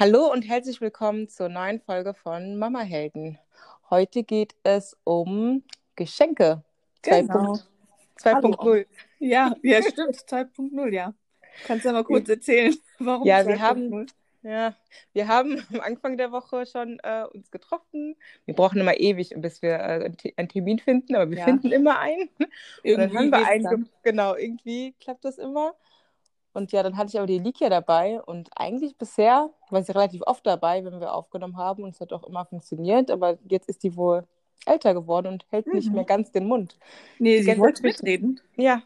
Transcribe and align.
Hallo 0.00 0.32
und 0.32 0.40
herzlich 0.48 0.80
willkommen 0.80 1.28
zur 1.28 1.50
neuen 1.50 1.78
Folge 1.78 2.14
von 2.14 2.56
Mama 2.56 2.80
Helden. 2.80 3.38
Heute 3.90 4.22
geht 4.22 4.54
es 4.62 4.96
um 5.04 5.62
Geschenke. 5.94 6.62
Genau. 7.02 7.58
2.0. 8.18 8.86
Ja, 9.18 9.54
ja, 9.62 9.82
stimmt. 9.82 10.16
2.0, 10.16 10.88
ja. 10.94 11.12
Kannst 11.66 11.84
du 11.84 11.90
ja 11.90 11.92
mal 11.92 12.04
kurz 12.04 12.30
erzählen, 12.30 12.74
warum 12.98 13.26
Ja, 13.26 13.40
2.0? 13.40 13.46
wir 13.48 13.60
haben, 13.60 14.06
ja, 14.42 14.74
wir 15.12 15.28
haben 15.28 15.62
am 15.74 15.80
Anfang 15.80 16.16
der 16.16 16.32
Woche 16.32 16.64
schon 16.64 16.98
äh, 17.02 17.24
uns 17.34 17.50
getroffen. 17.50 18.16
Wir 18.46 18.54
brauchen 18.54 18.80
immer 18.80 18.98
ewig, 18.98 19.34
bis 19.36 19.60
wir 19.60 19.72
äh, 19.74 20.04
einen 20.04 20.16
Te- 20.16 20.32
einen 20.38 20.48
Termin 20.48 20.78
finden, 20.78 21.14
aber 21.14 21.30
wir 21.30 21.36
Ja. 21.40 21.44
finden 21.44 21.72
immer 21.72 21.98
einen. 21.98 22.30
Und 22.38 22.38
dann 22.38 22.48
Irgendwie 22.84 23.18
haben 23.18 23.30
wir 23.32 23.46
einen, 23.46 23.64
dann. 23.64 23.88
genau, 24.02 24.34
irgendwie 24.34 24.94
klappt 24.98 25.26
das 25.26 25.36
immer. 25.36 25.74
Und 26.52 26.72
ja, 26.72 26.82
dann 26.82 26.96
hatte 26.96 27.10
ich 27.10 27.18
aber 27.18 27.26
die 27.26 27.38
Likia 27.38 27.68
dabei 27.68 28.20
und 28.22 28.50
eigentlich 28.56 28.96
bisher 28.98 29.50
war 29.70 29.82
sie 29.82 29.92
relativ 29.92 30.22
oft 30.26 30.46
dabei, 30.46 30.84
wenn 30.84 31.00
wir 31.00 31.14
aufgenommen 31.14 31.56
haben 31.56 31.84
und 31.84 31.90
es 31.94 32.00
hat 32.00 32.12
auch 32.12 32.24
immer 32.24 32.44
funktioniert, 32.46 33.10
aber 33.10 33.38
jetzt 33.48 33.68
ist 33.68 33.82
die 33.84 33.96
wohl 33.96 34.26
älter 34.66 34.94
geworden 34.94 35.28
und 35.28 35.46
hält 35.50 35.72
nicht 35.72 35.92
Mhm. 35.92 35.94
mehr 35.94 36.04
ganz 36.04 36.32
den 36.32 36.46
Mund. 36.46 36.76
Nee, 37.18 37.42
sie 37.42 37.46
ganze 37.46 37.60
wollte 37.60 37.82
mitreden. 37.84 38.40
Ja, 38.56 38.82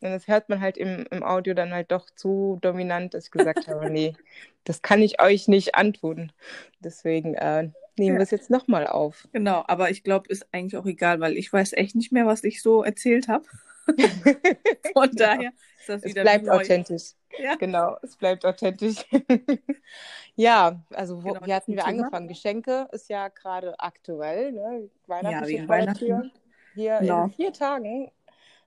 und 0.00 0.10
das 0.10 0.28
hört 0.28 0.48
man 0.48 0.60
halt 0.60 0.76
im, 0.78 1.06
im 1.10 1.22
Audio 1.24 1.54
dann 1.54 1.72
halt 1.72 1.90
doch 1.92 2.10
zu 2.16 2.58
dominant, 2.62 3.14
dass 3.14 3.26
ich 3.26 3.30
gesagt 3.30 3.66
habe, 3.68 3.90
nee, 3.90 4.16
das 4.64 4.82
kann 4.82 5.02
ich 5.02 5.20
euch 5.22 5.48
nicht 5.48 5.74
antun. 5.74 6.32
Deswegen 6.80 7.34
äh, 7.34 7.70
nehmen 7.96 8.16
Ja. 8.16 8.18
wir 8.18 8.22
es 8.24 8.30
jetzt 8.30 8.50
nochmal 8.50 8.86
auf. 8.86 9.28
Genau, 9.32 9.64
aber 9.66 9.90
ich 9.90 10.02
glaube, 10.04 10.28
ist 10.28 10.46
eigentlich 10.52 10.76
auch 10.76 10.86
egal, 10.86 11.20
weil 11.20 11.36
ich 11.36 11.52
weiß 11.52 11.72
echt 11.74 11.94
nicht 11.96 12.12
mehr, 12.12 12.26
was 12.26 12.44
ich 12.44 12.62
so 12.62 12.82
erzählt 12.84 13.28
habe. 13.28 13.44
Von 14.92 15.10
daher 15.12 15.52
ist 15.78 15.88
das 15.88 16.02
Es 16.02 16.04
wieder 16.10 16.22
bleibt 16.22 16.44
wie 16.44 16.48
neu. 16.48 16.54
authentisch. 16.56 17.12
Ja. 17.38 17.54
Genau, 17.56 17.96
es 18.02 18.16
bleibt 18.16 18.44
authentisch. 18.46 19.04
ja, 20.36 20.80
also 20.90 21.22
wo, 21.22 21.32
Genau, 21.32 21.46
wie 21.46 21.54
hatten 21.54 21.72
wir 21.72 21.84
Thema. 21.84 21.88
angefangen? 22.04 22.28
Geschenke 22.28 22.88
ist 22.92 23.08
ja 23.08 23.28
gerade 23.28 23.78
aktuell, 23.78 24.52
ne? 24.52 24.90
Weihnachten 25.06 25.48
Ja, 25.50 25.68
Weihnachten. 25.68 26.32
Hier 26.74 26.98
Genau. 27.00 27.24
in 27.24 27.30
vier 27.30 27.52
Tagen, 27.52 28.10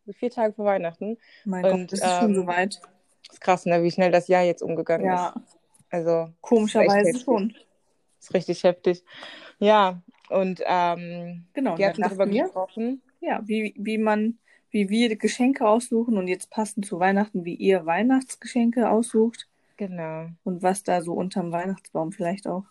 also 0.06 0.18
vier 0.18 0.30
Tage 0.32 0.54
vor 0.54 0.66
Weihnachten. 0.66 1.18
Mein 1.46 1.66
Und, 1.66 1.90
Gott, 1.90 1.94
das 1.94 2.00
ist 2.02 2.20
schon 2.20 2.30
ähm, 2.30 2.36
soweit. 2.36 2.81
Ist 3.30 3.42
krass, 3.42 3.66
ne? 3.66 3.84
wie 3.84 3.92
schnell 3.92 4.12
das 4.12 4.28
Jahr 4.30 4.44
jetzt 4.44 4.62
umgegangen 4.62 5.06
Ja, 5.08 5.34
ist. 5.36 5.58
Also 5.90 6.30
komischerweise 6.42 7.20
schon. 7.20 7.54
ist 8.20 8.34
richtig 8.34 8.64
heftig. 8.64 9.04
Ja, 9.59 10.02
und 10.30 10.62
ähm, 10.66 11.46
Genau, 11.54 11.78
wir 11.78 11.88
hatten 11.88 12.02
darüber 12.02 12.30
wir, 12.30 12.44
gesprochen. 12.44 13.02
ja, 13.20 13.42
wie, 13.46 13.74
wie 13.78 13.98
man, 13.98 14.38
wie 14.78 14.89
wir 14.89 15.16
Geschenke 15.16 15.67
aussuchen 15.67 16.17
und 16.17 16.28
jetzt 16.28 16.52
passend 16.52 16.86
zu 16.86 17.00
Weihnachten, 17.00 17.45
wie 17.45 17.56
ihr 17.56 17.88
Weihnachtsgeschenke 17.88 18.89
aussucht 18.92 19.47
Genau. 19.78 20.28
und 20.44 20.61
was 20.61 20.84
da 20.84 21.02
so 21.02 21.14
unterm 21.14 21.52
Weihnachtsbaum 21.52 22.11
vielleicht 22.11 22.45
auch 22.47 22.66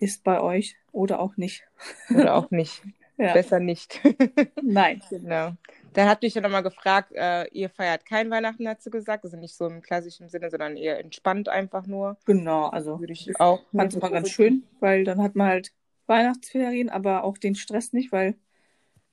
ist 0.00 0.24
bei 0.24 0.40
euch 0.40 0.76
oder 0.90 1.20
auch 1.20 1.36
nicht. 1.36 1.64
Oder 2.10 2.34
auch 2.34 2.50
nicht. 2.50 2.82
Ja. 3.20 3.32
Besser 3.32 3.58
nicht. 3.58 4.00
Nein. 4.62 5.02
genau. 5.10 5.50
Dann 5.92 6.08
hat 6.08 6.22
mich 6.22 6.34
ja 6.34 6.40
nochmal 6.40 6.62
gefragt, 6.62 7.10
äh, 7.16 7.48
ihr 7.48 7.68
feiert 7.68 8.06
kein 8.06 8.30
Weihnachten, 8.30 8.68
hat 8.68 8.80
sie 8.80 8.90
gesagt. 8.90 9.24
Also 9.24 9.36
nicht 9.36 9.56
so 9.56 9.66
im 9.66 9.82
klassischen 9.82 10.28
Sinne, 10.28 10.50
sondern 10.50 10.76
eher 10.76 11.00
entspannt 11.00 11.48
einfach 11.48 11.88
nur. 11.88 12.16
Genau, 12.26 12.66
also 12.68 13.00
Würde 13.00 13.12
ich 13.12 13.40
auch. 13.40 13.60
fand 13.74 13.90
es 13.92 13.98
immer 13.98 14.10
ganz 14.10 14.30
schön, 14.30 14.62
weil 14.78 15.02
dann 15.02 15.20
hat 15.20 15.34
man 15.34 15.48
halt 15.48 15.72
Weihnachtsferien, 16.06 16.90
aber 16.90 17.24
auch 17.24 17.38
den 17.38 17.56
Stress 17.56 17.92
nicht, 17.92 18.12
weil 18.12 18.36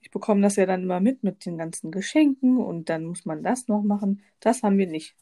ich 0.06 0.12
bekomme 0.12 0.42
das 0.44 0.56
ja 0.56 0.68
dann 0.68 0.84
immer 0.84 1.00
mit 1.00 1.24
mit 1.24 1.46
den 1.48 1.58
ganzen 1.58 1.90
Geschenken 1.92 2.58
und 2.60 2.90
dann 2.90 3.06
muss 3.06 3.26
man 3.26 3.42
das 3.42 3.68
noch 3.68 3.82
machen. 3.82 4.22
Das 4.40 4.62
haben 4.62 4.78
wir 4.78 4.86
nicht. 4.86 5.16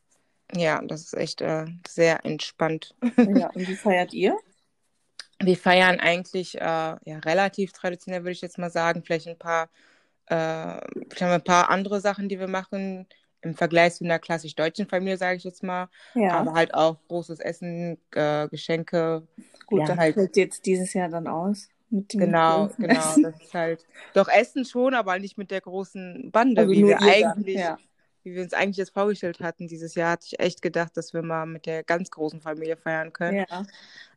Ja, 0.53 0.81
das 0.81 1.03
ist 1.03 1.13
echt 1.13 1.39
äh, 1.41 1.65
sehr 1.87 2.25
entspannt. 2.25 2.93
Ja, 3.17 3.49
und 3.51 3.65
wie 3.67 3.75
feiert 3.77 4.13
ihr? 4.13 4.37
Wir 5.41 5.55
feiern 5.55 6.01
eigentlich 6.01 6.55
äh, 6.55 6.59
ja, 6.61 7.19
relativ 7.23 7.71
traditionell, 7.71 8.23
würde 8.23 8.31
ich 8.33 8.41
jetzt 8.41 8.57
mal 8.57 8.69
sagen. 8.69 9.03
Vielleicht 9.05 9.27
ein 9.29 9.37
paar, 9.39 9.69
äh, 10.27 10.35
haben 10.35 10.81
wir 11.19 11.33
ein 11.35 11.43
paar 11.43 11.69
andere 11.69 12.01
Sachen, 12.01 12.27
die 12.27 12.39
wir 12.39 12.49
machen. 12.49 13.07
Im 13.41 13.55
Vergleich 13.55 13.95
zu 13.95 14.03
einer 14.03 14.19
klassisch 14.19 14.55
deutschen 14.55 14.87
Familie, 14.87 15.17
sage 15.17 15.37
ich 15.37 15.43
jetzt 15.45 15.63
mal. 15.63 15.87
Ja, 16.13 16.39
Aber 16.39 16.53
halt 16.53 16.73
auch 16.73 16.97
großes 17.07 17.39
Essen, 17.39 17.97
äh, 18.11 18.47
Geschenke. 18.49 19.27
gut, 19.65 19.79
ja, 19.79 19.85
das 19.87 19.97
halt- 19.97 20.13
fällt 20.15 20.35
jetzt 20.35 20.65
dieses 20.65 20.93
Jahr 20.93 21.07
dann 21.09 21.27
aus. 21.27 21.69
Mit 21.93 22.11
dem 22.13 22.19
Genau, 22.21 22.69
genau. 22.77 22.93
Essen. 22.93 23.23
Das 23.23 23.39
ist 23.41 23.53
halt. 23.53 23.85
Doch 24.13 24.27
Essen 24.27 24.65
schon, 24.65 24.93
aber 24.93 25.19
nicht 25.19 25.37
mit 25.37 25.51
der 25.51 25.61
großen 25.61 26.31
Bande, 26.31 26.61
Also 26.61 26.73
wie 26.73 26.85
wir 26.87 26.99
eigentlich, 27.01 27.57
ja. 27.57 27.77
wie 28.23 28.33
wir 28.35 28.41
uns 28.43 28.53
eigentlich 28.53 28.77
jetzt 28.77 28.93
vorgestellt 28.93 29.39
hatten. 29.41 29.67
Dieses 29.67 29.93
Jahr 29.95 30.11
hatte 30.11 30.25
ich 30.27 30.39
echt 30.39 30.61
gedacht, 30.61 30.97
dass 30.97 31.13
wir 31.13 31.21
mal 31.21 31.45
mit 31.45 31.65
der 31.65 31.83
ganz 31.83 32.09
großen 32.09 32.41
Familie 32.41 32.77
feiern 32.77 33.13
können. 33.13 33.45
Ja, 33.49 33.63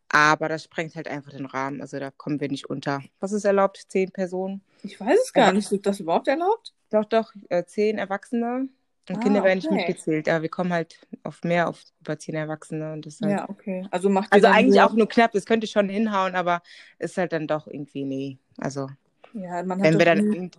Aber 0.08 0.48
das 0.48 0.64
sprengt 0.64 0.94
halt 0.94 1.08
einfach 1.08 1.32
den 1.32 1.46
Rahmen. 1.46 1.80
Also 1.80 1.98
da 1.98 2.10
kommen 2.10 2.40
wir 2.40 2.48
nicht 2.48 2.70
unter. 2.70 3.02
Was 3.20 3.32
ist 3.32 3.44
erlaubt? 3.44 3.84
Zehn 3.88 4.10
Personen? 4.10 4.62
ich 4.82 4.98
weiß 5.00 5.18
es 5.24 5.32
gar 5.32 5.48
Aber- 5.48 5.54
nicht. 5.56 5.70
Ist 5.70 5.84
das 5.86 6.00
überhaupt 6.00 6.28
erlaubt? 6.28 6.72
Doch, 6.90 7.04
doch, 7.04 7.32
äh, 7.48 7.64
zehn 7.64 7.98
Erwachsene. 7.98 8.68
Und 9.08 9.16
Ah, 9.16 9.20
Kinder 9.20 9.44
werden 9.44 9.58
nicht 9.58 9.66
okay. 9.66 9.76
mitgezählt. 9.76 10.28
Aber 10.28 10.42
wir 10.42 10.48
kommen 10.48 10.72
halt 10.72 10.98
auf 11.22 11.42
mehr, 11.44 11.68
auf 11.68 11.82
über 12.00 12.18
zehn 12.18 12.34
Erwachsene. 12.34 12.92
Und 12.92 13.06
das 13.06 13.20
halt, 13.20 13.32
Ja, 13.32 13.48
okay. 13.48 13.86
Also 13.90 14.08
macht 14.08 14.32
Also 14.32 14.46
eigentlich 14.48 14.76
nur, 14.76 14.86
auch 14.86 14.92
nur 14.94 15.08
knapp. 15.08 15.32
Das 15.32 15.46
könnte 15.46 15.66
schon 15.66 15.88
hinhauen, 15.88 16.34
aber 16.34 16.62
ist 16.98 17.16
halt 17.16 17.32
dann 17.32 17.46
doch 17.46 17.66
irgendwie, 17.66 18.04
nee. 18.04 18.38
Also. 18.58 18.88
Ja, 19.32 19.62
Wenn 19.66 19.98
wir 19.98 20.06
dann 20.06 20.50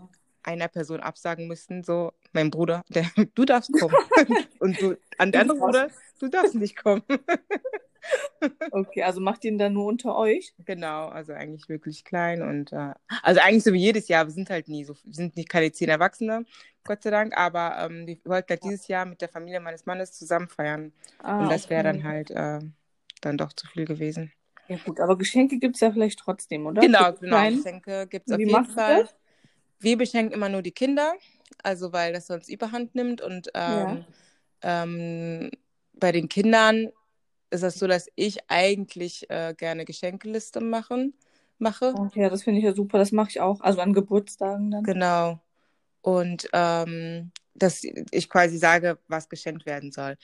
irgendeiner 0.45 0.67
Person 0.67 0.99
absagen 0.99 1.47
müssten, 1.47 1.83
so, 1.83 2.13
mein 2.31 2.51
Bruder, 2.51 2.83
der, 2.89 3.05
du 3.35 3.45
darfst 3.45 3.71
kommen. 3.73 3.95
Und 4.59 4.81
du, 4.81 4.97
an 5.17 5.31
der 5.31 5.41
andere 5.41 5.57
Bruder, 5.57 5.89
du 6.19 6.27
darfst 6.27 6.55
nicht 6.55 6.75
kommen. 6.75 7.03
Okay, 8.71 9.03
also 9.03 9.19
macht 9.19 9.43
ihn 9.43 9.57
dann 9.57 9.73
nur 9.73 9.85
unter 9.85 10.15
euch? 10.15 10.53
genau, 10.65 11.07
also 11.07 11.33
eigentlich 11.33 11.67
wirklich 11.67 12.05
klein 12.05 12.41
und, 12.41 12.71
äh, 12.71 12.93
also 13.21 13.41
eigentlich 13.41 13.63
so 13.63 13.73
wie 13.73 13.81
jedes 13.81 14.07
Jahr, 14.07 14.25
wir 14.25 14.31
sind 14.31 14.49
halt 14.49 14.69
nie 14.69 14.85
so, 14.85 14.95
wir 15.03 15.13
sind 15.13 15.35
nicht 15.35 15.49
keine 15.49 15.73
zehn 15.73 15.89
Erwachsene, 15.89 16.45
Gott 16.85 17.03
sei 17.03 17.09
Dank, 17.09 17.35
aber 17.37 17.77
ähm, 17.79 18.07
wir 18.07 18.17
wollten 18.23 18.49
halt 18.49 18.63
dieses 18.63 18.87
Jahr 18.87 19.05
mit 19.05 19.21
der 19.21 19.27
Familie 19.27 19.59
meines 19.59 19.85
Mannes 19.85 20.13
zusammen 20.13 20.47
feiern. 20.47 20.93
Ah, 21.19 21.41
und 21.41 21.51
das 21.51 21.69
wäre 21.69 21.81
okay. 21.81 21.97
dann 21.97 22.03
halt, 22.03 22.31
äh, 22.31 22.59
dann 23.21 23.37
doch 23.37 23.51
zu 23.51 23.67
viel 23.67 23.83
gewesen. 23.83 24.31
Ja 24.67 24.77
gut, 24.85 24.99
aber 24.99 25.17
Geschenke 25.17 25.59
gibt 25.59 25.75
es 25.75 25.81
ja 25.81 25.91
vielleicht 25.91 26.19
trotzdem, 26.19 26.65
oder? 26.65 26.81
Genau, 26.81 27.13
genau. 27.13 27.49
Geschenke 27.49 28.07
gibt 28.07 28.27
es 28.27 28.33
auf 28.33 28.39
jeden 28.39 28.65
Fall. 28.65 29.03
das? 29.03 29.15
Wir 29.79 29.97
beschenken 29.97 30.33
immer 30.33 30.49
nur 30.49 30.61
die 30.61 30.71
Kinder, 30.71 31.13
also 31.63 31.93
weil 31.93 32.13
das 32.13 32.27
sonst 32.27 32.49
überhand 32.49 32.95
nimmt. 32.95 33.21
Und 33.21 33.47
Ja. 33.55 33.63
ähm, 33.63 34.05
ähm, 34.61 35.51
bei 35.93 36.11
den 36.11 36.29
Kindern 36.29 36.89
ist 37.49 37.63
es 37.63 37.79
so, 37.79 37.87
dass 37.87 38.07
ich 38.15 38.39
eigentlich 38.49 39.29
äh, 39.29 39.53
gerne 39.57 39.85
Geschenkeliste 39.85 40.59
machen, 40.61 41.13
mache. 41.57 41.93
Ach 41.97 42.15
ja, 42.15 42.29
das 42.29 42.43
finde 42.43 42.59
ich 42.59 42.65
ja 42.65 42.73
super. 42.73 42.97
Das 42.97 43.11
mache 43.11 43.29
ich 43.29 43.39
auch. 43.39 43.61
Also 43.61 43.81
an 43.81 43.93
Geburtstagen 43.93 44.71
dann. 44.71 44.83
Genau. 44.83 45.39
Und 46.01 46.49
ähm, 46.53 47.31
dass 47.55 47.83
ich 47.83 48.29
quasi 48.29 48.57
sage, 48.57 48.99
was 49.07 49.29
geschenkt 49.29 49.65
werden 49.65 49.91
soll. 49.91 50.17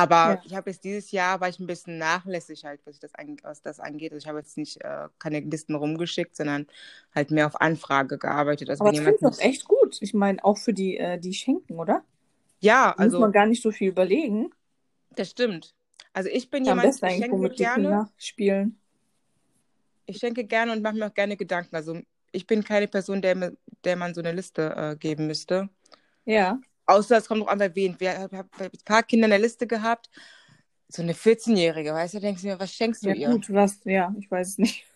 Aber 0.00 0.38
Ja. 0.38 0.42
ich 0.44 0.54
habe 0.54 0.70
jetzt 0.70 0.84
dieses 0.84 1.10
Jahr, 1.12 1.40
war 1.40 1.48
ich 1.48 1.58
ein 1.58 1.66
bisschen 1.66 1.98
nachlässig 1.98 2.64
halt, 2.64 2.80
was, 2.86 2.94
ich 2.96 3.00
das, 3.00 3.14
an- 3.14 3.36
was 3.42 3.62
das 3.62 3.80
angeht. 3.80 4.12
Also 4.12 4.22
ich 4.24 4.28
habe 4.28 4.38
jetzt 4.38 4.56
nicht 4.56 4.80
äh, 4.82 5.08
keine 5.18 5.40
Listen 5.40 5.74
rumgeschickt, 5.74 6.36
sondern 6.36 6.66
halt 7.14 7.30
mehr 7.30 7.46
auf 7.46 7.60
Anfrage 7.60 8.18
gearbeitet. 8.18 8.70
Also 8.70 8.84
Aber 8.84 8.90
das 8.92 9.00
finde 9.00 9.16
ich 9.16 9.22
doch 9.22 9.38
echt 9.38 9.64
gut. 9.66 9.98
Ich 10.00 10.14
meine, 10.14 10.44
auch 10.44 10.58
für 10.58 10.72
die, 10.72 10.96
äh, 10.98 11.18
die 11.18 11.34
schenken, 11.34 11.78
oder? 11.78 12.04
Ja, 12.60 12.92
Da 12.96 13.02
muss 13.02 13.16
also 13.16 13.18
man 13.18 13.32
gar 13.32 13.46
nicht 13.46 13.62
so 13.62 13.70
viel 13.72 13.88
überlegen. 13.88 14.50
das 15.16 15.30
stimmt. 15.30 15.74
Also 16.12 16.28
ich 16.30 16.50
bin 16.50 16.64
Ja, 16.64 16.72
jemand, 16.72 16.94
ich 17.02 17.14
schenke 17.14 17.50
gerne. 17.50 18.10
Spielen. 18.16 18.80
Ich 20.06 20.18
schenke 20.18 20.44
gerne 20.44 20.72
und 20.72 20.82
mache 20.82 20.94
mir 20.96 21.06
auch 21.06 21.14
gerne 21.14 21.36
Gedanken. 21.36 21.76
Also 21.76 22.00
ich 22.32 22.46
bin 22.46 22.64
keine 22.64 22.88
Person, 22.88 23.22
der, 23.22 23.52
der 23.84 23.96
man 23.96 24.14
so 24.14 24.20
eine 24.20 24.32
Liste 24.32 24.74
äh, 24.76 24.96
geben 24.96 25.26
müsste. 25.26 25.68
Ja. 26.24 26.60
Außer 26.88 27.18
es 27.18 27.28
kommt 27.28 27.40
noch 27.40 27.48
an, 27.48 27.58
wer 27.58 27.74
wen. 27.74 27.94
Wir 28.00 28.18
haben 28.18 28.30
ein 28.58 28.70
paar 28.84 29.02
Kinder 29.02 29.26
in 29.26 29.30
der 29.30 29.38
Liste 29.38 29.66
gehabt. 29.66 30.08
So 30.88 31.02
eine 31.02 31.12
14-Jährige, 31.12 31.92
weißt 31.92 32.14
du, 32.14 32.20
denkst 32.20 32.40
du 32.42 32.48
mir, 32.48 32.58
was 32.58 32.72
schenkst 32.72 33.04
du 33.04 33.10
Ja, 33.10 33.14
ihr? 33.14 33.28
gut, 33.28 33.52
was? 33.52 33.78
Ja, 33.84 34.14
ich 34.18 34.30
weiß 34.30 34.48
es 34.48 34.58
nicht. 34.58 34.86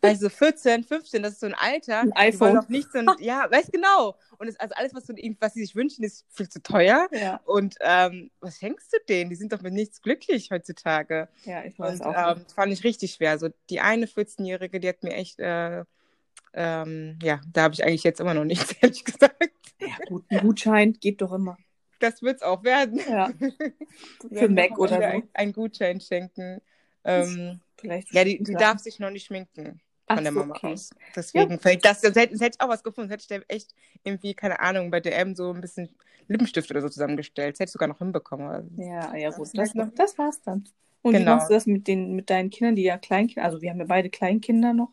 Also 0.00 0.30
14, 0.30 0.82
15, 0.82 1.22
das 1.22 1.34
ist 1.34 1.40
so 1.40 1.46
ein 1.46 1.54
Alter. 1.54 2.00
Ein 2.00 2.12
iPhone. 2.14 2.54
noch 2.54 2.68
nicht 2.68 2.90
so 2.90 2.98
ein, 2.98 3.08
ja, 3.20 3.48
weißt 3.50 3.70
genau. 3.70 4.16
Und 4.38 4.48
es, 4.48 4.58
also 4.58 4.74
alles, 4.76 4.94
was, 4.94 5.04
du, 5.04 5.14
was 5.40 5.54
sie 5.54 5.60
sich 5.60 5.76
wünschen, 5.76 6.04
ist 6.04 6.24
viel 6.30 6.48
zu 6.48 6.60
teuer. 6.62 7.08
Ja, 7.12 7.40
Und 7.44 7.76
ähm, 7.80 8.30
was 8.40 8.58
schenkst 8.58 8.92
du 8.92 8.96
denen? 9.08 9.30
Die 9.30 9.36
sind 9.36 9.52
doch 9.52 9.60
mit 9.60 9.74
nichts 9.74 10.02
glücklich 10.02 10.50
heutzutage. 10.50 11.28
ja, 11.44 11.64
ich 11.64 11.78
weiß 11.78 12.00
Und 12.00 12.06
auch 12.06 12.14
ähm, 12.16 12.38
nicht. 12.38 12.46
das 12.46 12.54
fand 12.54 12.72
ich 12.72 12.82
richtig 12.82 13.12
schwer. 13.12 13.38
So 13.38 13.50
die 13.70 13.80
eine 13.80 14.06
14-Jährige, 14.06 14.80
die 14.80 14.88
hat 14.88 15.02
mir 15.04 15.12
echt, 15.12 15.38
äh, 15.38 15.84
ähm, 16.54 17.18
ja, 17.22 17.40
da 17.52 17.62
habe 17.62 17.74
ich 17.74 17.84
eigentlich 17.84 18.02
jetzt 18.04 18.20
immer 18.20 18.34
noch 18.34 18.44
nichts, 18.44 18.72
ehrlich 18.80 19.04
gesagt. 19.04 19.50
Ja, 19.80 19.96
gut, 20.06 20.24
ein 20.28 20.40
Gutschein 20.40 20.92
geht 20.94 21.20
doch 21.22 21.32
immer. 21.32 21.56
Das 21.98 22.20
wird 22.22 22.36
es 22.36 22.42
auch 22.42 22.64
werden. 22.64 23.00
Ja. 23.08 23.30
Für 24.32 24.48
Mac 24.48 24.78
oder 24.78 24.96
so. 24.96 25.02
ein- 25.02 25.28
Einen 25.34 25.52
Gutschein 25.52 26.00
schenken. 26.00 26.60
Ähm, 27.04 27.60
Vielleicht 27.76 28.12
ja, 28.12 28.24
die, 28.24 28.42
die 28.42 28.54
darf 28.54 28.78
sich 28.78 28.98
noch 29.00 29.10
nicht 29.10 29.26
schminken 29.26 29.80
Ach 30.06 30.16
von 30.16 30.24
der 30.24 30.32
so, 30.32 30.38
Mama 30.40 30.54
okay. 30.54 30.72
aus. 30.72 30.90
Deswegen 31.16 31.58
fällt 31.58 31.84
das, 31.84 32.00
sonst 32.00 32.16
hätte, 32.16 32.30
sonst 32.36 32.42
hätte 32.44 32.56
ich 32.60 32.64
auch 32.64 32.68
was 32.68 32.82
gefunden. 32.82 33.10
Sonst 33.10 33.24
hätte 33.30 33.34
ich 33.42 33.46
da 33.48 33.54
echt 33.54 33.74
irgendwie, 34.04 34.34
keine 34.34 34.60
Ahnung, 34.60 34.90
bei 34.90 35.00
DM 35.00 35.34
so 35.34 35.52
ein 35.52 35.60
bisschen 35.60 35.88
Lippenstift 36.28 36.70
oder 36.70 36.80
so 36.80 36.88
zusammengestellt. 36.88 37.54
Das 37.54 37.60
hätte 37.60 37.68
ich 37.70 37.72
sogar 37.72 37.88
noch 37.88 37.98
hinbekommen. 37.98 38.72
Ja, 38.76 39.14
ja, 39.16 39.28
Das 39.28 39.36
gut. 39.36 39.46
ist 39.46 39.58
Das, 39.58 39.74
noch- 39.74 39.92
das 39.94 40.18
war's 40.18 40.40
dann. 40.42 40.64
Und 41.02 41.14
wie 41.14 41.18
Genau. 41.18 41.34
machst 41.36 41.50
du 41.50 41.54
das 41.54 41.66
mit 41.66 41.88
den, 41.88 42.14
mit 42.14 42.30
deinen 42.30 42.50
Kindern, 42.50 42.76
die 42.76 42.82
ja 42.82 42.96
Kleinkinder, 42.98 43.44
also 43.44 43.60
wir 43.60 43.70
haben 43.70 43.80
ja 43.80 43.86
beide 43.86 44.10
Kleinkinder 44.10 44.72
noch. 44.72 44.92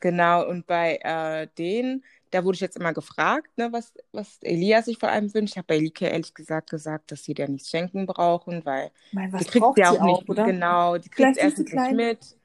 Genau, 0.00 0.46
und 0.46 0.66
bei 0.66 0.98
äh, 1.02 1.48
denen, 1.58 2.04
da 2.30 2.44
wurde 2.44 2.56
ich 2.56 2.60
jetzt 2.60 2.76
immer 2.76 2.92
gefragt, 2.92 3.56
ne, 3.56 3.68
was, 3.72 3.94
was 4.12 4.38
Elias 4.42 4.84
sich 4.86 4.98
vor 4.98 5.08
allem 5.08 5.32
wünscht. 5.32 5.54
Ich 5.54 5.58
habe 5.58 5.66
bei 5.66 5.76
Elike 5.76 6.06
ehrlich 6.06 6.34
gesagt 6.34 6.70
gesagt, 6.70 7.12
dass 7.12 7.24
sie 7.24 7.34
dir 7.34 7.48
nichts 7.48 7.70
schenken 7.70 8.06
brauchen, 8.06 8.64
weil 8.64 8.90
meine, 9.12 9.38
die 9.38 9.44
kriegt 9.44 9.78
ja 9.78 9.92
sie 9.92 9.98
auch 9.98 10.04
nicht, 10.04 10.22
auch, 10.22 10.28
oder? 10.28 10.44
genau, 10.44 10.98
die 10.98 11.08
kriegt 11.08 11.36
sie 11.36 11.46
nicht 11.46 11.92
mit. 11.92 12.36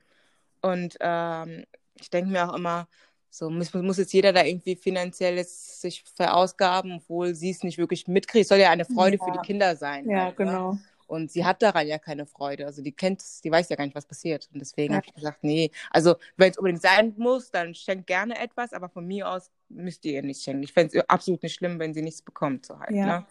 Und 0.62 0.98
ähm, 1.00 1.66
ich 2.00 2.10
denke 2.10 2.32
mir 2.32 2.50
auch 2.50 2.56
immer, 2.56 2.88
so 3.30 3.50
muss, 3.50 3.74
muss 3.74 3.98
jetzt 3.98 4.14
jeder 4.14 4.34
da 4.34 4.44
irgendwie 4.44 4.76
finanziell 4.76 5.36
jetzt 5.36 5.82
sich 5.82 6.04
verausgaben, 6.16 6.98
obwohl 6.98 7.34
sie 7.34 7.52
es 7.52 7.64
nicht 7.64 7.78
wirklich 7.78 8.08
mitkriegt. 8.08 8.44
Es 8.44 8.50
soll 8.50 8.60
ja 8.60 8.70
eine 8.70 8.86
Freude 8.86 9.18
für 9.18 9.32
die 9.32 9.38
Ja. 9.38 9.42
Kinder 9.42 9.76
sein. 9.76 10.10
Ja, 10.10 10.26
halt, 10.26 10.40
ne? 10.40 10.82
Und 11.12 11.30
sie 11.30 11.44
hat 11.44 11.62
daran 11.62 11.86
ja 11.88 11.98
keine 12.00 12.26
Freude. 12.26 12.66
Also 12.66 12.82
die 12.82 12.94
kennt 12.94 13.20
es, 13.22 13.42
die 13.42 13.52
weiß 13.52 13.68
ja 13.68 13.76
gar 13.76 13.84
nicht, 13.84 13.96
was 13.96 14.06
passiert. 14.06 14.48
Und 14.54 14.60
deswegen 14.60 14.94
Ja. 14.94 14.98
habe 15.00 15.08
ich 15.08 15.14
gesagt, 15.14 15.44
nee, 15.44 15.70
also 15.90 16.16
wenn 16.38 16.52
es 16.52 16.58
unbedingt 16.58 16.82
sein 16.82 17.14
muss, 17.18 17.52
dann 17.52 17.76
schenkt 17.76 18.08
gerne 18.08 18.40
etwas, 18.40 18.72
aber 18.72 18.88
von 18.88 19.06
mir 19.06 19.28
aus 19.30 19.52
müsst 19.68 20.06
ihr 20.06 20.14
ihr 20.14 20.24
nichts 20.24 20.44
schenken. 20.44 20.64
Ich 20.64 20.72
fände 20.72 20.98
es 20.98 21.10
absolut 21.10 21.44
nicht 21.44 21.54
schlimm, 21.56 21.80
wenn 21.80 21.94
sie 21.94 22.02
nichts 22.02 22.22
bekommt. 22.22 22.66
So 22.66 22.80
halt, 22.80 22.92
Ja. 22.96 23.06
ne? 23.06 23.26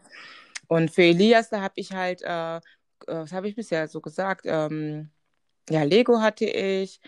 Und 0.69 0.91
für 0.91 1.05
Elias, 1.05 1.49
da 1.49 1.63
habe 1.63 1.73
ich 1.77 1.91
halt, 1.93 2.21
äh, 2.21 2.57
äh, 2.57 2.61
was 3.07 3.33
habe 3.33 3.49
ich 3.49 3.57
bisher 3.57 3.89
so 3.89 4.03
gesagt? 4.03 4.43
Ähm, 4.45 5.09
ja, 5.71 5.83
Lego 5.83 6.21
hatte 6.21 6.45
ich, 6.45 7.01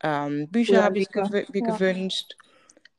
ähm, 0.00 0.48
Bücher 0.48 0.74
Oder 0.74 0.82
habe 0.84 0.98
ich 1.00 1.08
Bücher, 1.08 1.28
gewü 1.28 1.58
ja. 1.58 1.64
gewünscht. 1.76 2.36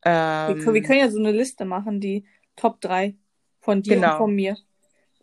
Wir, 0.03 0.11
können- 0.11 0.65
wir 0.65 0.75
Ähm, 0.75 0.83
können 0.83 0.99
ja 0.99 1.09
so 1.09 1.19
eine 1.19 1.31
Liste 1.31 1.63
machen, 1.63 2.01
die 2.01 2.25
Top 2.57 2.81
3 2.81 3.15
von 3.61 3.81
dir 3.81 3.93
und 3.95 4.01
Genau. 4.01 4.17
von 4.17 4.35
mir. 4.35 4.57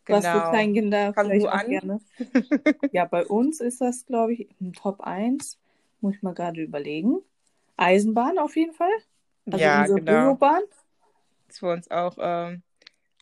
Was 0.08 0.24
für 0.26 0.32
genau. 0.32 0.50
Kleinkinder 0.50 1.14
Fang 1.14 1.26
vielleicht 1.30 1.46
an. 1.46 1.68
gerne. 1.68 2.00
Ja, 2.92 3.04
bei 3.04 3.24
uns 3.24 3.60
ist 3.60 3.80
das, 3.80 4.06
glaube 4.06 4.32
ich, 4.34 4.48
Top 4.80 5.00
1. 5.00 5.58
Muss 6.00 6.14
ich 6.16 6.22
mal 6.22 6.34
gerade 6.34 6.62
überlegen. 6.62 7.18
Eisenbahn 7.76 8.38
auf 8.38 8.56
jeden 8.56 8.72
Fall. 8.72 8.90
Also 9.46 9.58
Ja, 9.58 9.80
unsere 9.80 10.00
genau. 10.00 10.24
Biobahn. 10.24 10.62
Das 11.46 11.56
ist 11.56 11.58
für 11.60 11.72
uns 11.72 11.90
auch 11.90 12.16
ähm, 12.20 12.62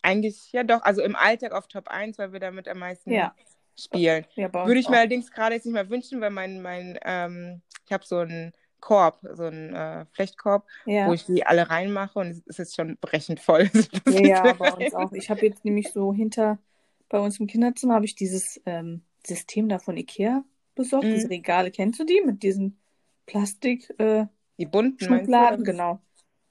eigentlich, 0.03 0.53
ja 0.53 0.63
doch, 0.65 0.83
also 0.83 1.03
im 1.03 1.17
Alltag 1.17 1.53
auf 1.53 1.69
Top 1.69 1.89
1, 1.89 2.19
weil 2.19 2.33
wir 2.33 2.41
damit 2.41 2.69
am 2.69 2.79
meisten 2.79 3.11
Ja. 3.11 3.35
spielen. 3.79 4.25
Ja, 4.35 4.53
Würde 4.53 4.79
ich 4.81 4.87
auch. 4.87 4.91
mir 4.91 4.99
allerdings 4.99 5.31
gerade 5.31 5.55
jetzt 5.57 5.65
nicht 5.65 5.75
mehr 5.75 5.91
wünschen, 5.91 6.21
weil 6.21 6.31
mein, 6.31 6.63
mein 6.63 6.99
ähm, 7.05 7.61
ich 7.87 7.93
habe 7.93 8.05
so 8.05 8.19
einen 8.19 8.53
Korb, 8.81 9.19
so 9.35 9.45
einen 9.45 9.75
äh, 9.75 10.07
Flechtkorb, 10.13 10.65
Ja. 10.85 11.09
wo 11.09 11.13
ich 11.13 11.25
die 11.25 11.45
alle 11.47 11.69
reinmache 11.69 12.19
und 12.19 12.29
es 12.29 12.39
ist 12.47 12.59
jetzt 12.59 12.77
schon 12.77 12.97
brechend 13.01 13.41
voll. 13.41 13.71
Ja, 14.09 14.21
ja, 14.21 14.53
bei 14.53 14.73
uns 14.73 14.95
auch. 14.95 15.13
Ich 15.13 15.31
habe 15.31 15.45
jetzt 15.47 15.65
nämlich 15.65 15.93
so 15.93 16.13
hinter, 16.13 16.59
bei 17.09 17.19
uns 17.21 17.41
im 17.41 17.47
Kinderzimmer 17.47 17.95
habe 17.95 18.05
ich 18.05 18.15
dieses 18.15 18.61
ähm, 18.67 19.03
System 19.27 19.69
da 19.69 19.79
von 19.79 19.97
Ikea 19.97 20.45
besorgt. 20.75 21.13
Diese 21.13 21.29
Mhm. 21.29 21.31
Regale, 21.31 21.71
kennst 21.71 22.01
du 22.01 22.05
die? 22.05 22.21
Mit 22.25 22.43
diesen 22.43 22.79
Plastik 23.27 23.91
äh, 23.99 24.27
Die 24.59 24.67
bunten? 24.67 25.05
Schubladen, 25.05 25.65
genau. 25.65 26.01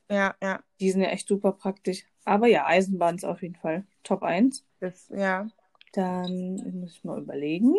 Ja, 0.09 0.35
ja. 0.41 0.63
Die 0.79 0.91
sind 0.91 1.01
ja 1.01 1.09
echt 1.09 1.27
super 1.27 1.51
praktisch. 1.51 2.05
Aber 2.25 2.47
ja, 2.47 2.65
Eisenbahn 2.65 3.15
ist 3.15 3.25
auf 3.25 3.41
jeden 3.41 3.55
Fall 3.55 3.85
Top 4.03 4.23
1. 4.23 4.63
Das, 4.79 5.07
ja. 5.09 5.47
Dann 5.93 6.55
muss 6.79 6.91
ich 6.91 7.03
mal 7.03 7.21
überlegen. 7.21 7.75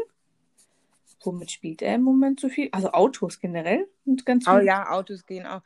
Womit 1.22 1.50
spielt 1.50 1.82
er 1.82 1.94
im 1.94 2.02
Moment 2.02 2.40
so 2.40 2.48
viel? 2.48 2.68
Also 2.72 2.92
Autos 2.92 3.40
generell 3.40 3.88
und 4.04 4.26
ganz 4.26 4.46
Oh 4.46 4.50
viel. 4.50 4.62
ja, 4.62 4.90
Autos 4.90 5.26
gehen 5.26 5.46
auch. 5.46 5.62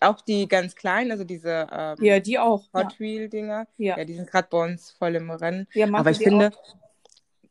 Auch 0.00 0.20
die 0.20 0.48
ganz 0.48 0.74
kleinen, 0.74 1.10
also 1.12 1.24
diese 1.24 1.66
ähm, 1.72 1.96
Ja, 2.04 2.18
die 2.20 2.38
auch. 2.38 2.64
Ja, 2.74 2.80
Hot 2.84 2.98
Wheel-Dinger. 2.98 3.66
ja. 3.78 3.96
Ja, 3.96 4.04
die 4.04 4.14
sind 4.14 4.30
gerade 4.30 4.48
bei 4.50 4.64
uns 4.64 4.90
voll 4.92 5.14
im 5.14 5.30
Rennen. 5.30 5.66
Ja, 5.74 5.86
Aber 5.94 6.10
ich 6.10 6.18
finde, 6.18 6.50
auch? 6.50 6.76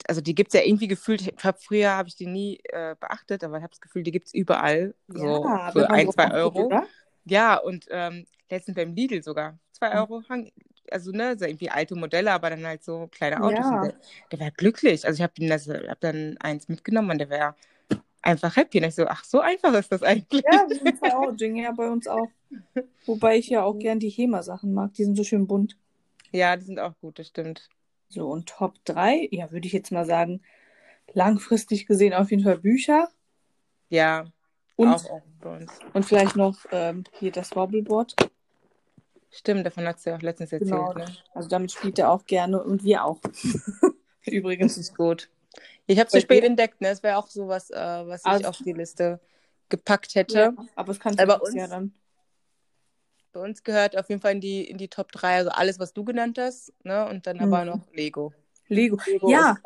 also 0.07 0.21
die 0.21 0.35
gibt 0.35 0.53
es 0.53 0.59
ja 0.59 0.65
irgendwie 0.65 0.87
gefühlt, 0.87 1.21
ich 1.21 1.43
habe 1.43 1.57
früher 1.59 1.91
habe 1.91 2.09
ich 2.09 2.15
die 2.15 2.25
nie 2.25 2.59
äh, 2.69 2.95
beachtet, 2.99 3.43
aber 3.43 3.57
ich 3.57 3.63
habe 3.63 3.71
das 3.71 3.81
Gefühl, 3.81 4.03
die 4.03 4.11
gibt 4.11 4.27
es 4.27 4.33
überall, 4.33 4.95
so 5.07 5.43
Ja, 5.43 5.71
für 5.71 5.89
ein, 5.91 6.09
zwei 6.11 6.31
Euro. 6.31 6.65
oder? 6.65 6.87
Ja, 7.25 7.57
und 7.57 7.85
ähm, 7.89 8.25
letztens 8.49 8.75
beim 8.75 8.93
Lidl 8.95 9.21
sogar, 9.23 9.59
zwei 9.71 9.91
Mhm. 9.93 9.99
Euro, 9.99 10.23
hang- 10.27 10.51
also 10.91 11.11
ne, 11.11 11.37
so 11.37 11.45
irgendwie 11.45 11.69
alte 11.69 11.95
Modelle, 11.95 12.31
aber 12.31 12.49
dann 12.49 12.65
halt 12.65 12.83
so 12.83 13.07
kleine 13.11 13.41
Autos. 13.41 13.59
Ja. 13.59 13.81
der, 13.83 13.95
der 14.31 14.39
war 14.39 14.51
glücklich. 14.51 15.05
Also 15.05 15.17
ich 15.17 15.23
habe 15.23 15.89
hab 15.89 15.99
dann 15.99 16.37
eins 16.39 16.67
mitgenommen 16.67 17.11
und 17.11 17.17
der 17.17 17.29
war 17.29 17.55
einfach 18.21 18.55
happy. 18.55 18.79
Und 18.79 18.85
ich 18.85 18.95
so, 18.95 19.07
ach, 19.07 19.23
so 19.23 19.39
einfach 19.39 19.73
ist 19.73 19.91
das 19.91 20.03
eigentlich. 20.03 20.43
Ja, 20.51 20.65
das 20.67 20.79
sind 20.79 20.97
zwei 20.97 21.61
ja, 21.61 21.71
bei 21.71 21.89
uns 21.89 22.07
auch. 22.07 22.27
Wobei 23.05 23.37
ich 23.37 23.49
ja 23.49 23.63
auch 23.63 23.77
gern 23.77 23.99
die 23.99 24.09
HEMA-Sachen 24.09 24.73
mag, 24.73 24.93
die 24.93 25.03
sind 25.03 25.15
so 25.15 25.23
schön 25.23 25.47
bunt. 25.47 25.77
Ja, 26.31 26.55
die 26.55 26.65
sind 26.65 26.79
auch 26.79 26.93
gut, 27.01 27.19
das 27.19 27.27
stimmt. 27.27 27.69
So, 28.09 28.29
und 28.29 28.47
Top 28.47 28.75
3, 28.85 29.29
ja, 29.31 29.51
würde 29.51 29.67
ich 29.67 29.73
jetzt 29.73 29.91
mal 29.91 30.05
sagen, 30.05 30.41
langfristig 31.13 31.87
gesehen 31.87 32.13
auf 32.13 32.29
jeden 32.31 32.43
Fall 32.43 32.57
Bücher 32.57 33.09
Ja, 33.89 34.25
und, 34.75 34.89
auch, 34.89 35.09
auch 35.09 35.21
bei 35.39 35.57
uns. 35.57 35.71
und 35.93 36.05
vielleicht 36.05 36.35
noch 36.35 36.57
ähm, 36.71 37.03
hier 37.19 37.31
das 37.31 37.55
Wobbleboard. 37.55 38.15
Stimmt, 39.31 39.65
davon 39.65 39.87
hast 39.87 40.05
du 40.05 40.09
ja 40.11 40.17
auch 40.17 40.21
letztens 40.21 40.51
erzählt, 40.51 40.71
Genau, 40.71 40.93
ne? 40.93 41.05
also 41.33 41.47
damit 41.49 41.71
spielt 41.71 41.97
er 41.99 42.11
auch 42.11 42.25
gerne 42.25 42.61
und 42.63 42.83
wir 42.83 43.03
auch. 43.05 43.19
Das 44.23 44.33
Übrigens. 44.35 44.77
ist 44.77 44.95
gut. 44.95 45.31
Ich 45.87 45.97
habe 45.97 46.05
es 46.05 46.11
Bei 46.13 46.19
zu 46.19 46.23
spät 46.25 46.43
entdeckt, 46.43 46.79
ne? 46.79 46.89
Das 46.89 47.01
wäre 47.01 47.17
auch 47.17 47.25
sowas, 47.27 47.71
äh, 47.71 47.75
was 47.75 48.21
ich 48.21 48.27
Also- 48.27 48.49
auf 48.49 48.57
die 48.59 48.73
Liste 48.73 49.19
gepackt 49.67 50.13
hätte. 50.13 50.37
Ja, 50.37 50.53
aber 50.75 50.91
es 50.91 50.99
kann 50.99 51.15
nächstes 51.15 51.39
uns- 51.41 51.55
Jahr 51.55 51.67
dann. 51.69 51.93
Bei 53.33 53.39
uns 53.41 53.63
gehört 53.63 53.97
auf 53.97 54.09
jeden 54.09 54.21
Fall 54.21 54.33
in 54.33 54.41
die, 54.41 54.63
in 54.69 54.77
die 54.77 54.89
Top 54.89 55.11
3, 55.11 55.37
also 55.37 55.49
alles, 55.49 55.79
was 55.79 55.93
du 55.93 56.03
genannt 56.03 56.37
hast, 56.37 56.71
ne? 56.83 57.07
Und 57.09 57.25
dann 57.25 57.39
aber 57.39 57.61
Mhm. 57.61 57.67
noch 57.71 57.91
Lego. 57.93 58.31
Lego. 58.67 58.97
Lego 59.07 59.29
Ja, 59.31 59.57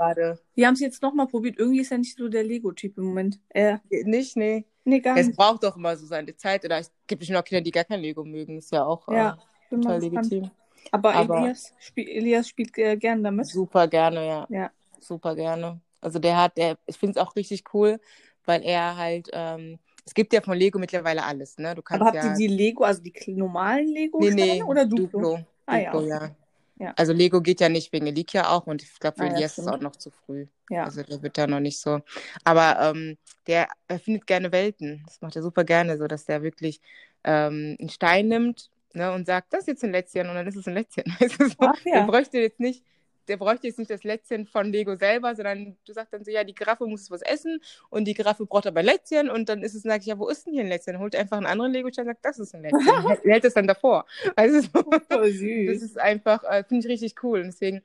wir 0.55 0.67
haben 0.67 0.73
es 0.75 0.79
jetzt 0.79 1.01
nochmal 1.01 1.27
probiert. 1.27 1.57
Irgendwie 1.59 1.81
ist 1.81 1.91
er 1.91 1.97
nicht 1.97 2.17
so 2.17 2.27
der 2.29 2.43
Lego-Typ 2.43 2.97
im 2.97 3.03
Moment. 3.03 3.39
Äh, 3.49 3.77
Nicht, 3.89 4.37
nee. 4.37 4.65
nee, 4.85 4.99
gar 5.01 5.17
Es 5.17 5.27
nicht. 5.27 5.35
braucht 5.37 5.63
doch 5.63 5.75
immer 5.75 5.97
so 5.97 6.05
seine 6.05 6.35
Zeit. 6.37 6.63
Oder 6.63 6.77
es 6.79 6.91
gibt 7.07 7.19
bestimmt 7.19 7.37
auch 7.39 7.43
Kinder, 7.43 7.61
die 7.61 7.71
gar 7.71 7.83
kein 7.83 7.99
Lego 7.99 8.23
mögen. 8.23 8.57
Ist 8.57 8.71
ja 8.71 8.85
auch 8.85 9.07
Ja, 9.09 9.33
äh, 9.33 9.37
total 9.81 9.99
legitim. 10.01 10.51
Aber, 10.91 11.13
Aber- 11.13 11.39
Elias, 11.39 11.73
spiel, 11.79 12.07
Elias 12.07 12.47
spielt 12.47 12.77
äh, 12.77 12.95
gern 12.97 13.23
damit. 13.23 13.47
Super 13.47 13.87
gerne, 13.87 14.25
ja. 14.27 14.47
Ja. 14.49 14.71
Super 14.99 15.35
gerne. 15.35 15.79
Also 16.01 16.19
der 16.19 16.37
hat, 16.37 16.57
der, 16.57 16.77
ich 16.85 16.97
finde 16.97 17.19
es 17.19 17.25
auch 17.25 17.35
richtig 17.35 17.63
cool, 17.73 17.99
weil 18.45 18.63
er 18.63 18.95
halt, 18.95 19.29
ähm, 19.33 19.79
es 20.05 20.13
gibt 20.13 20.33
ja 20.33 20.41
von 20.41 20.57
Lego 20.57 20.77
mittlerweile 20.77 21.23
alles, 21.23 21.57
ne? 21.57 21.73
Du 21.73 21.81
kannst 21.81 22.01
Aber 22.01 22.11
habt 22.11 22.23
ja. 22.23 22.31
ihr 22.31 22.37
die 22.37 22.47
Lego, 22.47 22.83
also 22.83 23.01
die 23.01 23.13
normalen 23.33 23.85
Nee, 23.85 24.01
Lego-Steine 24.01 24.35
nee, 24.35 24.63
oder 24.63 24.85
Duplo? 24.85 25.05
Duplo. 25.07 25.39
Ah, 25.65 25.77
ja, 25.77 25.91
Duplo, 25.91 26.05
okay. 26.15 26.25
ja. 26.25 26.35
Ja. 26.77 26.93
Also 26.97 27.13
Lego 27.13 27.41
geht 27.41 27.61
ja 27.61 27.69
nicht 27.69 27.93
wegen 27.93 28.05
Elikia 28.05 28.49
auch 28.49 28.67
und 28.67 28.83
ich 28.83 28.99
glaube, 28.99 29.15
für 29.15 29.23
Ah, 29.23 29.27
ja, 29.27 29.33
Elias 29.35 29.57
ist 29.57 29.59
es 29.59 29.67
auch 29.67 29.79
noch 29.79 29.95
zu 29.95 30.11
früh. 30.11 30.45
Ja. 30.69 30.83
Also 30.83 31.03
der 31.03 31.21
wird 31.23 31.37
da 31.37 31.47
noch 31.47 31.61
nicht 31.61 31.79
so. 31.79 32.01
Aber 32.43 32.77
ähm, 32.81 33.17
der 33.47 33.69
erfindet 33.87 34.27
gerne 34.27 34.51
Welten. 34.51 35.01
Das 35.05 35.21
macht 35.21 35.37
er 35.37 35.41
super 35.41 35.63
gerne, 35.63 35.97
so 35.97 36.05
dass 36.05 36.25
der 36.25 36.43
wirklich 36.43 36.81
ähm, 37.23 37.77
einen 37.79 37.89
Stein 37.89 38.27
nimmt 38.27 38.69
ne, 38.95 39.11
und 39.13 39.25
sagt, 39.27 39.53
das 39.53 39.61
ist 39.61 39.67
jetzt 39.67 39.83
ein 39.83 39.91
Lätzchen 39.91 40.27
und 40.29 40.35
dann 40.35 40.47
ist 40.47 40.55
es 40.55 40.67
ein 40.67 40.73
Lätzchen. 40.73 41.03
Weißt 41.19 41.39
du, 41.39 41.47
so. 41.49 41.55
Ach 41.59 41.79
Der 41.83 41.93
ja. 41.93 42.05
bräuchte 42.05 42.37
jetzt 42.39 42.59
nicht, 42.59 42.83
der 43.27 43.37
bräuchte 43.37 43.65
jetzt 43.67 43.79
nicht 43.79 43.89
das 43.89 44.03
Lätzchen 44.03 44.45
von 44.45 44.71
Lego 44.71 44.95
selber, 44.95 45.35
sondern 45.35 45.75
du 45.85 45.93
sagst 45.93 46.13
dann 46.13 46.23
so, 46.23 46.29
ja, 46.31 46.43
die 46.43 46.53
Giraffe 46.53 46.85
muss 46.85 47.09
was 47.09 47.21
essen 47.23 47.59
und 47.89 48.05
die 48.05 48.13
Giraffe 48.13 48.45
braucht 48.45 48.67
aber 48.67 48.83
Lätzchen 48.83 49.29
und 49.31 49.49
dann 49.49 49.63
ist 49.63 49.73
es, 49.73 49.81
sag 49.81 50.01
ich, 50.01 50.07
ja, 50.07 50.19
wo 50.19 50.27
ist 50.29 50.45
denn 50.45 50.53
hier 50.53 50.61
ein 50.63 50.67
Lätzchen? 50.69 50.93
Dann 50.93 51.01
holt 51.01 51.15
einfach 51.15 51.37
einen 51.37 51.47
anderen 51.47 51.71
Lego-Stein 51.73 52.05
und 52.07 52.13
sagt, 52.13 52.25
das 52.25 52.37
ist 52.39 52.53
ein 52.53 52.61
Lätzchen. 52.61 52.81
Hält- 53.23 53.45
es 53.45 53.53
dann 53.55 53.67
davor. 53.67 54.05
Du, 54.23 54.61
so. 54.61 55.71
Das 55.71 55.81
ist 55.81 55.97
einfach, 55.97 56.43
äh, 56.43 56.63
finde 56.67 56.85
ich 56.85 56.91
richtig 56.91 57.23
cool. 57.23 57.39
Und 57.39 57.47
deswegen, 57.47 57.81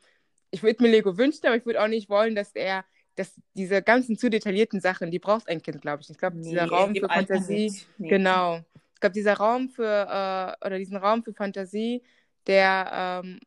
ich 0.50 0.62
würde 0.62 0.83
mir 0.83 0.90
Lego 0.90 1.17
wünschen, 1.17 1.47
aber 1.47 1.57
ich 1.57 1.64
würde 1.64 1.83
auch 1.83 1.88
nicht 1.88 2.11
wollen, 2.11 2.35
dass 2.35 2.52
er, 2.52 2.85
dass 3.17 3.33
diese 3.55 3.83
ganzen 3.83 4.19
zu 4.19 4.29
detaillierten 4.29 4.81
Sachen, 4.81 5.11
die 5.11 5.19
braucht 5.19 5.49
ein 5.49 5.62
Kind, 5.62 5.81
glaube 5.81 6.02
ich. 6.02 6.11
Ich 6.11 6.19
glaube, 6.19 6.37
dieser 6.38 6.64
Nee, 6.67 6.71
Raum 6.71 6.88
in 6.88 6.95
dem 6.95 7.02
für 7.09 7.09
Fantasie. 7.14 7.73
Nee. 7.99 8.09
genau. 8.09 8.61
Ich 9.00 9.02
glaube, 9.02 9.14
dieser 9.14 9.33
Raum 9.38 9.71
für, 9.71 9.83
äh, 10.61 10.66
oder 10.66 10.76
diesen 10.76 10.99
Raum 10.99 11.23
für 11.23 11.33
Fantasie, 11.33 12.02
der 12.47 13.23
ähm, 13.25 13.40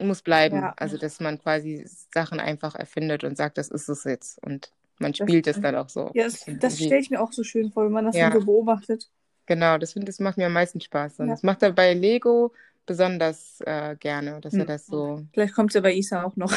muss 0.00 0.22
bleiben. 0.22 0.56
Ja. 0.56 0.72
Also, 0.78 0.96
dass 0.96 1.20
man 1.20 1.38
quasi 1.38 1.86
Sachen 2.14 2.40
einfach 2.40 2.74
erfindet 2.74 3.22
und 3.22 3.36
sagt, 3.36 3.58
das 3.58 3.68
ist 3.68 3.90
es 3.90 4.04
jetzt. 4.04 4.42
Und 4.42 4.72
man 4.98 5.12
Das 5.12 5.18
spielt 5.18 5.46
es 5.48 5.56
stimmt. 5.56 5.66
dann 5.66 5.76
auch 5.76 5.90
so. 5.90 6.12
Ja, 6.14 6.24
das, 6.24 6.46
das 6.60 6.76
stelle 6.78 6.98
ich 6.98 7.10
mir 7.10 7.20
auch 7.20 7.30
so 7.30 7.42
schön 7.44 7.70
vor, 7.72 7.84
wenn 7.84 7.92
man 7.92 8.06
das 8.06 8.16
Ja. 8.16 8.32
so 8.32 8.40
beobachtet. 8.40 9.10
Genau, 9.44 9.76
das 9.76 9.92
finde 9.92 10.06
das 10.06 10.18
macht 10.18 10.38
mir 10.38 10.46
am 10.46 10.54
meisten 10.54 10.80
Spaß. 10.80 11.20
Und 11.20 11.26
Ja. 11.26 11.34
das 11.34 11.42
macht 11.42 11.62
er 11.62 11.72
bei 11.72 11.92
Lego 11.92 12.54
besonders 12.86 13.60
äh, 13.66 13.96
gerne, 14.00 14.40
dass 14.40 14.54
er 14.54 14.60
Hm. 14.60 14.66
das 14.66 14.86
so 14.86 15.26
Vielleicht 15.34 15.52
kommt 15.54 15.72
es 15.72 15.74
ja 15.74 15.82
bei 15.82 15.92
Isa 15.92 16.22
auch 16.22 16.36
noch. 16.36 16.54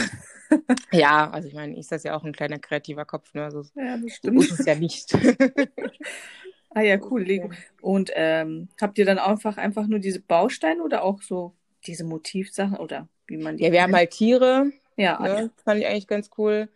Ja, 0.94 1.30
also 1.30 1.48
ich 1.48 1.54
meine, 1.54 1.78
ist 1.78 1.92
das 1.92 2.04
ja 2.04 2.16
auch 2.16 2.24
ein 2.24 2.32
kleiner 2.34 2.58
kreativer 2.58 3.06
Kopf, 3.06 3.34
ne? 3.36 3.44
Also, 3.44 3.64
Ja, 3.76 3.98
das 3.98 4.02
so 4.02 4.08
stimmt. 4.10 4.44
ist 4.44 4.60
es 4.60 4.66
ja 4.66 4.76
nicht. 4.76 5.12
Ah 6.74 6.82
ja, 6.82 6.98
cool, 7.10 7.24
Lego. 7.24 7.50
Und 7.82 8.12
ähm, 8.16 8.70
habt 8.80 8.98
ihr 8.98 9.06
dann 9.06 9.18
einfach 9.20 9.58
einfach 9.58 9.88
nur 9.88 10.00
diese 10.00 10.20
Bausteine 10.22 10.84
oder 10.84 11.04
auch 11.04 11.22
so 11.22 11.54
diese 11.86 12.04
Motivsachen 12.04 12.78
oder 12.78 13.08
wie 13.28 13.38
man 13.38 13.58
die 13.58 13.64
Ja, 13.66 13.72
wir 13.72 13.82
haben 13.82 13.96
halt 13.96 14.12
Tiere, 14.12 14.72
Ja, 14.98 15.20
ah, 15.20 15.28
ja. 15.28 15.36
ne? 15.42 15.52
Fand 15.64 15.80
ich 15.82 15.88
eigentlich 15.88 16.08
ganz 16.08 16.30
cool. 16.38 16.70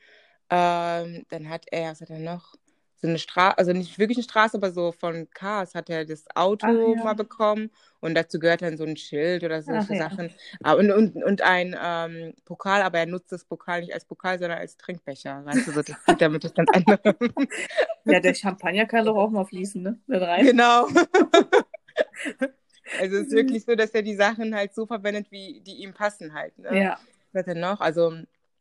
Ähm, 0.49 1.25
dann 1.29 1.49
hat 1.49 1.65
er, 1.71 1.91
was 1.91 2.01
hat 2.01 2.09
er 2.09 2.19
noch? 2.19 2.55
So 3.03 3.09
eine 3.09 3.19
Straße, 3.19 3.57
also 3.57 3.73
nicht 3.73 3.99
wirklich 3.99 4.17
eine 4.17 4.23
Straße, 4.23 4.55
aber 4.55 4.71
so 4.71 4.93
von 4.93 5.29
Cars 5.31 5.75
hat 5.75 5.89
er 5.89 6.05
das 6.05 6.23
Auto 6.35 6.65
Ach, 6.67 6.97
ja. 6.97 7.03
mal 7.03 7.13
bekommen 7.15 7.69
und 7.99 8.15
dazu 8.15 8.39
gehört 8.39 8.61
dann 8.61 8.77
so 8.77 8.85
ein 8.85 8.95
Schild 8.95 9.43
oder 9.43 9.61
solche 9.61 9.87
Ach, 9.87 9.89
ja. 9.89 10.09
Sachen. 10.09 10.33
Ah, 10.63 10.73
Und, 10.73 10.89
und, 10.89 11.21
und 11.21 11.41
ein 11.41 11.75
ähm, 11.81 12.33
Pokal, 12.45 12.81
aber 12.81 12.99
er 12.99 13.05
nutzt 13.05 13.33
das 13.33 13.43
Pokal 13.43 13.81
nicht 13.81 13.93
als 13.93 14.05
Pokal, 14.05 14.39
sondern 14.39 14.57
als 14.59 14.77
Trinkbecher. 14.77 15.43
Weißt 15.45 15.67
du, 15.67 15.71
so, 15.73 15.81
das 15.81 15.97
sieht 16.07 16.21
damit 16.21 16.45
das 16.45 16.53
ganz 16.55 16.69
andere. 16.73 17.15
Ja, 18.05 18.21
der 18.21 18.33
Champagner 18.33 18.85
kann 18.85 19.05
doch 19.05 19.17
auch 19.17 19.29
mal 19.31 19.45
fließen, 19.45 19.81
ne? 19.81 19.99
Da 20.07 20.19
rein. 20.25 20.45
genau. 20.45 20.87
Also 22.99 23.17
es 23.17 23.27
ist 23.27 23.31
wirklich 23.33 23.63
so, 23.65 23.75
dass 23.75 23.91
er 23.91 24.01
die 24.01 24.15
Sachen 24.15 24.53
halt 24.55 24.75
so 24.75 24.85
verwendet, 24.85 25.31
wie 25.31 25.61
die 25.61 25.83
ihm 25.83 25.93
passen 25.93 26.33
halt. 26.33 26.57
Ne? 26.59 26.77
Ja. 26.77 26.99
Was 27.31 27.41
hat 27.41 27.47
er 27.47 27.55
noch? 27.55 27.79
Also 27.79 28.13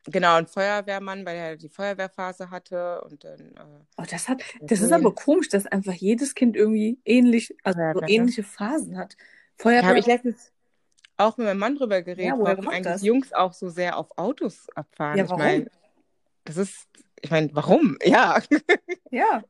genau, 0.06 0.36
ein 0.36 0.46
Feuerwehrmann, 0.46 1.24
weil 1.24 1.36
er 1.36 1.56
die 1.56 1.68
Feuerwehrphase 1.68 2.50
hatte 2.50 3.00
und 3.02 3.24
dann 3.24 3.40
äh, 3.40 3.84
Oh, 3.96 4.04
das 4.10 4.28
hat, 4.28 4.42
das 4.60 4.80
ist 4.80 4.92
aber 4.92 5.14
komisch, 5.14 5.48
dass 5.48 5.66
einfach 5.66 5.92
jedes 5.92 6.34
Kind 6.34 6.56
irgendwie 6.56 6.98
ähnlich, 7.04 7.54
also 7.62 7.78
Ja, 7.78 7.94
so 7.94 8.00
ja. 8.00 8.08
ähnliche 8.08 8.42
Phasen 8.42 8.96
hat. 8.98 9.16
Da 9.58 9.64
habe 9.64 9.82
Feuerwehr, 9.82 9.98
ich 9.98 10.06
letztens 10.06 10.52
auch 11.16 11.36
mit 11.36 11.46
meinem 11.46 11.58
Mann 11.58 11.76
drüber 11.76 12.02
geredet, 12.02 12.24
Ja, 12.24 12.38
warum 12.38 12.68
eigentlich 12.68 12.84
das? 12.84 13.02
Jungs 13.02 13.32
auch 13.32 13.52
so 13.52 13.68
sehr 13.68 13.96
auf 13.96 14.16
Autos 14.18 14.68
abfahren. 14.74 15.18
Ja, 15.18 15.24
ich 15.24 15.30
warum? 15.30 15.44
meine, 15.44 15.70
das 16.44 16.56
ist, 16.56 16.88
ich 17.20 17.30
meine, 17.30 17.50
warum? 17.52 17.96
Ja, 18.04 18.40
ja. 19.10 19.44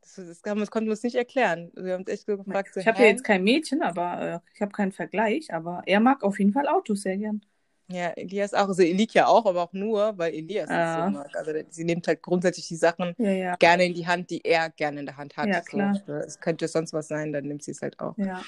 das, 0.00 0.14
das, 0.14 0.42
kann, 0.42 0.58
das 0.58 0.70
konnten 0.70 0.86
wir 0.86 0.92
uns 0.92 1.02
nicht 1.02 1.16
erklären. 1.16 1.72
Wir 1.74 1.94
haben 1.94 2.02
uns 2.02 2.10
echt 2.10 2.26
so 2.26 2.36
gefragt, 2.36 2.74
so, 2.74 2.80
Ich 2.80 2.86
habe 2.86 2.98
ja 2.98 3.06
jetzt 3.06 3.24
kein 3.24 3.42
Mädchen, 3.42 3.82
aber 3.82 4.20
äh, 4.20 4.38
ich 4.54 4.60
habe 4.60 4.72
keinen 4.72 4.92
Vergleich, 4.92 5.52
aber 5.52 5.82
er 5.86 6.00
mag 6.00 6.22
auf 6.22 6.38
jeden 6.38 6.52
Fall 6.52 6.68
Autos 6.68 7.02
sehr 7.02 7.16
gern. 7.16 7.44
Ja, 7.88 8.08
Elias 8.10 8.54
auch, 8.54 8.68
also 8.68 8.82
Elikia 8.82 9.26
auch, 9.26 9.44
aber 9.44 9.62
auch 9.62 9.72
nur, 9.72 10.16
weil 10.16 10.32
Elias 10.34 10.70
Ah. 10.70 10.82
es 10.84 10.94
so 10.94 11.12
mag. 11.12 11.36
Also 11.36 11.52
sie 11.70 11.84
nimmt 11.84 12.06
halt 12.08 12.22
grundsätzlich 12.22 12.68
die 12.68 12.76
Sachen 12.76 13.14
Ja, 13.18 13.30
ja, 13.30 13.56
gerne 13.58 13.84
in 13.84 13.94
die 13.94 14.06
Hand, 14.06 14.30
die 14.30 14.44
er 14.44 14.70
gerne 14.70 15.00
in 15.00 15.06
der 15.06 15.16
Hand 15.16 15.36
hat. 15.36 15.48
Ja, 15.48 15.60
klar. 15.60 15.94
So, 16.06 16.12
es 16.14 16.40
könnte 16.40 16.68
sonst 16.68 16.92
was 16.92 17.08
sein, 17.08 17.32
dann 17.32 17.44
nimmt 17.44 17.62
sie 17.62 17.72
es 17.72 17.82
halt 17.82 17.98
auch. 18.00 18.16
ja. 18.16 18.42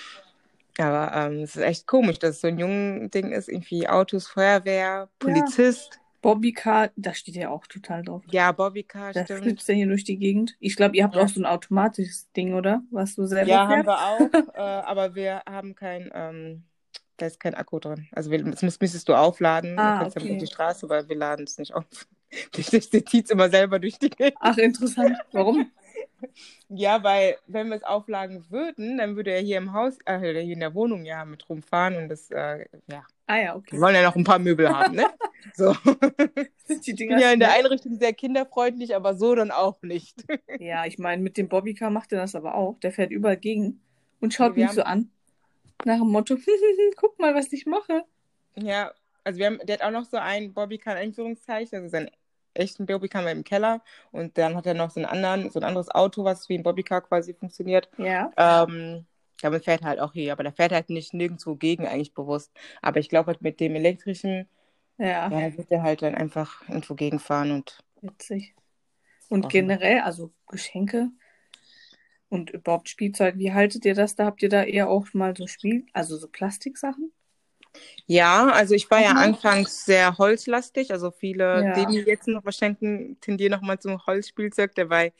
Aber 0.78 1.12
ähm, 1.14 1.42
es 1.42 1.54
ist 1.56 1.62
echt 1.62 1.86
komisch, 1.86 2.18
dass 2.18 2.36
es 2.36 2.40
so 2.40 2.48
ein 2.48 2.58
jungen 2.58 3.10
Ding 3.10 3.30
ist, 3.30 3.48
irgendwie 3.48 3.88
Autos, 3.88 4.26
Feuerwehr, 4.26 5.08
Polizist. 5.20 6.00
Bobbycar, 6.20 6.90
da 6.96 7.12
steht 7.14 7.36
ja 7.36 7.50
auch 7.50 7.66
total 7.66 8.02
drauf. 8.02 8.22
Ja, 8.32 8.50
Bobbycar, 8.50 9.12
Da 9.12 9.24
stimmt. 9.24 9.44
flitzt 9.44 9.68
er 9.68 9.74
hier 9.74 9.86
durch 9.86 10.04
die 10.04 10.16
Gegend. 10.16 10.56
Ich 10.58 10.74
glaube, 10.74 10.96
ihr 10.96 11.04
habt 11.04 11.14
Ja. 11.14 11.22
auch 11.22 11.28
so 11.28 11.40
ein 11.40 11.46
automatisches 11.46 12.32
Ding, 12.32 12.54
oder? 12.54 12.82
Was 12.90 13.14
du 13.14 13.26
selber 13.26 13.46
Ja, 13.50 13.68
haben 13.68 13.84
fährst? 13.84 13.88
wir 13.88 14.06
auch, 14.08 14.30
äh, 14.54 14.60
aber 14.60 15.14
wir 15.14 15.42
haben 15.46 15.74
kein, 15.74 16.10
ähm, 16.14 16.64
da 17.16 17.26
ist 17.26 17.40
kein 17.40 17.54
Akku 17.54 17.78
drin. 17.78 18.08
Also 18.12 18.30
wir, 18.30 18.42
das 18.42 18.62
müsst- 18.62 18.80
müsstest 18.80 19.08
du 19.08 19.14
aufladen, 19.14 19.78
Ah, 19.78 19.94
du 19.94 19.98
kannst 20.04 20.16
okay. 20.16 20.32
auf 20.32 20.38
die 20.38 20.46
Straße, 20.46 20.88
weil 20.88 21.08
wir 21.08 21.16
laden 21.16 21.44
es 21.46 21.58
nicht 21.58 21.74
auf. 21.74 21.84
Zieht 22.52 23.24
es 23.24 23.30
immer 23.30 23.48
selber 23.48 23.78
durch 23.78 23.98
die 23.98 24.10
Gegend. 24.10 24.36
Ach, 24.40 24.56
interessant. 24.58 25.16
Warum? 25.32 25.70
Ja, 26.68 27.02
weil 27.02 27.36
wenn 27.46 27.68
wir 27.68 27.76
es 27.76 27.82
aufladen 27.82 28.44
würden, 28.50 28.96
dann 28.98 29.14
würde 29.14 29.30
er 29.32 29.40
hier 29.40 29.58
im 29.58 29.72
Haus, 29.74 29.98
äh, 30.06 30.18
hier 30.18 30.34
in 30.54 30.60
der 30.60 30.74
Wohnung 30.74 31.04
ja 31.04 31.24
mit 31.24 31.46
rumfahren 31.48 31.96
und 31.96 32.08
das, 32.08 32.30
äh, 32.30 32.64
ja, 32.90 33.04
Ah 33.26 33.36
ja, 33.36 33.42
wir 33.52 33.56
okay. 33.56 33.80
wollen 33.80 33.94
ja 33.94 34.02
noch 34.02 34.16
ein 34.16 34.24
paar 34.24 34.38
Möbel 34.38 34.68
haben, 34.68 34.94
ne? 34.96 35.06
So. 35.54 35.74
Sind 36.64 36.86
die 36.86 36.90
Ich 36.92 36.96
Dinger 36.96 37.16
bin 37.16 37.22
ja 37.22 37.32
in 37.32 37.40
der? 37.40 37.52
Einrichtung 37.52 37.98
sehr 37.98 38.14
kinderfreundlich, 38.14 38.96
aber 38.96 39.14
so 39.14 39.34
dann 39.34 39.50
auch 39.50 39.82
nicht. 39.82 40.24
Ja, 40.58 40.86
ich 40.86 40.98
meine, 40.98 41.22
mit 41.22 41.36
dem 41.36 41.48
Bobbycar 41.48 41.90
macht 41.90 42.12
er 42.12 42.20
das 42.20 42.34
aber 42.34 42.54
auch. 42.54 42.80
Der 42.80 42.92
fährt 42.92 43.10
überall 43.10 43.36
gegen 43.36 43.80
und 44.20 44.32
schaut 44.32 44.56
wir 44.56 44.64
mich 44.64 44.72
so 44.72 44.82
an. 44.82 45.10
Nach 45.84 45.98
dem 45.98 46.08
Motto, 46.08 46.36
guck 46.96 47.18
mal, 47.18 47.34
was 47.34 47.52
ich 47.52 47.66
mache. 47.66 48.04
Ja, 48.56 48.92
also 49.24 49.38
wir 49.38 49.46
haben, 49.46 49.58
der 49.64 49.78
hat 49.78 49.82
auch 49.82 49.90
noch 49.90 50.04
so 50.04 50.16
ein 50.16 50.52
Bobbycar 50.52 50.94
Einführungszeichen, 50.94 51.78
also 51.78 51.88
seinen 51.88 52.10
echten 52.54 52.86
Bobbycar 52.86 53.28
im 53.30 53.44
Keller 53.44 53.82
und 54.12 54.38
dann 54.38 54.56
hat 54.56 54.66
er 54.66 54.74
noch 54.74 54.90
so 54.90 55.00
einen 55.00 55.06
anderen, 55.06 55.50
so 55.50 55.58
ein 55.58 55.64
anderes 55.64 55.90
Auto, 55.90 56.24
was 56.24 56.48
wie 56.48 56.56
ein 56.56 56.62
Bobbycar 56.62 57.00
quasi 57.02 57.34
funktioniert. 57.34 57.88
Ja. 57.98 58.32
Ähm, 58.36 59.06
damit 59.42 59.64
fährt 59.64 59.82
er 59.82 59.88
halt 59.88 60.00
auch 60.00 60.12
hier, 60.12 60.32
aber 60.32 60.44
der 60.44 60.52
fährt 60.52 60.72
halt 60.72 60.88
nicht 60.90 61.12
nirgendwo 61.12 61.56
gegen 61.56 61.86
eigentlich 61.86 62.14
bewusst. 62.14 62.52
Aber 62.80 63.00
ich 63.00 63.08
glaube 63.08 63.28
halt 63.28 63.42
mit 63.42 63.60
dem 63.60 63.74
elektrischen, 63.74 64.48
Ja, 64.98 65.28
ja, 65.28 65.56
wird 65.56 65.70
er 65.70 65.82
halt 65.82 66.02
dann 66.02 66.14
einfach 66.14 66.66
irgendwo 66.68 66.94
gegenfahren 66.94 67.50
und 67.50 67.82
witzig. 68.00 68.54
Und 69.28 69.48
generell, 69.48 70.00
also 70.00 70.30
Geschenke 70.46 71.10
und 72.34 72.50
überhaupt 72.50 72.88
Spielzeug, 72.88 73.36
wie 73.38 73.52
haltet 73.52 73.84
ihr 73.84 73.94
das? 73.94 74.14
Da 74.16 74.26
habt 74.26 74.42
ihr 74.42 74.48
da 74.48 74.62
eher 74.64 74.88
auch 74.88 75.06
mal 75.14 75.34
so 75.36 75.46
Spiel, 75.46 75.86
also 75.92 76.16
so 76.16 76.28
Plastiksachen? 76.28 77.12
Ja, 78.06 78.48
also 78.50 78.74
ich 78.74 78.90
war 78.90 79.00
ja 79.00 79.12
Mhm. 79.12 79.18
anfangs 79.18 79.84
sehr 79.84 80.18
holzlastig. 80.18 80.90
Also 80.92 81.10
viele, 81.10 81.62
Ja. 81.64 81.72
denen 81.72 81.92
die 81.92 81.98
jetzt 82.00 82.28
noch 82.28 82.44
was 82.44 82.56
schenken, 82.56 83.18
tendieren 83.20 83.52
nochmal 83.52 83.78
zum 83.78 84.04
Holzspielzeug. 84.06 84.74
Dabei 84.74 85.12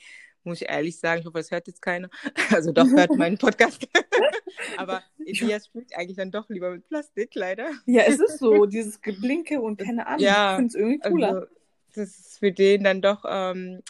muss 0.44 0.60
ich 0.60 0.68
ehrlich 0.68 0.98
sagen, 0.98 1.20
ich 1.20 1.26
hoffe, 1.26 1.38
das 1.38 1.50
hört 1.50 1.66
jetzt 1.66 1.80
keiner. 1.82 2.10
Also 2.60 2.70
doch 2.72 2.88
hört 2.90 3.10
meinen 3.16 3.38
Podcast. 3.38 3.88
Aber 4.76 5.02
Elias 5.24 5.66
spielt 5.66 5.96
eigentlich 5.96 6.16
dann 6.16 6.30
doch 6.30 6.48
lieber 6.48 6.70
mit 6.70 6.86
Plastik, 6.88 7.34
leider. 7.34 7.70
Ja, 7.86 8.02
es 8.02 8.20
ist 8.20 8.38
so, 8.38 8.66
dieses 8.66 9.00
Geblinke 9.00 9.60
und 9.60 9.80
keine 9.80 10.06
Ahnung. 10.06 10.20
Ja, 10.20 10.52
ich 10.52 10.56
finde 10.56 10.68
es 10.68 10.74
irgendwie 10.74 10.98
cooler. 11.00 11.28
Also 11.28 11.46
das 11.94 12.08
ist 12.18 12.38
für 12.38 12.52
den 12.52 12.84
dann 12.84 13.00
doch, 13.02 13.24
ähm, 13.26 13.80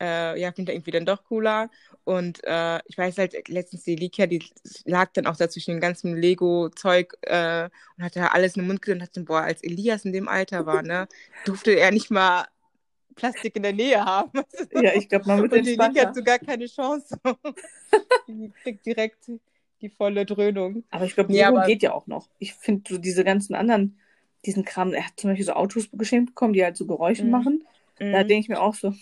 äh, 0.00 0.40
ja, 0.40 0.52
finde 0.52 0.72
ich 0.72 0.76
irgendwie 0.76 0.90
dann 0.92 1.06
doch 1.06 1.24
cooler. 1.24 1.70
Und 2.04 2.40
äh, 2.44 2.80
ich 2.86 2.96
weiß 2.96 3.18
halt, 3.18 3.48
letztens 3.48 3.82
die 3.84 3.96
Likia, 3.96 4.26
die 4.26 4.42
lag 4.84 5.12
dann 5.12 5.26
auch 5.26 5.36
da 5.36 5.48
zwischen 5.48 5.72
dem 5.72 5.80
ganzen 5.80 6.16
Lego-Zeug 6.16 7.14
äh, 7.22 7.68
und 7.96 8.04
hatte 8.04 8.20
da 8.20 8.28
alles 8.28 8.56
in 8.56 8.62
den 8.62 8.68
Mund 8.68 8.82
genommen 8.82 9.02
und 9.02 9.06
dachte, 9.08 9.20
boah, 9.22 9.42
als 9.42 9.62
Elias 9.62 10.04
in 10.04 10.12
dem 10.12 10.28
Alter 10.28 10.66
war, 10.66 10.82
ne, 10.82 11.06
durfte 11.44 11.72
er 11.72 11.90
nicht 11.90 12.10
mal 12.10 12.46
Plastik 13.14 13.56
in 13.56 13.62
der 13.62 13.72
Nähe 13.74 14.04
haben. 14.04 14.30
ja, 14.72 14.92
ich 14.94 15.08
glaube, 15.08 15.26
man 15.26 15.42
wird 15.42 15.52
Und 15.52 15.66
die 15.66 15.74
Likia 15.76 16.06
hat 16.06 16.14
so 16.14 16.22
gar 16.22 16.38
keine 16.38 16.66
Chance. 16.66 17.18
die 18.28 18.50
kriegt 18.62 18.86
direkt 18.86 19.30
die 19.82 19.88
volle 19.88 20.24
Dröhnung. 20.26 20.84
Aber 20.90 21.04
ich 21.04 21.14
glaube, 21.14 21.32
Ja, 21.34 21.48
Lego 21.48 21.58
aber- 21.58 21.66
geht 21.66 21.82
ja 21.82 21.92
auch 21.92 22.06
noch. 22.06 22.28
Ich 22.38 22.54
finde 22.54 22.82
so 22.94 22.98
diese 22.98 23.24
ganzen 23.24 23.54
anderen, 23.54 23.98
diesen 24.46 24.64
Kram, 24.64 24.92
er 24.94 25.06
hat 25.06 25.12
zum 25.16 25.30
Beispiel 25.30 25.46
so 25.46 25.52
Autos 25.52 25.88
geschenkt 25.92 26.30
bekommen, 26.30 26.52
die 26.54 26.64
halt 26.64 26.76
so 26.76 26.86
Geräusche 26.86 27.24
Mhm. 27.24 27.30
machen. 27.30 27.64
Da 27.98 28.06
Mhm. 28.24 28.28
denke 28.28 28.36
ich 28.36 28.48
mir 28.48 28.60
auch 28.62 28.74
so, 28.74 28.94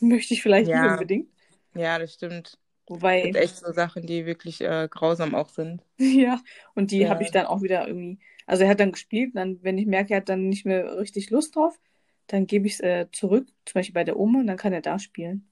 möchte 0.00 0.34
ich 0.34 0.42
vielleicht 0.42 0.72
nicht 0.74 0.82
Ja. 0.82 0.86
unbedingt. 0.86 1.30
Ja, 1.74 1.98
das 1.98 2.14
stimmt. 2.14 2.58
Es 2.92 2.94
Wobei, 2.94 3.22
gibt 3.22 3.36
echt 3.36 3.56
so 3.58 3.72
Sachen, 3.72 4.06
die 4.06 4.26
wirklich 4.26 4.60
äh, 4.62 4.88
grausam 4.90 5.34
auch 5.34 5.48
sind. 5.50 5.82
ja, 5.98 6.40
und 6.74 6.90
die 6.90 7.02
Ja. 7.04 7.10
habe 7.10 7.22
ich 7.22 7.30
dann 7.30 7.46
auch 7.46 7.62
wieder 7.62 7.86
irgendwie, 7.86 8.18
also 8.46 8.64
er 8.64 8.70
hat 8.70 8.80
dann 8.80 8.92
gespielt, 8.92 9.32
dann, 9.34 9.62
wenn 9.62 9.78
ich 9.78 9.86
merke, 9.86 10.14
er 10.14 10.18
hat 10.18 10.28
dann 10.28 10.48
nicht 10.48 10.66
mehr 10.66 10.98
richtig 10.98 11.30
Lust 11.30 11.56
drauf, 11.56 11.78
dann 12.26 12.46
gebe 12.46 12.66
ich 12.66 12.74
es 12.74 12.80
äh, 12.80 13.06
zurück, 13.12 13.48
zum 13.64 13.74
Beispiel 13.80 13.94
bei 13.94 14.04
der 14.04 14.18
Oma, 14.18 14.40
und 14.40 14.46
dann 14.46 14.56
kann 14.56 14.72
er 14.72 14.82
da 14.82 14.98
spielen. 14.98 15.48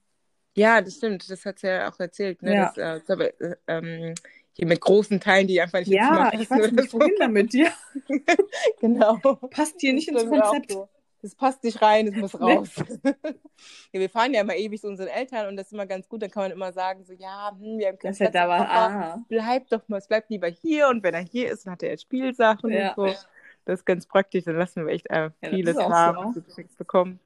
Ja, 0.57 0.81
das 0.81 0.95
stimmt. 0.97 1.29
Das 1.29 1.45
hat 1.45 1.59
sie 1.59 1.67
ja 1.67 1.91
auch 1.91 1.99
erzählt. 1.99 2.41
Ne? 2.41 2.55
Ja. 2.55 2.65
Das, 2.73 2.77
äh, 2.77 2.99
glaube, 3.05 3.39
äh, 3.39 3.55
ähm, 3.67 4.15
hier 4.53 4.67
mit 4.67 4.79
großen 4.79 5.19
Teilen, 5.19 5.47
die 5.47 5.59
einfach 5.59 5.79
nicht 5.79 5.89
Ja, 5.91 6.31
ich 6.33 6.49
weiß 6.49 6.71
nicht, 6.71 6.91
so. 6.91 6.99
wohin 6.99 7.15
damit. 7.19 7.53
Ja, 7.53 7.71
Genau. 8.79 9.19
passt 9.49 9.79
hier 9.81 9.93
nicht 9.93 10.07
Das 10.11 10.23
ins 10.23 10.29
Konzept. 10.29 10.71
so. 10.71 10.89
Das 11.21 11.33
passt 11.35 11.63
nicht 11.63 11.81
rein, 11.81 12.07
es 12.07 12.15
muss 12.15 12.39
raus. 12.39 12.69
ja, 13.03 13.99
wir 13.99 14.09
fahren 14.09 14.33
ja 14.33 14.41
immer 14.41 14.55
ewig 14.55 14.79
zu 14.81 14.87
unseren 14.87 15.07
Eltern 15.07 15.47
und 15.47 15.57
das 15.57 15.67
ist 15.67 15.73
immer 15.73 15.85
ganz 15.87 16.07
gut. 16.07 16.21
Dann 16.21 16.29
kann 16.31 16.43
man 16.43 16.51
immer 16.51 16.71
sagen, 16.71 17.03
so, 17.03 17.13
ja, 17.13 17.51
hm, 17.57 17.77
wir 17.79 17.87
haben 17.87 17.97
keinen 17.99 18.11
Dass 18.11 18.17
Platz 18.19 18.33
da 18.33 18.43
im 18.43 18.49
war. 18.49 18.57
Koffer. 18.59 19.13
Ah. 19.15 19.23
Bleibt 19.27 19.71
doch 19.71 19.87
mal, 19.87 19.97
es 19.97 20.07
bleibt 20.07 20.29
lieber 20.29 20.47
hier 20.47 20.87
und 20.89 21.01
wenn 21.03 21.13
er 21.13 21.21
hier 21.21 21.51
ist, 21.51 21.65
dann 21.65 21.73
hat 21.73 21.83
er 21.83 21.89
jetzt 21.89 22.03
Spielsachen 22.03 22.71
Ja. 22.71 22.93
und 22.93 23.09
so. 23.09 23.15
Das 23.65 23.79
ist 23.79 23.85
ganz 23.85 24.05
praktisch, 24.05 24.43
dann 24.43 24.57
lassen 24.57 24.85
wir 24.85 24.93
echt 24.93 25.07
äh, 25.09 25.31
das 25.41 25.49
vieles 25.51 25.77
auch 25.77 25.89
haben, 25.89 26.33
so. 26.33 26.41
geschenkt 26.41 26.77
bekommen. 26.77 27.19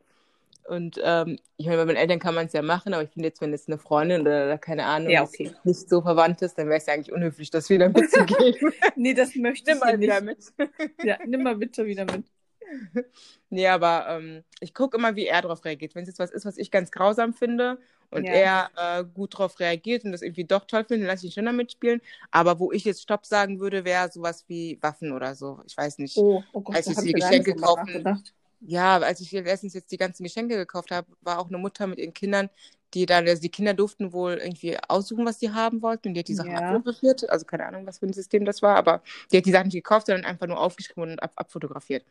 Und 0.70 1.00
ähm, 1.04 1.38
ich 1.58 1.66
meine, 1.66 1.80
bei 1.80 1.86
meinen 1.86 1.98
Eltern 1.98 2.20
kann 2.20 2.36
man 2.36 2.46
es 2.46 2.54
ja 2.54 2.62
machen, 2.62 2.94
aber 2.94 3.04
ich 3.04 3.10
finde 3.10 3.28
jetzt, 3.28 3.42
wenn 3.42 3.52
jetzt 3.52 3.68
eine 3.68 3.80
Freundin 3.80 4.22
oder, 4.22 4.46
oder 4.46 4.58
keine 4.60 4.86
Ahnung, 4.86 5.10
Ja, 5.10 5.24
okay. 5.24 5.52
nicht 5.64 5.90
so 5.90 6.02
verwandt 6.02 6.44
ist, 6.44 6.58
dann 6.60 6.68
wäre 6.68 6.78
es 6.78 6.86
ja 6.86 6.94
eigentlich 6.94 7.12
unhöflich, 7.12 7.50
das 7.50 7.70
wieder 7.72 7.90
mitzugeben. 7.90 8.72
Nee, 8.96 9.16
das 9.16 9.36
möchte 9.36 9.72
Nimm 9.72 9.80
ich 9.80 9.84
hier 9.84 9.94
mal 9.94 10.00
wieder 10.00 10.22
nicht. 10.22 10.54
mit. 10.58 10.70
Ja, 11.04 11.18
nimm 11.26 11.42
mal 11.44 11.56
bitte 11.56 11.86
wieder 11.88 12.06
mit. 12.06 12.24
Nee, 13.52 13.68
aber 13.68 14.06
ähm, 14.10 14.44
ich 14.60 14.74
gucke 14.76 14.98
immer, 14.98 15.16
wie 15.16 15.26
er 15.26 15.42
darauf 15.42 15.66
reagiert. 15.66 15.96
Wenn 15.96 16.04
es 16.04 16.10
jetzt 16.10 16.20
was 16.20 16.30
ist, 16.30 16.46
was 16.46 16.58
ich 16.58 16.70
ganz 16.70 16.92
grausam 16.92 17.34
finde 17.34 17.80
und 18.12 18.26
Ja. 18.28 18.34
er 18.76 19.00
äh, 19.00 19.04
gut 19.06 19.34
darauf 19.34 19.60
reagiert 19.60 20.04
und 20.04 20.12
das 20.12 20.22
irgendwie 20.22 20.46
doch 20.46 20.66
toll 20.66 20.84
findet, 20.84 21.02
dann 21.08 21.08
lasse 21.16 21.26
ich 21.26 21.32
ihn 21.32 21.36
schon 21.36 21.46
damit 21.46 21.72
spielen. 21.72 22.02
Aber 22.32 22.60
wo 22.60 22.72
ich 22.72 22.84
jetzt 22.86 23.02
Stopp 23.02 23.26
sagen 23.26 23.60
würde, 23.60 23.86
wäre 23.86 24.12
sowas 24.12 24.46
wie 24.48 24.78
Waffen 24.82 25.12
oder 25.12 25.34
so. 25.36 25.62
Ich 25.66 25.76
weiß 25.76 25.98
nicht. 25.98 26.18
Oh, 26.18 26.44
oh 26.54 26.62
Gott, 26.62 26.76
Als 26.76 26.88
ich 26.88 26.96
die 26.98 27.14
Geschenke 27.14 27.56
kaufen-. 27.56 28.24
Ja, 28.62 28.98
als 28.98 29.22
ich 29.22 29.32
letztens 29.32 29.74
jetzt 29.74 29.92
die 29.92 29.98
ganzen 29.98 30.24
Geschenke 30.24 30.56
gekauft 30.58 30.92
habe, 30.92 31.08
war 31.22 31.40
auch 31.40 31.48
eine 31.48 31.58
Mutter 31.58 31.88
mit 31.88 31.98
ihren 31.98 32.14
Kindern, 32.14 32.50
die 32.94 33.06
dann, 33.06 33.28
also 33.28 33.42
die 33.42 33.50
Kinder 33.50 33.74
durften 33.74 34.12
wohl 34.14 34.34
irgendwie 34.34 34.78
aussuchen, 34.88 35.26
was 35.26 35.40
sie 35.40 35.52
haben 35.52 35.82
wollten 35.82 36.10
und 36.10 36.14
die 36.16 36.20
hat 36.20 36.28
die 36.28 36.34
Sachen 36.34 36.52
Ja. 36.52 36.58
abfotografiert. 36.58 37.30
Also 37.30 37.46
keine 37.46 37.66
Ahnung, 37.68 37.86
was 37.88 38.00
für 38.00 38.08
ein 38.08 38.14
System 38.14 38.46
das 38.46 38.62
war, 38.62 38.76
aber 38.76 39.02
die 39.32 39.38
hat 39.38 39.46
die 39.46 39.52
Sachen 39.52 39.68
nicht 39.68 39.76
gekauft, 39.76 40.08
sondern 40.08 40.26
einfach 40.26 40.48
nur 40.48 40.60
aufgeschrieben 40.60 41.04
und 41.12 41.24
ab 41.24 41.32
abfotografiert. 41.36 42.04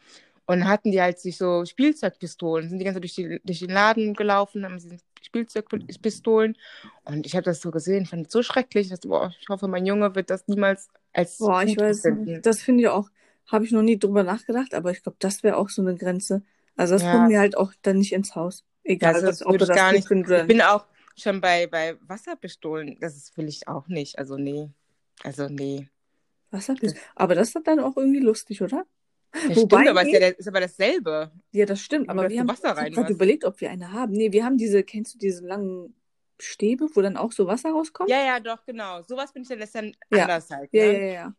Und 0.48 0.60
dann 0.60 0.68
hatten 0.68 0.90
die 0.92 1.00
halt 1.02 1.18
sich 1.18 1.36
so 1.36 1.66
Spielzeugpistolen, 1.66 2.70
sind 2.70 2.78
die 2.78 2.86
ganze 2.86 2.96
Zeit 2.96 3.04
durch, 3.04 3.14
die, 3.14 3.40
durch 3.44 3.58
den 3.58 3.68
Laden 3.68 4.14
gelaufen, 4.14 4.64
haben 4.64 4.78
diese 4.78 4.96
Spielzeugpistolen. 5.22 6.56
Und 7.04 7.26
ich 7.26 7.34
habe 7.34 7.44
das 7.44 7.60
so 7.60 7.70
gesehen, 7.70 8.06
fand 8.06 8.28
es 8.28 8.32
so 8.32 8.42
schrecklich. 8.42 8.86
Ich, 8.86 8.90
dachte, 8.90 9.08
boah, 9.08 9.30
ich 9.38 9.48
hoffe, 9.50 9.68
mein 9.68 9.84
Junge 9.84 10.14
wird 10.14 10.30
das 10.30 10.48
niemals 10.48 10.88
als 11.12 11.36
Boah, 11.36 11.62
ich 11.62 11.76
weiß 11.76 12.02
nicht. 12.04 12.46
Das 12.46 12.62
finde 12.62 12.84
ich 12.84 12.88
auch, 12.88 13.10
habe 13.46 13.66
ich 13.66 13.72
noch 13.72 13.82
nie 13.82 13.98
drüber 13.98 14.22
nachgedacht, 14.22 14.72
aber 14.72 14.90
ich 14.90 15.02
glaube, 15.02 15.16
das 15.18 15.42
wäre 15.42 15.58
auch 15.58 15.68
so 15.68 15.82
eine 15.82 15.94
Grenze. 15.96 16.40
Also 16.76 16.94
das 16.94 17.02
Ja. 17.02 17.12
kommt 17.12 17.28
mir 17.28 17.40
halt 17.40 17.54
auch 17.54 17.74
dann 17.82 17.98
nicht 17.98 18.14
ins 18.14 18.34
Haus. 18.34 18.64
Egal, 18.84 19.16
Also 19.16 19.26
das 19.26 19.44
ob 19.44 19.58
du 19.58 19.64
ich 19.66 19.70
gar 19.70 19.92
nicht. 19.92 20.10
Ich 20.10 20.46
bin 20.46 20.62
auch, 20.62 20.86
schon 21.14 21.42
bei, 21.42 21.66
bei 21.66 21.96
Wasserpistolen, 22.00 22.96
das 23.00 23.16
ist, 23.16 23.36
will 23.36 23.48
ich 23.48 23.68
auch 23.68 23.86
nicht. 23.88 24.18
Also 24.18 24.38
nee. 24.38 24.70
Also 25.22 25.48
nee. 25.48 25.88
Wasserpist 26.50 26.96
aber 27.14 27.34
das 27.34 27.54
ist 27.54 27.66
dann 27.66 27.80
auch 27.80 27.98
irgendwie 27.98 28.20
lustig, 28.20 28.62
oder? 28.62 28.86
Ja, 29.34 29.56
Wobei, 29.56 29.76
stimmt, 29.82 29.88
aber 29.90 30.02
es 30.02 30.08
ist, 30.08 30.20
ja, 30.20 30.28
ist 30.28 30.48
aber 30.48 30.60
dasselbe. 30.60 31.30
Ja, 31.52 31.66
das 31.66 31.80
stimmt. 31.80 32.08
Aber 32.08 32.20
Aber 32.22 32.30
wir 32.30 32.40
haben 32.40 32.48
Wasser 32.48 32.70
rein, 32.70 32.96
was? 32.96 33.10
überlegt, 33.10 33.44
ob 33.44 33.60
wir 33.60 33.70
eine 33.70 33.92
haben. 33.92 34.12
Nee, 34.12 34.32
wir 34.32 34.44
haben 34.44 34.56
diese, 34.56 34.82
kennst 34.82 35.14
du 35.14 35.18
diese 35.18 35.46
langen 35.46 35.94
Stäbe, 36.40 36.88
wo 36.94 37.02
dann 37.02 37.16
auch 37.16 37.32
so 37.32 37.46
Wasser 37.46 37.70
rauskommt? 37.70 38.08
Ja, 38.10 38.24
ja, 38.24 38.40
doch, 38.40 38.64
genau. 38.64 39.02
Sowas 39.02 39.32
finde 39.32 39.52
ich 39.54 39.72
dann, 39.72 39.92
dann 40.10 40.18
Ja. 40.18 40.22
anders 40.24 40.50
halt. 40.50 40.70
ja, 40.72 40.84
Ne? 40.84 40.92
ja. 40.92 40.98
ja, 40.98 41.12
ja. 41.12 41.34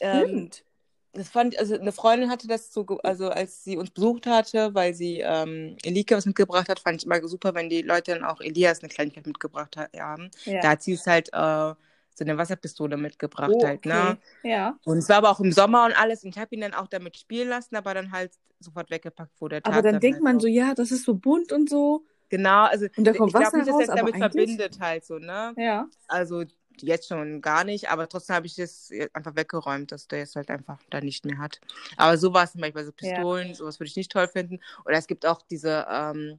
Ähm, 0.00 0.26
Stimmt. 0.28 0.64
Das 1.12 1.28
fand, 1.28 1.58
also 1.58 1.76
eine 1.76 1.90
Freundin 1.90 2.30
hatte 2.30 2.46
das 2.46 2.72
so, 2.72 2.86
also 3.02 3.30
als 3.30 3.64
sie 3.64 3.76
uns 3.76 3.90
besucht 3.90 4.26
hatte, 4.26 4.74
weil 4.74 4.94
sie 4.94 5.18
ähm, 5.24 5.76
Elike 5.82 6.14
was 6.16 6.24
mitgebracht 6.24 6.68
hat, 6.68 6.78
fand 6.78 7.00
ich 7.00 7.06
immer 7.06 7.26
super, 7.26 7.52
wenn 7.54 7.68
die 7.68 7.82
Leute 7.82 8.12
dann 8.12 8.22
auch 8.22 8.40
Elias 8.40 8.78
eine 8.80 8.90
Kleinigkeit 8.90 9.26
mitgebracht 9.26 9.76
ha 9.76 9.88
haben. 9.98 10.30
ja. 10.44 10.60
Da 10.60 10.68
hat 10.70 10.82
sie 10.84 10.92
es 10.92 11.06
halt 11.06 11.28
äh, 11.32 11.74
so 12.14 12.24
eine 12.24 12.36
Wasserpistole 12.36 12.96
mitgebracht 12.96 13.50
Oh, 13.54 13.66
halt, 13.66 13.86
ne? 13.86 14.18
okay. 14.40 14.50
Ja. 14.50 14.78
Und 14.84 14.98
es 14.98 15.08
war 15.08 15.16
aber 15.16 15.30
auch 15.30 15.40
im 15.40 15.52
Sommer 15.52 15.84
und 15.86 15.92
alles. 15.98 16.22
Und 16.24 16.30
ich 16.30 16.38
habe 16.40 16.54
ihn 16.54 16.60
dann 16.60 16.74
auch 16.74 16.86
damit 16.88 17.16
spielen 17.16 17.48
lassen, 17.48 17.76
aber 17.76 17.94
dann 17.94 18.12
halt 18.12 18.32
sofort 18.58 18.90
weggepackt, 18.90 19.32
wo 19.40 19.48
der 19.48 19.62
Tag 19.62 19.72
Aber 19.72 19.82
dann 19.82 20.00
denkt 20.00 20.16
halt 20.16 20.24
man 20.24 20.36
auch- 20.36 20.40
so, 20.42 20.46
ja, 20.48 20.74
das 20.74 20.90
ist 20.90 21.04
so 21.04 21.14
bunt 21.14 21.52
und 21.52 21.70
so. 21.70 22.04
Genau, 22.28 22.64
also 22.64 22.86
Und 22.96 23.04
da 23.06 23.10
ich 23.12 23.18
kommt 23.18 23.32
glaube 23.32 23.46
Wasser 23.46 23.56
nicht, 23.56 23.68
dass 23.68 23.76
er 23.76 23.80
es 23.80 23.86
damit 23.88 24.14
eigentlich- 24.14 24.32
verbindet 24.32 24.78
halt 24.80 25.04
so, 25.04 25.18
ne? 25.18 25.52
Ja. 25.56 25.88
Also 26.08 26.44
jetzt 26.82 27.08
schon 27.08 27.40
gar 27.40 27.64
nicht, 27.64 27.90
aber 27.90 28.08
trotzdem 28.08 28.36
habe 28.36 28.46
ich 28.46 28.54
das 28.54 28.90
einfach 29.12 29.34
weggeräumt, 29.36 29.92
dass 29.92 30.06
der 30.08 30.22
es 30.22 30.34
halt 30.36 30.48
einfach 30.50 30.78
da 30.90 31.00
nicht 31.00 31.24
mehr 31.26 31.38
hat. 31.38 31.60
Aber 31.96 32.16
so 32.16 32.32
war 32.32 32.44
es 32.44 32.52
zum 32.52 32.60
Beispiel, 32.60 32.84
so 32.84 32.92
Ja. 33.00 33.14
Pistolen, 33.14 33.54
sowas 33.54 33.80
würde 33.80 33.88
ich 33.88 33.96
nicht 33.96 34.12
toll 34.12 34.28
finden. 34.28 34.60
Oder 34.84 34.96
es 34.96 35.06
gibt 35.06 35.26
auch 35.26 35.42
diese 35.42 35.86
ähm, 35.90 36.38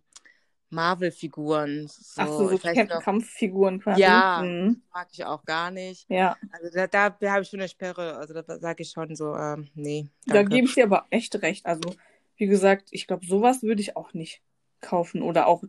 Marvel-Figuren. 0.71 1.87
So, 1.87 2.21
Ach 2.21 2.27
so, 2.27 2.47
so 2.49 2.57
Kampffiguren 2.57 3.79
quasi. 3.79 4.01
Ja. 4.01 4.41
Mhm. 4.43 4.81
mag 4.93 5.07
ich 5.11 5.23
auch 5.25 5.43
gar 5.45 5.71
nicht. 5.71 6.09
Ja. 6.09 6.37
Also 6.51 6.69
da, 6.73 6.87
da 6.87 7.31
habe 7.31 7.41
ich 7.43 7.49
schon 7.49 7.59
eine 7.59 7.69
Sperre. 7.69 8.15
Also 8.15 8.33
da, 8.33 8.59
sage 8.59 8.83
ich 8.83 8.89
schon 8.91 9.15
so, 9.15 9.35
ähm, 9.35 9.69
nee, 9.75 10.07
Da 10.25 10.35
danke. 10.35 10.55
gebe 10.55 10.67
ich 10.67 10.73
dir 10.73 10.85
aber 10.85 11.05
echt 11.09 11.35
recht. 11.41 11.65
Also, 11.65 11.93
wie 12.37 12.47
gesagt, 12.47 12.87
ich 12.91 13.07
glaube, 13.07 13.25
sowas 13.25 13.61
würde 13.63 13.81
ich 13.81 13.95
auch 13.95 14.13
nicht 14.13 14.41
kaufen. 14.79 15.21
Oder 15.21 15.47
auch, 15.47 15.63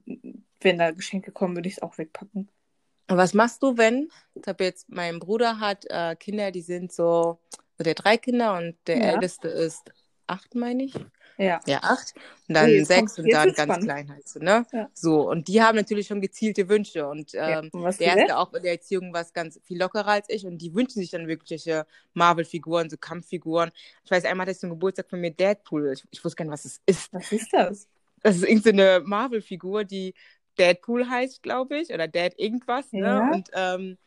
wenn 0.60 0.78
da 0.78 0.90
Geschenke 0.92 1.32
kommen, 1.32 1.54
würde 1.56 1.68
ich 1.68 1.76
es 1.76 1.82
auch 1.82 1.98
wegpacken. 1.98 2.48
Und 3.10 3.16
was 3.16 3.34
machst 3.34 3.62
du, 3.62 3.76
wenn, 3.76 4.08
ich 4.34 4.46
habe 4.46 4.64
jetzt, 4.64 4.88
mein 4.88 5.18
Bruder 5.18 5.58
hat 5.60 5.84
äh, 5.90 6.16
Kinder, 6.16 6.50
die 6.50 6.62
sind 6.62 6.92
so, 6.92 7.38
so 7.76 7.84
der 7.84 7.90
hat 7.90 8.04
drei 8.04 8.16
Kinder 8.16 8.56
und 8.56 8.76
der 8.86 8.98
Ja. 8.98 9.04
älteste 9.12 9.48
ist 9.48 9.92
acht, 10.26 10.54
meine 10.54 10.84
ich. 10.84 10.94
Ja. 11.38 11.60
Ja, 11.66 11.78
acht. 11.82 12.14
Und 12.48 12.54
dann 12.54 12.68
jetzt 12.68 12.88
sechs 12.88 13.18
und 13.18 13.30
dann 13.32 13.46
ganz 13.46 13.62
spannend. 13.62 13.84
klein 13.84 14.10
halt 14.10 14.28
so, 14.28 14.40
ne? 14.40 14.66
Ja. 14.72 14.90
So, 14.94 15.28
und 15.30 15.48
die 15.48 15.62
haben 15.62 15.76
natürlich 15.76 16.06
schon 16.06 16.20
gezielte 16.20 16.68
Wünsche. 16.68 17.06
Und 17.06 17.32
ja. 17.32 17.60
ähm, 17.60 17.70
Und 17.72 17.82
was 17.82 17.98
der 17.98 18.16
ist 18.16 18.28
ja 18.28 18.36
auch 18.36 18.52
in 18.52 18.62
der 18.62 18.72
Erziehung 18.72 19.12
was 19.12 19.32
ganz 19.32 19.58
viel 19.64 19.78
lockerer 19.78 20.08
als 20.08 20.28
ich 20.28 20.46
und 20.46 20.58
die 20.58 20.74
wünschen 20.74 21.00
sich 21.00 21.10
dann 21.10 21.26
wirkliche 21.28 21.86
Marvel-Figuren, 22.14 22.90
so 22.90 22.96
Kampffiguren. 22.96 23.70
Ich 24.04 24.10
weiß, 24.10 24.24
einmal 24.24 24.44
hatte 24.44 24.52
ich 24.52 24.58
zum 24.58 24.70
Geburtstag 24.70 25.08
von 25.08 25.20
mir 25.20 25.30
Deadpool. 25.30 25.92
Ich, 25.92 26.04
ich 26.10 26.24
wusste 26.24 26.36
gar 26.36 26.44
nicht, 26.44 26.52
was 26.52 26.64
es 26.64 26.80
ist. 26.86 27.12
Was 27.12 27.32
ist 27.32 27.52
das? 27.52 27.88
Das 28.22 28.36
ist 28.36 28.44
irgendeine 28.44 29.00
Marvel-Figur, 29.04 29.84
die 29.84 30.14
Deadpool 30.58 31.08
heißt, 31.08 31.42
glaube 31.42 31.78
ich, 31.78 31.92
oder 31.92 32.06
Dead 32.08 32.32
irgendwas, 32.36 32.92
ne? 32.92 33.06
Ja. 33.06 33.30
Und, 33.30 33.48
ähm, 33.54 33.98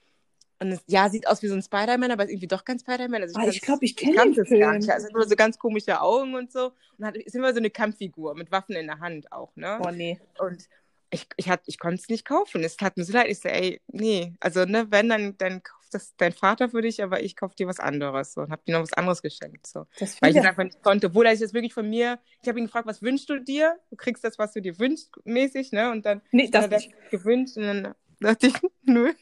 und 0.60 0.72
es, 0.72 0.82
ja, 0.88 1.10
sieht 1.10 1.28
aus 1.28 1.42
wie 1.44 1.48
so 1.48 1.54
ein 1.56 1.62
Spider-Man, 1.62 2.12
aber 2.12 2.24
ist 2.24 2.30
irgendwie 2.32 2.48
doch 2.48 2.64
kein 2.64 2.80
Spider-Man. 2.80 3.22
Also 3.24 3.36
Ah, 3.38 3.44
kann's- 3.44 3.56
ich 3.56 3.62
glaube, 3.62 3.84
ich 3.86 3.96
kenne 3.96 4.14
den 4.16 4.30
es 4.32 4.38
gar 4.38 4.46
Film. 4.46 4.78
nicht. 4.78 4.90
Also 4.90 5.08
nur 5.12 5.28
so 5.28 5.36
ganz 5.36 5.58
komische 5.60 6.00
Augen 6.02 6.36
und 6.36 6.52
so. 6.52 6.72
Und 6.98 7.06
hat, 7.06 7.18
ist 7.18 7.36
immer 7.36 7.52
so 7.54 7.60
eine 7.60 7.70
Kampffigur 7.70 8.36
mit 8.36 8.52
Waffen 8.52 8.76
in 8.76 8.88
der 8.88 9.00
Hand 9.00 9.32
auch, 9.32 9.56
ne? 9.56 9.80
Oh, 9.86 9.90
nee. 9.92 10.20
Und 10.40 10.68
ich, 11.12 11.28
ich, 11.38 11.50
hat, 11.50 11.62
ich 11.66 11.78
konnte 11.80 12.02
es 12.02 12.10
nicht 12.10 12.26
kaufen. 12.26 12.64
Es 12.64 12.78
tat 12.78 12.98
mir 12.98 13.04
so 13.06 13.14
leid. 13.14 13.28
Ich 13.30 13.40
so, 13.40 13.48
ey, 13.50 13.80
nee. 13.88 14.34
Also, 14.40 14.66
ne, 14.66 14.88
wenn, 14.90 15.08
dann, 15.10 15.38
dann 15.38 15.62
kauft 15.64 15.94
das 15.94 16.14
dein 16.18 16.34
Vater 16.34 16.68
für 16.70 16.82
dich, 16.82 17.02
aber 17.04 17.22
ich 17.24 17.36
kaufe 17.38 17.56
dir 17.56 17.68
was 17.68 17.80
anderes. 17.80 18.34
So, 18.34 18.42
und 18.42 18.52
hab 18.52 18.66
dir 18.66 18.74
noch 18.74 18.82
was 18.82 18.92
anderes 18.94 19.22
geschenkt. 19.22 19.66
So. 19.68 19.86
Das 20.00 20.22
Weil 20.22 20.32
ich 20.32 20.38
es 20.38 20.46
einfach 20.46 20.64
nicht 20.64 20.82
konnte. 20.82 21.08
Obwohl 21.08 21.26
er 21.26 21.32
sich 21.34 21.42
jetzt 21.42 21.54
wirklich 21.54 21.74
von 21.74 21.90
mir, 21.90 22.20
ich 22.42 22.50
habe 22.50 22.60
ihn 22.60 22.66
gefragt, 22.66 22.88
was 22.88 23.02
wünschst 23.02 23.30
du 23.30 23.40
dir? 23.40 23.78
Du 23.92 23.96
kriegst 23.96 24.24
das, 24.24 24.40
was 24.40 24.52
du 24.54 24.62
dir 24.62 24.78
wünschst, 24.80 25.12
mäßig, 25.26 25.72
ne? 25.72 25.92
Und 25.92 26.06
dann 26.06 26.22
Nee, 26.32 26.50
das 26.50 26.64
hat 26.66 26.72
er 26.74 26.82
gewünscht 27.12 27.56
und 27.58 27.64
dann 27.64 27.96
dachte 28.26 28.48
ich, 28.48 28.54
nö. 28.84 29.14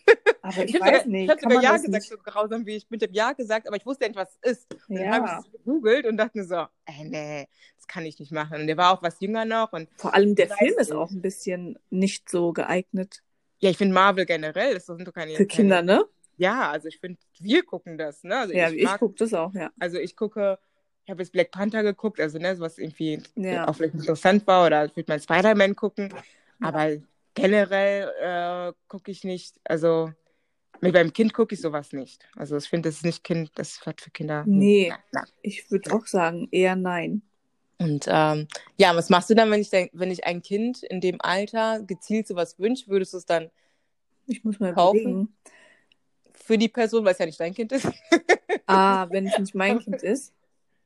Aber 0.42 0.66
ich 0.66 0.74
hab 0.76 0.82
weiß 0.82 1.04
sogar, 1.04 1.08
nicht. 1.08 1.24
Ich 1.24 1.30
habe 1.30 1.42
sogar 1.42 1.63
Ja 1.63 1.72
gesagt, 1.78 1.94
nicht? 1.94 2.10
so 2.10 2.18
grausam 2.18 2.66
wie 2.66 2.76
ich. 2.78 2.88
Ich 2.89 3.02
habe 3.02 3.13
Ja 3.13 3.32
gesagt, 3.34 3.68
aber 3.68 3.78
ich 3.78 3.86
wusste 3.86 4.06
ja 4.06 4.10
nicht, 4.10 4.18
was 4.18 4.38
es 4.42 4.52
ist. 4.52 4.74
Und 4.89 4.96
dann 4.96 5.12
habe 5.12 5.26
Ja. 5.26 5.39
ich 5.39 5.46
es 5.46 5.52
gegoogelt 5.52 6.06
und 6.06 6.18
dachte 6.18 6.38
mir 6.38 6.46
so, 6.46 6.66
ey, 6.86 7.04
nee, 7.06 7.48
das 7.78 7.88
kann 7.88 8.06
ich 8.06 8.20
nicht 8.20 8.32
machen. 8.32 8.62
Und 8.62 8.68
der 8.68 8.78
war 8.78 8.94
auch 8.94 9.02
was 9.02 9.20
jünger 9.20 9.46
noch 9.46 9.72
und 9.74 9.89
Vor 9.96 10.13
allem 10.13 10.36
der 10.36 10.48
Ich 10.48 10.54
Film 10.54 10.76
ist 10.80 10.92
auch 10.92 11.12
ein 11.12 11.22
bisschen 11.22 11.78
nicht 11.89 12.30
so 12.30 12.54
geeignet 12.54 13.22
ja, 13.60 13.70
ich 13.70 13.78
finde 13.78 13.94
Marvel 13.94 14.26
generell, 14.26 14.74
das 14.74 14.88
sind 14.88 15.08
doch 15.08 15.13
keine. 15.13 15.34
für 15.36 15.46
Kinder, 15.46 15.78
keine, 15.78 16.00
ne? 16.00 16.06
Ja, 16.36 16.70
also 16.72 16.89
ich 16.89 17.00
finde, 17.00 17.18
wir 17.39 17.63
gucken 17.63 17.98
das, 17.98 18.22
ne? 18.24 18.38
Also 18.38 18.54
Ja, 18.54 18.70
ich 18.70 18.80
ich 18.80 18.98
gucke 19.00 19.16
das 19.16 19.34
auch, 19.34 19.54
ja. 19.54 19.72
also 19.80 19.98
ich 20.00 20.18
gucke, 20.18 20.60
ich 21.06 21.12
habe 21.12 21.22
jetzt 21.22 21.32
Black 21.32 21.52
Panther 21.52 21.82
geguckt, 21.82 22.20
also 22.20 22.39
ne, 22.39 22.60
was 22.60 22.78
irgendwie 22.78 23.22
Ja. 23.36 23.66
auch 23.68 23.74
vielleicht 23.74 23.94
interessant 23.94 24.46
war, 24.48 24.66
oder 24.66 24.86
ich 24.86 24.96
würde 24.98 25.12
mal 25.12 25.20
Spider-Man 25.22 25.78
gucken, 25.78 26.13
aber 26.60 26.98
generell 27.34 28.12
äh, 28.22 28.74
gucke 28.88 29.12
ich 29.12 29.24
nicht, 29.24 29.60
also 29.63 30.12
mit 30.82 30.93
meinem 30.93 31.13
Kind 31.13 31.34
gucke 31.34 31.56
ich 31.56 31.62
sowas 31.62 31.93
nicht. 31.93 32.28
Also 32.36 32.58
ich 32.58 32.67
finde, 32.67 32.89
das 32.89 32.98
ist 32.98 33.06
nicht 33.06 33.24
Kind, 33.24 33.52
das 33.56 33.86
hat 33.86 34.02
für 34.02 34.12
Kinder. 34.12 34.43
Nee. 34.46 34.89
Nein, 34.89 35.00
nein. 35.12 35.26
Ich 35.41 35.72
würde 35.72 35.93
auch 35.93 36.06
sagen, 36.06 36.48
eher 36.52 36.76
nein. 36.76 37.22
Und 37.80 38.06
ähm, 38.08 38.48
ja, 38.78 38.96
was 38.96 39.10
machst 39.10 39.30
du 39.30 39.34
dann, 39.36 39.50
wenn 39.52 39.62
ich, 39.62 39.69
denk, 39.69 39.91
wenn 39.93 40.12
ich 40.12 40.26
ein 40.26 40.41
Kind 40.41 40.84
in 40.84 41.02
dem 41.02 41.19
Alter 41.22 41.82
gezielt 41.82 42.28
sowas 42.28 42.60
wünscht, 42.60 42.88
würdest 42.88 43.13
du 43.13 43.17
es 43.17 43.26
dann 43.26 43.50
Ich 44.28 44.43
muss 44.43 44.60
mal 44.60 44.74
Kaufen? 44.74 45.00
überlegen. 45.00 45.36
für 46.34 46.58
die 46.58 46.69
Person, 46.69 47.04
weil 47.06 47.13
es 47.13 47.19
ja 47.19 47.26
nicht 47.26 47.39
dein 47.39 47.54
Kind 47.54 47.72
ist, 47.72 47.88
Ah, 48.67 49.08
wenn 49.10 49.28
es 49.28 49.38
nicht 49.39 49.56
mein 49.56 49.80
Kind 49.80 50.02
ist. 50.04 50.34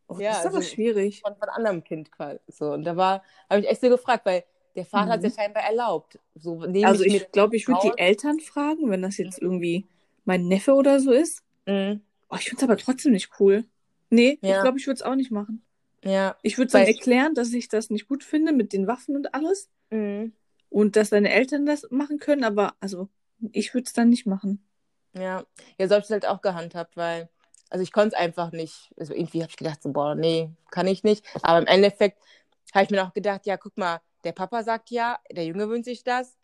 Oh, 0.08 0.18
Ja, 0.20 0.30
das 0.30 0.40
ist 0.40 0.46
aber 0.48 0.56
also- 0.58 0.70
schwierig. 0.70 1.22
von, 1.22 1.36
von 1.36 1.50
anderem 1.50 1.84
Kind 1.84 2.12
quasi. 2.12 2.40
So, 2.48 2.72
und 2.72 2.84
da 2.84 2.96
war, 2.96 3.24
habe 3.50 3.60
ich 3.62 3.68
echt 3.68 3.82
so 3.82 3.90
gefragt, 3.90 4.26
weil 4.26 4.44
der 4.78 4.86
Vater 4.86 5.12
hat 5.12 5.24
es 5.24 5.24
Mhm. 5.24 5.30
ja 5.38 5.44
scheinbar 5.44 5.64
erlaubt. 5.64 6.20
So, 6.36 6.62
Also 6.62 7.04
ich 7.04 7.16
ich 7.16 7.32
glaube, 7.32 7.56
ich 7.58 7.68
würde 7.68 7.82
die 7.84 7.98
Eltern 8.02 8.40
fragen, 8.40 8.90
wenn 8.90 9.02
das 9.02 9.18
jetzt 9.18 9.42
irgendwie 9.42 9.86
mein 10.24 10.48
Neffe 10.48 10.74
oder 10.74 11.00
so 11.00 11.12
ist. 11.12 11.44
Mhm. 11.66 12.02
Oh, 12.30 12.36
ich 12.40 12.46
finde 12.50 12.58
es 12.58 12.64
aber 12.64 12.78
trotzdem 12.78 13.12
nicht 13.14 13.30
cool. 13.40 13.66
Nee, 14.10 14.38
ich 14.42 14.50
Ja. 14.50 14.62
glaube, 14.62 14.78
ich 14.78 14.88
würde 14.88 14.96
es 14.96 15.02
auch 15.02 15.16
nicht 15.16 15.32
machen. 15.32 15.64
Ja. 16.04 16.38
Ich 16.44 16.58
würde 16.58 16.72
dann 16.72 16.84
erklären, 16.84 17.34
dass 17.34 17.52
ich 17.52 17.68
das 17.68 17.90
nicht 17.90 18.08
gut 18.08 18.24
finde 18.24 18.54
mit 18.54 18.72
den 18.72 18.88
Waffen 18.88 19.16
und 19.16 19.34
alles. 19.34 19.70
Mhm. 19.90 20.34
Und 20.70 20.96
dass 20.96 21.10
deine 21.10 21.32
Eltern 21.32 21.66
das 21.66 21.88
machen 21.90 22.20
können, 22.20 22.44
aber 22.44 22.76
also 22.80 23.10
ich 23.52 23.74
würde 23.74 23.86
es 23.88 23.94
dann 23.94 24.10
nicht 24.10 24.26
machen. 24.26 24.64
Ja. 25.14 25.44
Ja, 25.80 25.88
so 25.88 25.96
habe 25.96 26.00
ich 26.02 26.06
es 26.06 26.12
halt 26.12 26.28
auch 26.28 26.42
gehandhabt, 26.42 26.96
weil, 26.98 27.30
also 27.70 27.82
ich 27.84 27.92
konnte 27.92 28.10
es 28.16 28.22
einfach 28.22 28.52
nicht. 28.52 28.94
Also 28.98 29.14
irgendwie 29.14 29.42
habe 29.42 29.50
ich 29.50 29.58
gedacht, 29.58 29.82
so, 29.82 29.92
boah, 29.92 30.14
nee, 30.16 30.50
kann 30.70 30.88
ich 30.88 31.04
nicht. 31.04 31.26
Aber 31.42 31.60
im 31.60 31.66
Endeffekt 31.68 32.20
habe 32.74 32.84
ich 32.84 32.90
mir 32.92 33.04
auch 33.08 33.14
gedacht, 33.14 33.46
ja, 33.46 33.56
guck 33.58 33.78
mal, 33.78 34.02
der 34.28 34.34
Papa 34.34 34.62
sagt 34.62 34.92
ja, 34.92 35.20
der 35.32 35.46
Junge 35.46 35.70
wünscht 35.70 35.86
sich 35.86 36.04
das. 36.04 36.36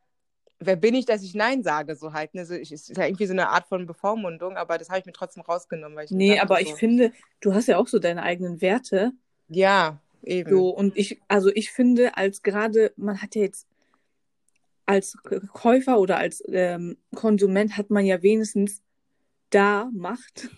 Wer 0.58 0.78
bin 0.78 0.96
ich, 0.96 1.06
dass 1.06 1.22
ich 1.22 1.36
Nein 1.36 1.64
sage, 1.64 1.98
so 1.98 2.14
halt. 2.14 2.34
Ne? 2.34 2.46
So, 2.46 2.54
ich, 2.54 2.72
es 2.72 2.88
ist 2.88 2.98
ja 2.98 3.06
irgendwie 3.06 3.26
so 3.26 3.34
eine 3.34 3.50
Art 3.50 3.68
von 3.68 3.86
Bevormundung, 3.86 4.56
aber 4.56 4.78
das 4.78 4.88
habe 4.88 5.00
ich 5.00 5.06
mir 5.06 5.12
trotzdem 5.12 5.44
rausgenommen, 5.44 5.98
weil 5.98 6.06
ich 6.06 6.12
Nee, 6.12 6.40
aber 6.40 6.56
so, 6.56 6.62
ich 6.62 6.74
finde, 6.76 7.12
du 7.42 7.54
hast 7.54 7.68
ja 7.68 7.78
auch 7.78 7.90
so 7.90 8.00
deine 8.00 8.24
eigenen 8.24 8.62
Werte. 8.62 9.12
Ja, 9.50 10.00
eben. 10.22 10.50
So, 10.50 10.70
und 10.70 10.96
ich, 10.96 11.20
also 11.28 11.50
ich 11.54 11.72
finde, 11.72 12.16
als 12.16 12.42
gerade, 12.42 12.94
man 12.96 13.22
hat 13.22 13.36
ja 13.36 13.42
jetzt 13.42 13.68
als 14.86 15.18
Käufer 15.52 16.00
oder 16.00 16.18
als 16.18 16.42
ähm, 16.48 16.96
Konsument 17.14 17.76
hat 17.76 17.90
man 17.90 18.06
ja 18.06 18.24
wenigstens 18.24 18.82
da 19.50 19.90
Macht. 19.94 20.50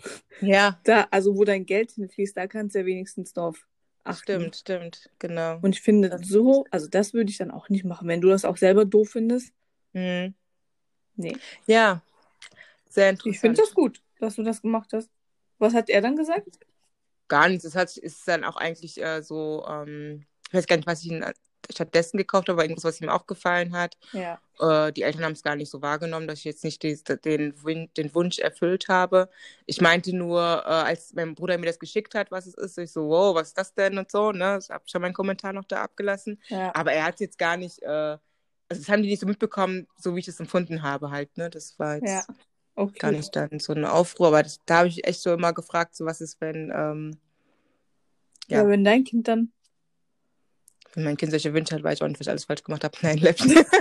Ja, 0.41 0.79
Da, 0.83 1.07
also 1.09 1.35
wo 1.35 1.43
dein 1.43 1.65
Geld 1.65 1.89
hinfließt, 1.89 2.37
da 2.37 2.45
kannst 2.45 2.75
du 2.75 2.79
ja 2.79 2.85
wenigstens 2.85 3.33
drauf 3.33 3.65
achten. 4.05 4.51
stimmt, 4.51 4.55
stimmt, 4.55 5.09
genau. 5.19 5.59
Und 5.61 5.75
ich 5.75 5.81
finde, 5.81 6.09
Das- 6.09 6.27
so, 6.27 6.65
also 6.71 6.87
das 6.87 7.13
würde 7.13 7.29
ich 7.31 7.37
dann 7.37 7.51
auch 7.51 7.69
nicht 7.69 7.83
machen. 7.85 8.07
Wenn 8.07 8.21
du 8.21 8.29
das 8.29 8.45
auch 8.45 8.57
selber 8.57 8.85
doof 8.85 9.09
findest, 9.11 9.53
Mhm. 9.93 10.33
nee. 11.15 11.37
Ja, 11.67 12.01
sehr 12.89 13.09
interessant. 13.09 13.35
Ich 13.35 13.39
finde 13.41 13.61
das 13.61 13.73
gut, 13.73 14.01
dass 14.19 14.35
du 14.35 14.43
das 14.43 14.61
gemacht 14.61 14.91
hast. 14.93 15.09
Was 15.57 15.73
hat 15.73 15.89
er 15.89 16.01
dann 16.01 16.15
gesagt? 16.15 16.59
Gar 17.27 17.49
nichts. 17.49 17.63
Es 17.65 17.75
hat, 17.75 17.95
ist 17.97 18.27
dann 18.27 18.43
auch 18.43 18.55
eigentlich 18.57 19.01
äh, 19.01 19.21
so, 19.23 19.65
ähm, 19.67 20.25
ich 20.47 20.53
weiß 20.53 20.67
gar 20.67 20.75
nicht, 20.75 20.87
was 20.87 21.01
ich 21.01 21.07
ihn 21.11 21.23
stattdessen 21.71 22.17
gekauft 22.17 22.47
habe, 22.47 22.53
aber 22.53 22.63
irgendwas, 22.63 22.83
was 22.83 23.01
ihm 23.01 23.09
aufgefallen 23.09 23.75
hat. 23.75 23.97
Ja. 24.13 24.39
Äh, 24.59 24.91
die 24.93 25.01
Eltern 25.03 25.23
haben 25.25 25.31
es 25.33 25.43
gar 25.43 25.55
nicht 25.55 25.69
so 25.69 25.81
wahrgenommen, 25.81 26.27
dass 26.27 26.39
ich 26.39 26.45
jetzt 26.45 26.63
nicht 26.63 26.83
die, 26.83 26.95
den, 27.23 27.53
Win- 27.63 27.89
den 27.97 28.13
Wunsch 28.15 28.39
erfüllt 28.39 28.87
habe. 28.87 29.29
Ich 29.65 29.81
meinte 29.81 30.15
nur, 30.15 30.41
äh, 30.41 30.69
als 30.69 31.13
mein 31.13 31.35
Bruder 31.35 31.57
mir 31.57 31.65
das 31.65 31.79
geschickt 31.79 32.15
hat, 32.15 32.31
was 32.31 32.45
es 32.47 32.53
ist, 32.53 32.77
ich 32.77 32.91
so, 32.91 33.09
wow, 33.09 33.35
was 33.35 33.49
ist 33.49 33.57
das 33.57 33.73
denn 33.73 33.97
und 33.97 34.09
so, 34.11 34.31
ne? 34.31 34.59
Ich 34.61 34.69
habe 34.69 34.83
schon 34.87 35.01
meinen 35.01 35.13
Kommentar 35.13 35.53
noch 35.53 35.65
da 35.65 35.81
abgelassen. 35.83 36.41
Ja. 36.47 36.73
Aber 36.75 36.91
er 36.93 37.05
hat 37.05 37.15
es 37.15 37.19
jetzt 37.21 37.37
gar 37.37 37.57
nicht, 37.57 37.81
äh, 37.81 37.87
also 37.87 38.19
das 38.81 38.89
haben 38.89 39.03
die 39.03 39.09
nicht 39.09 39.19
so 39.21 39.27
mitbekommen, 39.27 39.87
so 39.97 40.15
wie 40.15 40.19
ich 40.19 40.27
es 40.27 40.39
empfunden 40.39 40.81
habe 40.83 41.11
halt, 41.11 41.37
ne? 41.37 41.49
Das 41.49 41.77
war 41.79 41.95
jetzt 41.95 42.07
Ja. 42.09 42.23
Okay. 42.77 42.99
gar 42.99 43.11
nicht 43.11 43.35
dann 43.35 43.59
so 43.59 43.73
eine 43.73 43.91
Aufruhr, 43.93 44.27
aber 44.27 44.43
das, 44.43 44.59
da 44.65 44.79
habe 44.79 44.87
ich 44.89 45.05
echt 45.07 45.21
so 45.21 45.31
immer 45.33 45.53
gefragt, 45.53 45.95
so 45.95 46.05
was 46.05 46.19
ist, 46.19 46.41
wenn, 46.41 46.71
ähm, 46.75 47.17
Ja. 48.47 48.61
Ja. 48.63 48.67
wenn 48.67 48.83
dein 48.83 49.03
Kind 49.03 49.27
dann. 49.27 49.51
Wenn 50.95 51.03
mein 51.03 51.17
Kind 51.17 51.31
solche 51.31 51.53
Wünsche 51.53 51.75
hat, 51.75 51.83
weiß 51.83 51.95
ich 51.95 52.01
auch 52.03 52.07
nicht, 52.07 52.19
was 52.19 52.27
ich 52.27 52.31
alles 52.31 52.45
falsch 52.45 52.63
gemacht 52.63 52.83
habe. 52.83 52.97
Nein, 53.01 53.17
Läppchen. 53.19 53.63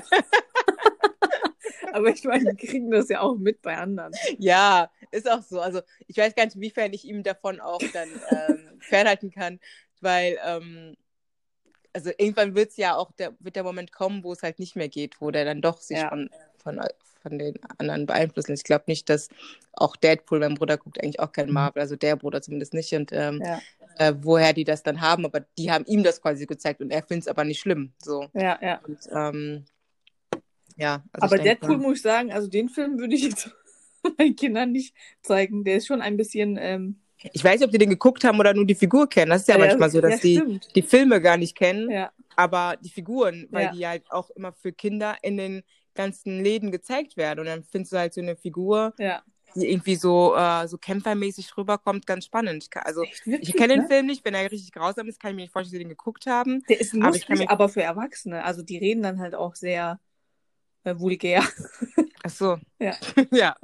Aber 1.92 2.08
ich 2.08 2.24
meine, 2.24 2.54
die 2.54 2.66
kriegen 2.66 2.90
das 2.90 3.08
ja 3.08 3.20
auch 3.20 3.36
mit 3.36 3.62
bei 3.62 3.76
anderen. 3.76 4.12
Ja, 4.38 4.90
ist 5.12 5.30
auch 5.30 5.42
so. 5.42 5.60
Also 5.60 5.80
ich 6.08 6.16
weiß 6.16 6.34
gar 6.34 6.44
nicht, 6.44 6.56
inwiefern 6.56 6.92
ich 6.92 7.04
ihm 7.04 7.22
davon 7.22 7.60
auch 7.60 7.80
dann 7.92 8.08
ähm, 8.30 8.58
fernhalten 8.80 9.30
kann, 9.30 9.60
weil 10.00 10.36
ähm, 10.44 10.96
also 11.92 12.10
irgendwann 12.18 12.56
wird 12.56 12.70
es 12.70 12.76
ja 12.76 12.96
auch 12.96 13.12
der, 13.12 13.32
wird 13.38 13.54
der 13.54 13.62
Moment 13.62 13.92
kommen, 13.92 14.24
wo 14.24 14.32
es 14.32 14.42
halt 14.42 14.58
nicht 14.58 14.74
mehr 14.74 14.88
geht, 14.88 15.20
wo 15.20 15.30
der 15.30 15.44
dann 15.44 15.62
doch 15.62 15.80
sich 15.80 15.98
Ja. 15.98 16.08
von, 16.08 16.28
von, 16.60 16.80
von 17.22 17.38
den 17.38 17.54
anderen 17.78 18.06
beeinflussen. 18.06 18.54
Ich 18.54 18.64
glaube 18.64 18.84
nicht, 18.88 19.08
dass 19.08 19.28
auch 19.72 19.94
Deadpool, 19.94 20.40
mein 20.40 20.54
Bruder 20.54 20.76
guckt 20.76 21.00
eigentlich 21.00 21.20
auch 21.20 21.30
kein 21.30 21.52
Marvel, 21.52 21.80
also 21.80 21.94
der 21.94 22.16
Bruder 22.16 22.42
zumindest 22.42 22.74
nicht. 22.74 22.92
Und 22.94 23.12
ähm, 23.12 23.40
Ja, 23.44 23.60
äh, 23.98 24.14
woher 24.20 24.52
die 24.52 24.64
das 24.64 24.82
dann 24.82 25.00
haben, 25.00 25.24
aber 25.24 25.40
die 25.58 25.70
haben 25.70 25.84
ihm 25.86 26.02
das 26.02 26.20
quasi 26.20 26.46
gezeigt 26.46 26.80
und 26.80 26.90
er 26.90 27.02
findet 27.02 27.22
es 27.24 27.28
aber 27.28 27.44
nicht 27.44 27.60
schlimm. 27.60 27.92
So. 28.02 28.28
ja, 28.34 28.58
ja. 28.62 28.80
Und 28.86 28.98
ähm, 29.12 29.64
ja, 30.76 31.04
also 31.12 31.26
Aber 31.26 31.38
Deadpool 31.42 31.76
mal- 31.76 31.88
muss 31.88 31.96
ich 31.98 32.02
sagen, 32.02 32.32
also 32.32 32.48
den 32.48 32.68
Film 32.68 32.98
würde 32.98 33.14
ich 33.14 33.22
jetzt 33.22 33.50
meinen 34.18 34.34
Kindern 34.36 34.72
nicht 34.72 34.94
zeigen. 35.22 35.64
Der 35.64 35.76
ist 35.76 35.86
schon 35.86 36.00
ein 36.02 36.16
bisschen. 36.16 36.56
Ähm, 36.60 36.96
Ich 37.32 37.44
weiß 37.44 37.60
nicht, 37.60 37.66
ob 37.66 37.70
die 37.72 37.78
den 37.78 37.90
geguckt 37.90 38.24
haben 38.24 38.38
oder 38.40 38.52
nur 38.54 38.66
die 38.66 38.74
Figur 38.74 39.08
kennen. 39.08 39.30
Das 39.30 39.42
ist 39.42 39.48
ja, 39.48 39.56
manchmal 39.58 39.90
so, 39.90 40.00
dass 40.00 40.22
ja, 40.22 40.42
die 40.44 40.60
die 40.74 40.82
Filme 40.82 41.20
gar 41.20 41.36
nicht 41.36 41.56
kennen, 41.56 41.90
Ja, 41.90 42.10
aber 42.36 42.76
die 42.82 42.90
Figuren, 42.90 43.46
weil 43.50 43.66
Ja. 43.66 43.72
die 43.72 43.86
halt 43.86 44.10
auch 44.10 44.30
immer 44.30 44.52
für 44.52 44.72
Kinder 44.72 45.16
in 45.22 45.36
den 45.36 45.62
ganzen 45.94 46.42
Läden 46.42 46.72
gezeigt 46.72 47.16
werden. 47.16 47.38
Und 47.40 47.46
dann 47.46 47.62
findest 47.62 47.92
du 47.92 47.98
halt 47.98 48.12
so 48.14 48.20
eine 48.20 48.34
Figur, 48.36 48.94
ja. 48.98 49.22
Die 49.56 49.70
irgendwie 49.70 49.96
so, 49.96 50.34
äh, 50.36 50.66
so 50.68 50.78
kämpfermäßig 50.78 51.56
rüberkommt, 51.56 52.06
ganz 52.06 52.24
spannend. 52.26 52.68
Also 52.74 53.02
Echt 53.02 53.26
ich 53.26 53.52
kenne 53.54 53.74
den 53.74 53.82
ne? 53.82 53.88
Film 53.88 54.06
nicht, 54.06 54.24
wenn 54.24 54.34
er 54.34 54.50
richtig 54.50 54.72
grausam 54.72 55.08
ist, 55.08 55.20
kann 55.20 55.30
ich 55.30 55.36
mir 55.36 55.42
nicht 55.42 55.52
vorstellen, 55.52 55.72
dass 55.72 55.78
sie 55.78 55.84
den 55.84 55.88
geguckt 55.90 56.26
haben. 56.26 56.62
Der 56.68 56.80
ist 56.80 56.92
Aber 56.94 57.00
ich 57.00 57.06
lustig, 57.06 57.26
kann 57.26 57.38
mir- 57.38 57.50
aber 57.50 57.68
für 57.68 57.82
Erwachsene. 57.82 58.44
Also 58.44 58.62
die 58.62 58.78
reden 58.78 59.02
dann 59.02 59.18
halt 59.20 59.34
auch 59.34 59.54
sehr 59.54 60.00
äh, 60.84 60.98
vulgär. 60.98 61.42
Ach 62.24 62.30
so. 62.30 62.58
Ja. 62.78 62.94
ja. 63.30 63.56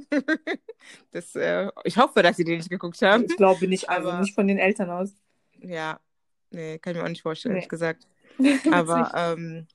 Das, 1.13 1.35
äh, 1.35 1.69
ich 1.85 1.97
hoffe, 1.97 2.23
dass 2.23 2.37
sie 2.37 2.45
den 2.45 2.59
nicht 2.59 2.71
geguckt 2.71 3.01
haben. 3.03 3.25
Ich 3.25 3.37
glaube 3.37 3.67
nicht, 3.69 3.89
also 3.89 4.11
Aber- 4.11 4.21
nicht 4.21 4.35
von 4.35 4.47
den 4.49 4.59
Eltern 4.59 4.91
aus. 4.91 5.13
Ja, 5.61 6.01
nee, 6.51 6.79
kann 6.79 6.93
ich 6.93 6.99
mir 6.99 7.05
auch 7.05 7.09
nicht 7.11 7.23
vorstellen, 7.23 7.55
Nee. 7.55 7.59
ehrlich 7.61 7.69
gesagt. 7.69 8.07
Aber 8.73 9.13
ähm, 9.15 9.67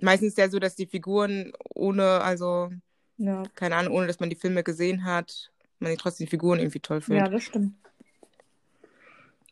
meistens 0.00 0.28
ist 0.28 0.38
ja 0.38 0.48
so, 0.48 0.58
dass 0.60 0.76
die 0.76 0.86
Figuren 0.86 1.52
ohne, 1.74 2.20
also, 2.20 2.70
ja. 3.18 3.42
keine 3.54 3.76
Ahnung, 3.76 3.94
ohne 3.94 4.06
dass 4.06 4.20
man 4.20 4.30
die 4.30 4.36
Filme 4.36 4.62
gesehen 4.62 5.04
hat, 5.04 5.50
man 5.78 5.90
die 5.92 5.96
trotzdem 5.96 6.26
die 6.26 6.30
Figuren 6.30 6.58
irgendwie 6.58 6.80
toll 6.80 6.98
ja, 6.98 7.04
findet. 7.04 7.32
das 7.32 7.44
stimmt. 7.44 7.74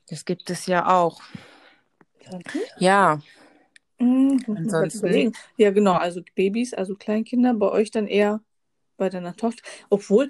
Das 0.08 0.24
gibt 0.24 0.48
es 0.50 0.66
ja 0.66 0.88
auch. 0.88 1.20
Ja. 2.30 2.40
Ja, 2.78 3.22
Hm, 3.98 4.38
Ansonsten-. 4.46 5.32
Ja, 5.56 5.70
genau, 5.70 5.94
also 5.94 6.20
Babys, 6.34 6.74
also 6.74 6.94
Kleinkinder, 6.96 7.54
bei 7.54 7.70
euch 7.70 7.90
dann 7.90 8.06
eher 8.06 8.42
bei 8.96 9.08
deiner 9.08 9.34
Tochter. 9.36 9.62
Obwohl, 9.88 10.28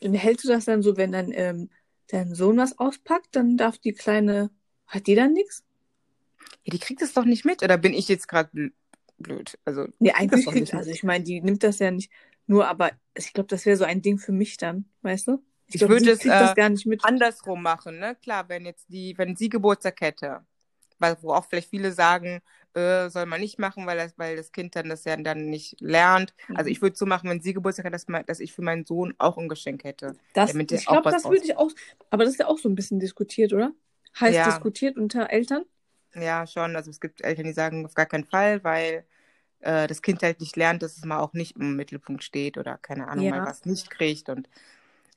hältst 0.00 0.44
du 0.44 0.48
das 0.48 0.66
dann 0.66 0.82
so, 0.82 0.96
wenn 0.96 1.12
dann 1.12 1.32
ähm, 1.32 1.70
dein 2.08 2.34
Sohn 2.34 2.56
was 2.56 2.78
auspackt, 2.78 3.28
dann 3.32 3.56
darf 3.56 3.78
die 3.78 3.92
Kleine, 3.92 4.50
hat 4.86 5.06
die 5.06 5.14
dann 5.14 5.32
nichts? 5.32 5.64
ja, 6.64 6.72
die 6.72 6.78
kriegt 6.78 7.02
es 7.02 7.12
doch 7.12 7.24
nicht 7.24 7.44
mit. 7.44 7.62
Oder 7.62 7.76
bin 7.76 7.92
ich 7.92 8.08
jetzt 8.08 8.28
gerade 8.28 8.50
bl 8.52 8.72
blöd? 9.18 9.58
Also, 9.64 9.88
Nee, 9.98 10.12
eigentlich 10.12 10.46
kriegt, 10.46 10.60
nicht 10.60 10.74
also 10.74 10.90
ich 10.90 11.02
meine, 11.02 11.24
die 11.24 11.40
nimmt 11.40 11.64
das 11.64 11.80
ja 11.80 11.90
nicht 11.90 12.12
nur, 12.48 12.68
aber 12.68 12.90
ich 13.14 13.32
glaube, 13.32 13.48
das 13.48 13.66
wäre 13.66 13.76
so 13.76 13.84
ein 13.84 14.02
Ding 14.02 14.18
für 14.18 14.32
mich 14.32 14.56
dann, 14.56 14.86
weißt 15.02 15.28
du? 15.28 15.42
Ich 15.66 15.78
glaub, 15.78 15.90
würde 15.90 16.10
es, 16.12 16.24
äh, 16.24 16.54
gar 16.54 16.68
nicht 16.70 16.86
mit. 16.86 17.04
andersrum 17.04 17.62
machen, 17.62 17.98
ne? 17.98 18.16
Klar, 18.16 18.48
wenn 18.48 18.64
jetzt 18.64 18.86
die, 18.88 19.16
wenn 19.18 19.36
sie 19.36 19.48
Geburtstag 19.48 20.00
hätte, 20.00 20.44
weil 20.98 21.16
wo 21.22 21.32
auch 21.32 21.44
vielleicht 21.46 21.70
viele 21.70 21.92
sagen, 21.92 22.40
äh, 22.74 23.08
soll 23.10 23.26
man 23.26 23.40
nicht 23.40 23.58
machen, 23.58 23.86
weil 23.86 23.98
das, 23.98 24.18
weil 24.18 24.36
das 24.36 24.52
Kind 24.52 24.76
dann 24.76 24.88
das 24.88 25.04
ja 25.04 25.16
dann 25.16 25.46
nicht 25.46 25.76
lernt. 25.80 26.34
Also 26.54 26.64
Mhm. 26.68 26.72
ich 26.72 26.82
würde 26.82 26.96
so 26.96 27.06
machen, 27.06 27.28
wenn 27.30 27.40
sie 27.42 27.52
Geburtstag 27.54 27.86
hat, 27.86 27.94
dass, 27.94 28.08
man, 28.08 28.24
dass 28.26 28.40
ich 28.40 28.52
für 28.52 28.62
meinen 28.62 28.86
Sohn 28.86 29.14
auch 29.18 29.36
ein 29.38 29.48
Geschenk 29.48 29.84
hätte. 29.84 30.16
Das, 30.32 30.52
damit 30.52 30.72
ich 30.72 30.86
glaube, 30.86 31.10
das 31.10 31.24
würde 31.26 31.44
ich 31.44 31.56
auch, 31.56 31.70
aber 32.10 32.24
das 32.24 32.34
ist 32.34 32.40
ja 32.40 32.46
auch 32.46 32.58
so 32.58 32.68
ein 32.68 32.74
bisschen 32.74 32.98
diskutiert, 33.00 33.52
oder? 33.52 33.72
Heißt 34.20 34.36
Ja. 34.36 34.46
diskutiert 34.46 34.96
unter 34.96 35.30
Eltern? 35.30 35.64
Ja, 36.14 36.46
schon. 36.46 36.74
Also 36.76 36.90
es 36.90 37.00
gibt 37.00 37.22
Eltern, 37.22 37.44
die 37.46 37.52
sagen 37.52 37.84
auf 37.86 37.94
gar 37.94 38.06
keinen 38.06 38.24
Fall, 38.24 38.64
weil 38.64 39.04
äh, 39.60 39.86
das 39.86 40.02
Kind 40.02 40.22
halt 40.22 40.40
nicht 40.40 40.56
lernt, 40.56 40.82
dass 40.82 40.96
es 40.96 41.04
mal 41.04 41.18
auch 41.20 41.32
nicht 41.32 41.56
im 41.56 41.76
Mittelpunkt 41.76 42.22
steht 42.24 42.58
oder 42.58 42.78
keine 42.78 43.08
Ahnung, 43.08 43.24
Ja. 43.24 43.30
mal 43.36 43.46
was 43.46 43.64
nicht 43.64 43.90
kriegt. 43.90 44.28
Und 44.28 44.48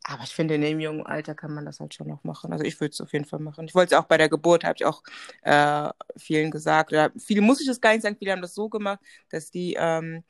aber 0.03 0.23
ich 0.23 0.33
finde, 0.33 0.55
in 0.55 0.61
dem 0.61 0.79
jungen 0.79 1.05
Alter 1.05 1.35
kann 1.35 1.53
man 1.53 1.63
das 1.65 1.79
halt 1.79 1.93
schon 1.93 2.07
noch 2.07 2.23
machen. 2.23 2.51
Also 2.51 2.63
ich 2.65 2.79
würde 2.81 2.91
es 2.91 3.01
auf 3.01 3.13
jeden 3.13 3.25
Fall 3.25 3.39
machen. 3.39 3.65
Ich 3.65 3.75
wollte 3.75 3.93
es 3.93 4.01
auch 4.01 4.05
bei 4.07 4.17
der 4.17 4.29
Geburt, 4.29 4.63
habe 4.63 4.73
ich 4.77 4.85
auch 4.85 5.03
äh, 5.43 5.89
vielen 6.17 6.49
gesagt. 6.49 6.91
Oder 6.91 7.11
viele 7.19 7.41
muss 7.41 7.61
ich 7.61 7.67
das 7.67 7.79
gar 7.79 7.91
nicht 7.93 8.01
sagen, 8.01 8.15
viele 8.17 8.31
haben 8.31 8.41
das 8.41 8.55
so 8.55 8.67
gemacht, 8.67 8.99
dass 9.29 9.51
die 9.51 9.75
ähm, 9.79 10.23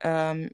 ähm, 0.00 0.50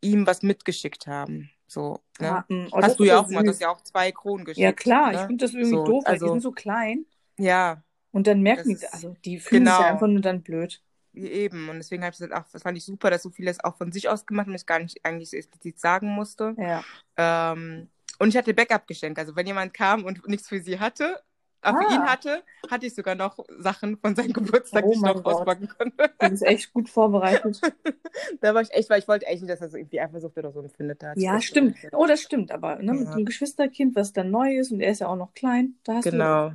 ihm 0.00 0.26
was 0.26 0.42
mitgeschickt 0.42 1.06
haben. 1.06 1.50
So, 1.68 2.00
ne? 2.18 2.38
Ah, 2.38 2.44
mm, 2.48 2.68
oh, 2.72 2.82
Hast 2.82 2.98
du 2.98 3.04
ja 3.04 3.20
auch 3.20 3.28
gemacht, 3.28 3.44
du 3.46 3.50
hast 3.50 3.60
ja 3.60 3.68
auch 3.70 3.82
zwei 3.82 4.10
Kronen 4.10 4.44
geschickt. 4.44 4.62
Ja, 4.64 4.72
klar, 4.72 5.12
ich 5.12 5.20
ne? 5.20 5.26
finde 5.26 5.44
das 5.44 5.54
irgendwie 5.54 5.70
So, 5.76 5.84
doof, 5.84 6.04
weil 6.04 6.14
die 6.18 6.22
also- 6.22 6.32
sind 6.32 6.40
so 6.40 6.50
klein 6.50 7.04
Ja, 7.38 7.84
und 8.10 8.26
dann 8.26 8.40
merken 8.42 8.76
die, 8.76 8.86
also 8.88 9.14
die 9.24 9.38
fühlen 9.38 9.64
sich 9.66 9.72
genau. 9.74 9.80
ja 9.80 9.92
einfach 9.92 10.06
nur 10.08 10.22
dann 10.22 10.42
blöd. 10.42 10.82
Eben, 11.26 11.68
und 11.68 11.76
deswegen 11.78 12.02
habe 12.02 12.12
ich 12.12 12.18
gesagt, 12.18 12.32
ach, 12.34 12.46
das 12.52 12.62
fand 12.62 12.76
ich 12.78 12.84
super, 12.84 13.10
dass 13.10 13.22
so 13.22 13.30
viele 13.30 13.50
es 13.50 13.62
auch 13.62 13.76
von 13.76 13.92
sich 13.92 14.08
aus 14.08 14.26
gemacht 14.26 14.46
haben, 14.46 14.54
ich 14.54 14.66
gar 14.66 14.78
nicht 14.78 15.04
eigentlich 15.04 15.30
so 15.30 15.36
explizit 15.36 15.78
sagen 15.80 16.08
musste. 16.08 16.54
Ja. 16.58 16.82
Ähm, 17.16 17.88
und 18.18 18.28
ich 18.28 18.36
hatte 18.36 18.54
Backup-Geschenk, 18.54 19.18
also 19.18 19.36
wenn 19.36 19.46
jemand 19.46 19.74
kam 19.74 20.04
und 20.04 20.26
nichts 20.28 20.48
für 20.48 20.60
sie 20.60 20.78
hatte, 20.80 21.20
äh, 21.62 21.70
für 21.72 21.78
Ah. 21.78 21.94
ihn 21.94 22.02
hatte, 22.02 22.42
hatte 22.70 22.86
ich 22.86 22.94
sogar 22.94 23.14
noch 23.14 23.44
Sachen 23.58 23.96
von 23.98 24.14
seinem 24.14 24.32
Geburtstag, 24.32 24.84
Oh 24.84 24.90
die 24.90 24.96
ich 24.96 25.02
noch 25.02 25.22
Gott. 25.22 25.34
auspacken 25.34 25.68
konnte. 25.76 26.10
Du 26.18 26.30
bist 26.30 26.42
echt 26.44 26.72
gut 26.72 26.88
vorbereitet. 26.88 27.60
da 28.40 28.54
war 28.54 28.62
ich 28.62 28.70
echt, 28.72 28.90
weil 28.90 29.00
ich 29.00 29.08
wollte 29.08 29.26
echt 29.26 29.42
nicht, 29.42 29.50
dass 29.52 29.60
er 29.60 29.68
so 29.68 29.76
irgendwie 29.76 30.00
Eifersucht 30.00 30.36
oder 30.38 30.52
so 30.52 30.60
empfindet. 30.60 31.02
Ich 31.16 31.22
ja, 31.22 31.40
stimmt. 31.40 31.76
Oh, 31.92 32.06
das 32.06 32.20
stimmt, 32.22 32.52
aber 32.52 32.76
ne, 32.76 32.92
mit 32.94 33.06
Ja. 33.06 33.12
einem 33.12 33.24
Geschwisterkind, 33.24 33.96
was 33.96 34.12
dann 34.12 34.30
neu 34.30 34.56
ist 34.58 34.70
und 34.70 34.80
er 34.80 34.92
ist 34.92 35.00
ja 35.00 35.08
auch 35.08 35.16
noch 35.16 35.34
klein, 35.34 35.74
da 35.84 35.94
hast 35.94 36.04
Genau. 36.04 36.52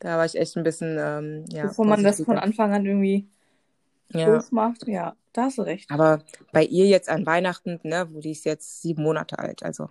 Da 0.00 0.16
war 0.16 0.24
ich 0.24 0.36
echt 0.36 0.56
ein 0.56 0.62
bisschen, 0.62 0.96
ähm, 0.98 1.44
du, 1.48 1.56
ja. 1.56 1.66
bevor 1.66 1.84
man 1.84 2.02
das 2.04 2.22
von. 2.22 2.38
Anfang 2.38 2.72
an 2.72 2.86
irgendwie 2.86 3.28
Ja. 4.12 4.42
macht, 4.50 4.86
ja, 4.88 5.16
da 5.32 5.42
hast 5.44 5.58
du 5.58 5.62
recht. 5.62 5.90
Aber 5.90 6.22
bei 6.52 6.64
ihr 6.64 6.86
jetzt 6.86 7.08
an 7.08 7.26
Weihnachten, 7.26 7.78
ne, 7.82 8.08
wo 8.10 8.20
die 8.20 8.30
ist 8.32 8.44
jetzt 8.44 8.80
sieben 8.82 9.02
Monate 9.02 9.38
alt, 9.38 9.62
also 9.62 9.88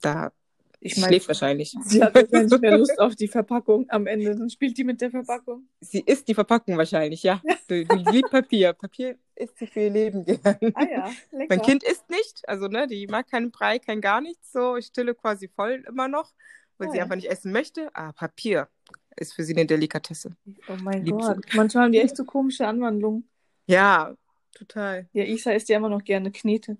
da 0.00 0.32
Ich 0.80 0.96
meine, 0.96 1.08
schläft 1.08 1.28
wahrscheinlich. 1.28 1.74
sie 1.84 2.02
hat 2.02 2.14
wahrscheinlich 2.14 2.60
mehr 2.60 2.76
Lust 2.78 2.98
auf 2.98 3.14
die 3.14 3.28
Verpackung 3.28 3.86
am 3.90 4.06
Ende, 4.06 4.34
dann 4.36 4.48
spielt 4.50 4.78
die 4.78 4.84
mit 4.84 5.00
der 5.00 5.10
Verpackung. 5.10 5.68
Sie 5.80 6.00
isst 6.00 6.28
die 6.28 6.34
Verpackung 6.34 6.76
wahrscheinlich, 6.78 7.22
ja. 7.22 7.42
Die, 7.68 7.84
die 7.84 8.10
liebt 8.10 8.30
Papier. 8.30 8.72
Papier 8.72 9.16
isst 9.34 9.58
sie 9.58 9.66
für 9.66 9.80
ihr 9.80 9.90
Leben 9.90 10.24
gern. 10.24 10.40
Ah 10.74 10.84
ja, 10.90 11.10
lecker. 11.32 11.46
Mein 11.48 11.62
Kind 11.62 11.82
isst 11.82 12.08
nicht, 12.08 12.48
also 12.48 12.68
ne, 12.68 12.86
die 12.86 13.06
mag 13.06 13.30
keinen 13.30 13.50
Brei, 13.50 13.78
kein 13.78 14.00
gar 14.00 14.20
nichts. 14.20 14.50
So, 14.52 14.76
ich 14.76 14.86
stille 14.86 15.14
quasi 15.14 15.48
voll 15.48 15.84
immer 15.88 16.08
noch, 16.08 16.32
weil 16.78 16.88
Ah, 16.88 16.90
sie 16.92 16.96
ja. 16.98 17.02
einfach 17.04 17.16
nicht 17.16 17.30
essen 17.30 17.52
möchte. 17.52 17.88
Aber 17.94 18.12
Papier 18.14 18.68
ist 19.16 19.34
für 19.34 19.42
sie 19.44 19.54
eine 19.54 19.66
Delikatesse. 19.66 20.30
Oh 20.68 20.76
mein 20.82 21.04
Liebt 21.04 21.18
Gott, 21.18 21.38
manchmal 21.54 21.84
haben 21.84 21.92
die 21.92 22.00
echt 22.00 22.16
so 22.16 22.24
komische 22.24 22.66
Anwandlungen. 22.66 23.28
Ja, 23.66 24.14
total. 24.52 25.08
Ja, 25.12 25.24
Isa 25.24 25.52
isst 25.52 25.68
ja 25.68 25.76
immer 25.78 25.88
noch 25.88 26.04
gerne 26.04 26.30
Knete. 26.30 26.76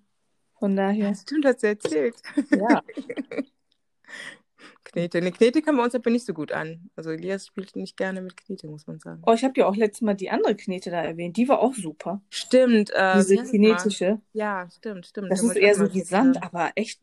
Von 0.59 0.77
daher, 0.77 1.11
Das 1.11 1.22
stimmt, 1.22 1.44
hat 1.44 1.61
sie 1.61 1.66
erzählt. 1.68 2.16
ja. 2.51 2.83
Knete. 4.85 5.18
Eine 5.18 5.33
Knete 5.33 5.61
kam 5.62 5.77
bei 5.77 5.85
uns 5.85 5.94
aber 5.94 6.11
nicht 6.11 6.25
so 6.25 6.33
gut 6.33 6.53
an. 6.53 6.90
Also 6.96 7.11
Elias 7.11 7.46
spielt 7.49 7.77
nicht 7.77 7.96
gerne 7.96 8.22
mit 8.22 8.37
Knete, 8.37 8.68
muss 8.68 8.87
man 8.87 8.99
sagen. 9.01 9.22
Oh, 9.27 9.33
ich 9.35 9.44
habe 9.44 9.53
ja 9.59 9.66
auch 9.66 9.77
letztes 9.77 10.01
Mal 10.03 10.14
die 10.14 10.31
andere 10.31 10.55
Knete 10.55 10.90
da 10.90 11.03
erwähnt. 11.03 11.37
Die 11.37 11.49
war 11.49 11.59
auch 11.61 11.75
super. 11.75 12.22
Stimmt. 12.31 12.90
Äh, 12.94 13.16
Diese 13.16 13.42
kinetische. 13.44 14.20
Ja, 14.33 14.68
stimmt, 14.70 15.07
stimmt. 15.07 15.31
Das 15.31 15.42
Da 15.42 15.49
ist 15.49 15.57
eher 15.57 15.75
so 15.75 15.92
wie 15.92 16.03
Sand, 16.03 16.42
aber 16.42 16.70
echt 16.77 17.01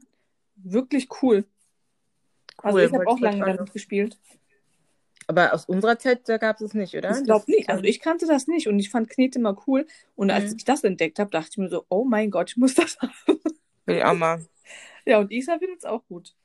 wirklich 0.56 1.10
cool. 1.22 1.46
Also 2.58 2.78
cool, 2.78 2.84
ich 2.86 2.94
habe 2.94 3.08
auch 3.08 3.20
lange 3.20 3.46
damit 3.46 3.74
gespielt. 3.74 4.18
Aber 5.28 5.54
aus 5.54 5.66
unserer 5.66 5.98
Zeit, 6.00 6.26
gab 6.26 6.58
es 6.58 6.62
es 6.62 6.74
nicht, 6.74 6.96
oder? 6.96 7.12
Ich 7.18 7.24
glaube 7.24 7.46
nicht. 7.50 7.70
Also 7.70 7.84
ich 7.84 8.00
kannte 8.00 8.26
das 8.28 8.48
nicht 8.48 8.68
und 8.68 8.80
ich 8.80 8.90
fand 8.90 9.10
Knete 9.10 9.40
immer 9.40 9.58
cool. 9.68 9.86
Und 10.16 10.32
als 10.32 10.52
Mhm. 10.52 10.58
ich 10.58 10.66
das 10.66 10.84
entdeckt 10.84 11.20
habe, 11.20 11.30
dachte 11.32 11.50
ich 11.52 11.58
mir 11.58 11.70
so, 11.70 11.86
oh 11.90 12.04
mein 12.04 12.32
Gott, 12.32 12.52
ich 12.52 12.58
muss 12.58 12.76
das 12.76 12.98
haben. 13.02 13.12
Will 13.86 13.98
ich 13.98 14.04
auch 14.04 14.14
mal. 14.16 14.46
Ja, 15.06 15.20
und 15.20 15.32
Isa 15.32 15.58
findet 15.60 15.80
es 15.80 15.86
auch 15.86 16.06
gut. 16.08 16.36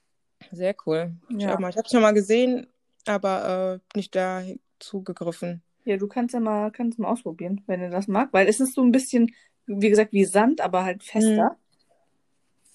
Sehr 0.52 0.74
cool. 0.86 1.12
Ich, 1.28 1.42
Ja. 1.42 1.58
ich 1.58 1.76
habe 1.76 1.88
schon 1.88 2.02
mal 2.02 2.12
gesehen, 2.14 2.66
aber 3.06 3.80
äh, 3.94 3.96
nicht 3.96 4.14
da 4.14 4.42
zugegriffen. 4.78 5.62
Ja, 5.84 5.96
du 5.96 6.06
kannst 6.06 6.34
ja 6.34 6.40
mal, 6.40 6.70
kannst 6.70 6.98
mal 6.98 7.08
ausprobieren, 7.08 7.62
wenn 7.66 7.80
du 7.80 7.90
das 7.90 8.08
magst. 8.08 8.32
Weil 8.32 8.46
es 8.48 8.60
ist 8.60 8.74
so 8.74 8.82
ein 8.82 8.92
bisschen, 8.92 9.34
wie 9.66 9.88
gesagt, 9.90 10.12
wie 10.12 10.24
Sand, 10.24 10.60
aber 10.60 10.84
halt 10.84 11.02
fester. 11.02 11.50
Mhm. 11.50 11.56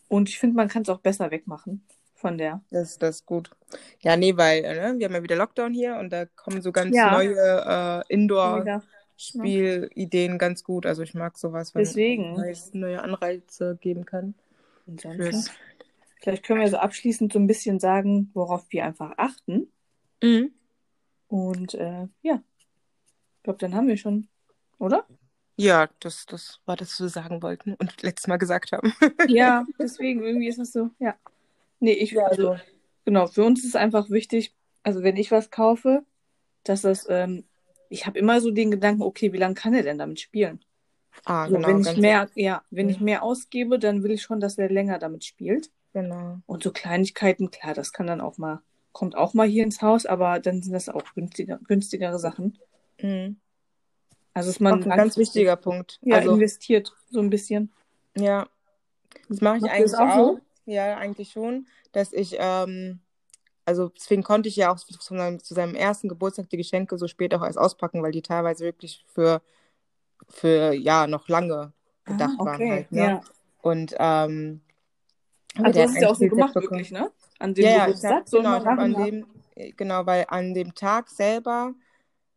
Und 0.07 0.29
ich 0.29 0.39
finde, 0.39 0.55
man 0.55 0.67
kann 0.67 0.83
es 0.83 0.89
auch 0.89 0.99
besser 0.99 1.31
wegmachen 1.31 1.85
von 2.23 2.37
der. 2.37 2.61
Das, 2.71 2.97
das 2.97 3.17
ist 3.17 3.25
gut. 3.25 3.51
Ja, 3.99 4.15
nee, 4.15 4.37
weil 4.37 4.63
äh, 4.63 4.93
ne, 4.93 4.97
wir 4.97 5.07
haben 5.07 5.13
ja 5.13 5.23
wieder 5.23 5.35
Lockdown 5.35 5.73
hier 5.73 5.97
und 5.97 6.09
da 6.11 6.25
kommen 6.25 6.61
so 6.61 6.71
ganz 6.71 6.95
Ja. 6.95 7.11
neue 7.11 7.35
äh. 7.35 8.01
Indoor-Spielideen 8.13 10.37
ganz 10.37 10.63
gut. 10.63 10.85
Also 10.85 11.01
ich 11.03 11.13
mag 11.13 11.37
sowas, 11.37 11.75
wenn 11.75 11.83
Deswegen. 11.83 12.41
es 12.43 12.73
neue 12.73 13.01
Anreize 13.01 13.77
geben 13.81 14.05
kann. 14.05 14.35
Ansonsten, 14.87 15.51
vielleicht 16.21 16.43
können 16.43 16.61
wir 16.61 16.69
so 16.69 16.77
abschließend 16.77 17.33
so 17.33 17.39
ein 17.39 17.47
bisschen 17.47 17.81
sagen, 17.81 18.31
worauf 18.33 18.65
wir 18.69 18.85
einfach 18.85 19.11
achten. 19.17 19.69
Mhm. 20.23 20.53
Und 21.27 21.73
äh, 21.73 22.07
ja, 22.21 22.41
ich 22.57 23.43
glaube, 23.43 23.59
dann 23.59 23.75
haben 23.75 23.87
wir 23.87 23.97
schon, 23.97 24.29
oder? 24.77 25.05
Ja, 25.55 25.87
das, 25.99 26.25
das 26.25 26.61
war 26.65 26.75
das, 26.77 26.93
was 26.93 27.01
wir 27.01 27.09
sagen 27.09 27.43
wollten 27.43 27.75
und 27.75 28.01
letztes 28.01 28.27
Mal 28.27 28.37
gesagt 28.37 28.71
haben. 28.71 28.91
Ja, 29.27 29.65
deswegen 29.79 30.23
irgendwie 30.23 30.47
ist 30.47 30.57
das 30.59 30.71
so, 30.71 30.89
ja. 30.99 31.15
Nee, 31.83 31.91
ich, 31.93 32.13
Ja, 32.13 32.25
also, 32.25 32.55
genau, 33.03 33.27
für 33.27 33.43
uns 33.43 33.63
ist 33.65 33.75
einfach 33.75 34.09
wichtig, 34.09 34.55
also 34.83 35.03
wenn 35.03 35.17
ich 35.17 35.31
was 35.31 35.49
kaufe, 35.51 36.03
dass 36.63 36.81
das, 36.81 37.07
ähm, 37.09 37.43
ich 37.89 38.05
habe 38.05 38.17
immer 38.17 38.39
so 38.39 38.51
den 38.51 38.71
Gedanken, 38.71 39.01
okay, 39.01 39.33
wie 39.33 39.37
lange 39.37 39.53
kann 39.53 39.73
er 39.73 39.83
denn 39.83 39.97
damit 39.97 40.21
spielen? 40.21 40.63
Ah, 41.25 41.45
So, 41.47 41.55
genau, 41.55 41.67
wenn 41.67 41.81
ich 41.81 41.97
mehr, 41.97 42.29
ja, 42.35 42.63
wenn 42.69 42.89
ich 42.89 42.99
Mhm. 42.99 43.05
mehr 43.05 43.23
ausgebe, 43.23 43.79
dann 43.79 44.01
will 44.01 44.11
ich 44.11 44.21
schon, 44.21 44.39
dass 44.39 44.57
er 44.57 44.69
länger 44.69 44.97
damit 44.97 45.25
spielt. 45.25 45.69
genau. 45.93 46.37
Und 46.45 46.63
so 46.63 46.71
Kleinigkeiten, 46.71 47.51
klar, 47.51 47.73
das 47.73 47.91
kann 47.91 48.07
dann 48.07 48.21
auch 48.21 48.37
mal, 48.37 48.61
kommt 48.93 49.15
auch 49.17 49.33
mal 49.33 49.47
hier 49.47 49.63
ins 49.63 49.81
Haus, 49.81 50.05
aber 50.05 50.39
dann 50.39 50.61
sind 50.61 50.71
das 50.73 50.87
auch 50.87 51.03
günstiger, 51.15 51.59
günstigere 51.67 52.17
Sachen. 52.17 52.57
Mhm. 53.01 53.37
Also 54.33 54.49
ist 54.51 54.59
Auch 54.59 54.63
man 54.71 54.83
ein 54.83 54.89
ganz 54.89 55.17
wichtiger 55.17 55.57
Punkt. 55.57 55.99
ja, 56.01 56.17
Also, 56.19 56.35
investiert 56.35 56.93
so 57.11 57.19
ein 57.19 57.29
bisschen. 57.29 57.71
ja, 58.15 58.47
das 59.29 59.41
mache 59.41 59.57
ich 59.57 59.63
das 59.63 59.71
eigentlich 59.71 59.95
auch 59.95 60.09
auch. 60.09 60.35
so? 60.35 60.41
Ja, 60.65 60.97
eigentlich 60.97 61.31
schon, 61.31 61.67
dass 61.91 62.13
ich, 62.13 62.37
ähm, 62.39 62.99
also 63.65 63.89
deswegen 63.89 64.23
konnte 64.23 64.49
ich 64.49 64.55
ja 64.55 64.71
auch 64.71 64.77
zu 64.77 64.93
seinem, 65.15 65.39
zu 65.43 65.53
seinem 65.53 65.75
ersten 65.75 66.09
Geburtstag 66.09 66.49
die 66.49 66.57
Geschenke 66.57 66.97
so 66.97 67.07
spät 67.07 67.33
auch 67.35 67.43
erst 67.43 67.57
auspacken, 67.57 68.01
weil 68.03 68.11
die 68.11 68.21
teilweise 68.21 68.65
wirklich 68.65 69.05
für, 69.13 69.41
für 70.29 70.73
ja, 70.73 71.07
noch 71.07 71.27
lange 71.27 71.73
Ah, 72.05 72.11
gedacht 72.11 72.37
waren 72.39 72.61
okay, 72.61 72.69
halt, 72.71 72.91
ne? 72.91 72.99
ja. 73.01 73.21
Und 73.61 73.95
ähm, 73.99 74.61
Also 75.55 75.71
du 75.73 75.81
hast 75.83 75.95
es 75.95 76.01
ja 76.01 76.09
auch 76.09 76.15
so 76.15 76.27
gemacht, 76.27 76.53
bekommen. 76.53 76.73
wirklich, 76.73 76.91
ne? 76.91 77.11
An 77.39 77.53
dem 77.53 77.63
Ja, 77.63 77.69
ja, 77.71 77.87
ich 77.87 78.03
habe 78.03 78.03
Geburtstag, 78.03 78.27
so 78.27 78.37
genau, 78.37 78.57
ich 78.57 78.65
an 78.65 78.95
dem, 78.95 79.25
genau, 79.77 80.05
weil 80.05 80.25
an 80.29 80.53
dem 80.53 80.75
Tag 80.75 81.09
selber, 81.09 81.73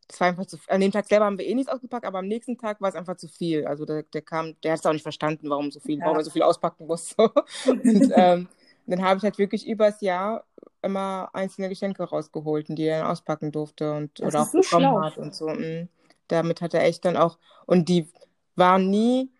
das 0.08 0.20
war 0.20 0.28
einfach 0.28 0.46
zu, 0.46 0.58
an 0.68 0.80
dem 0.80 0.92
Tag 0.92 1.06
selber 1.06 1.24
haben 1.26 1.38
wir 1.38 1.46
eh 1.46 1.54
nichts 1.54 1.70
ausgepackt, 1.72 2.06
aber 2.06 2.18
am 2.20 2.28
nächsten 2.28 2.56
Tag 2.58 2.80
war 2.80 2.88
es 2.88 2.94
einfach 2.94 3.16
zu 3.16 3.28
viel. 3.28 3.66
Also 3.66 3.84
der, 3.84 4.02
der 4.04 4.22
kam, 4.22 4.54
der 4.62 4.72
hat 4.72 4.80
es 4.80 4.86
auch 4.86 4.92
nicht 4.92 5.02
verstanden, 5.02 5.50
warum 5.50 5.70
so 5.70 5.80
viel, 5.80 6.02
warum 6.04 6.16
Ja. 6.16 6.20
er 6.20 6.24
so 6.24 6.30
viel 6.30 6.42
auspacken 6.42 6.86
muss. 6.86 7.14
Und 7.14 8.10
ähm, 8.14 8.48
dann 8.86 9.02
habe 9.02 9.18
ich 9.18 9.24
halt 9.24 9.38
wirklich 9.38 9.66
übers 9.66 10.00
Jahr 10.00 10.44
immer 10.82 11.30
einzelne 11.32 11.68
Geschenke 11.68 12.04
rausgeholt, 12.04 12.66
die 12.68 12.84
er 12.84 13.00
dann 13.00 13.10
auspacken 13.10 13.50
durfte 13.52 13.92
und 13.92 14.20
Das 14.20 14.28
oder 14.28 14.42
auch 14.42 14.46
so 14.46 14.58
bekommen 14.62 14.86
schlau. 14.88 15.02
hat 15.02 15.18
und 15.18 15.34
so. 15.34 15.48
Mm. 15.48 15.88
Damit 16.28 16.60
hat 16.60 16.74
er 16.74 16.84
echt 16.84 17.04
dann 17.04 17.16
auch, 17.16 17.38
und 17.66 17.88
die 17.88 18.08
waren 18.56 18.90
nie 18.90 19.30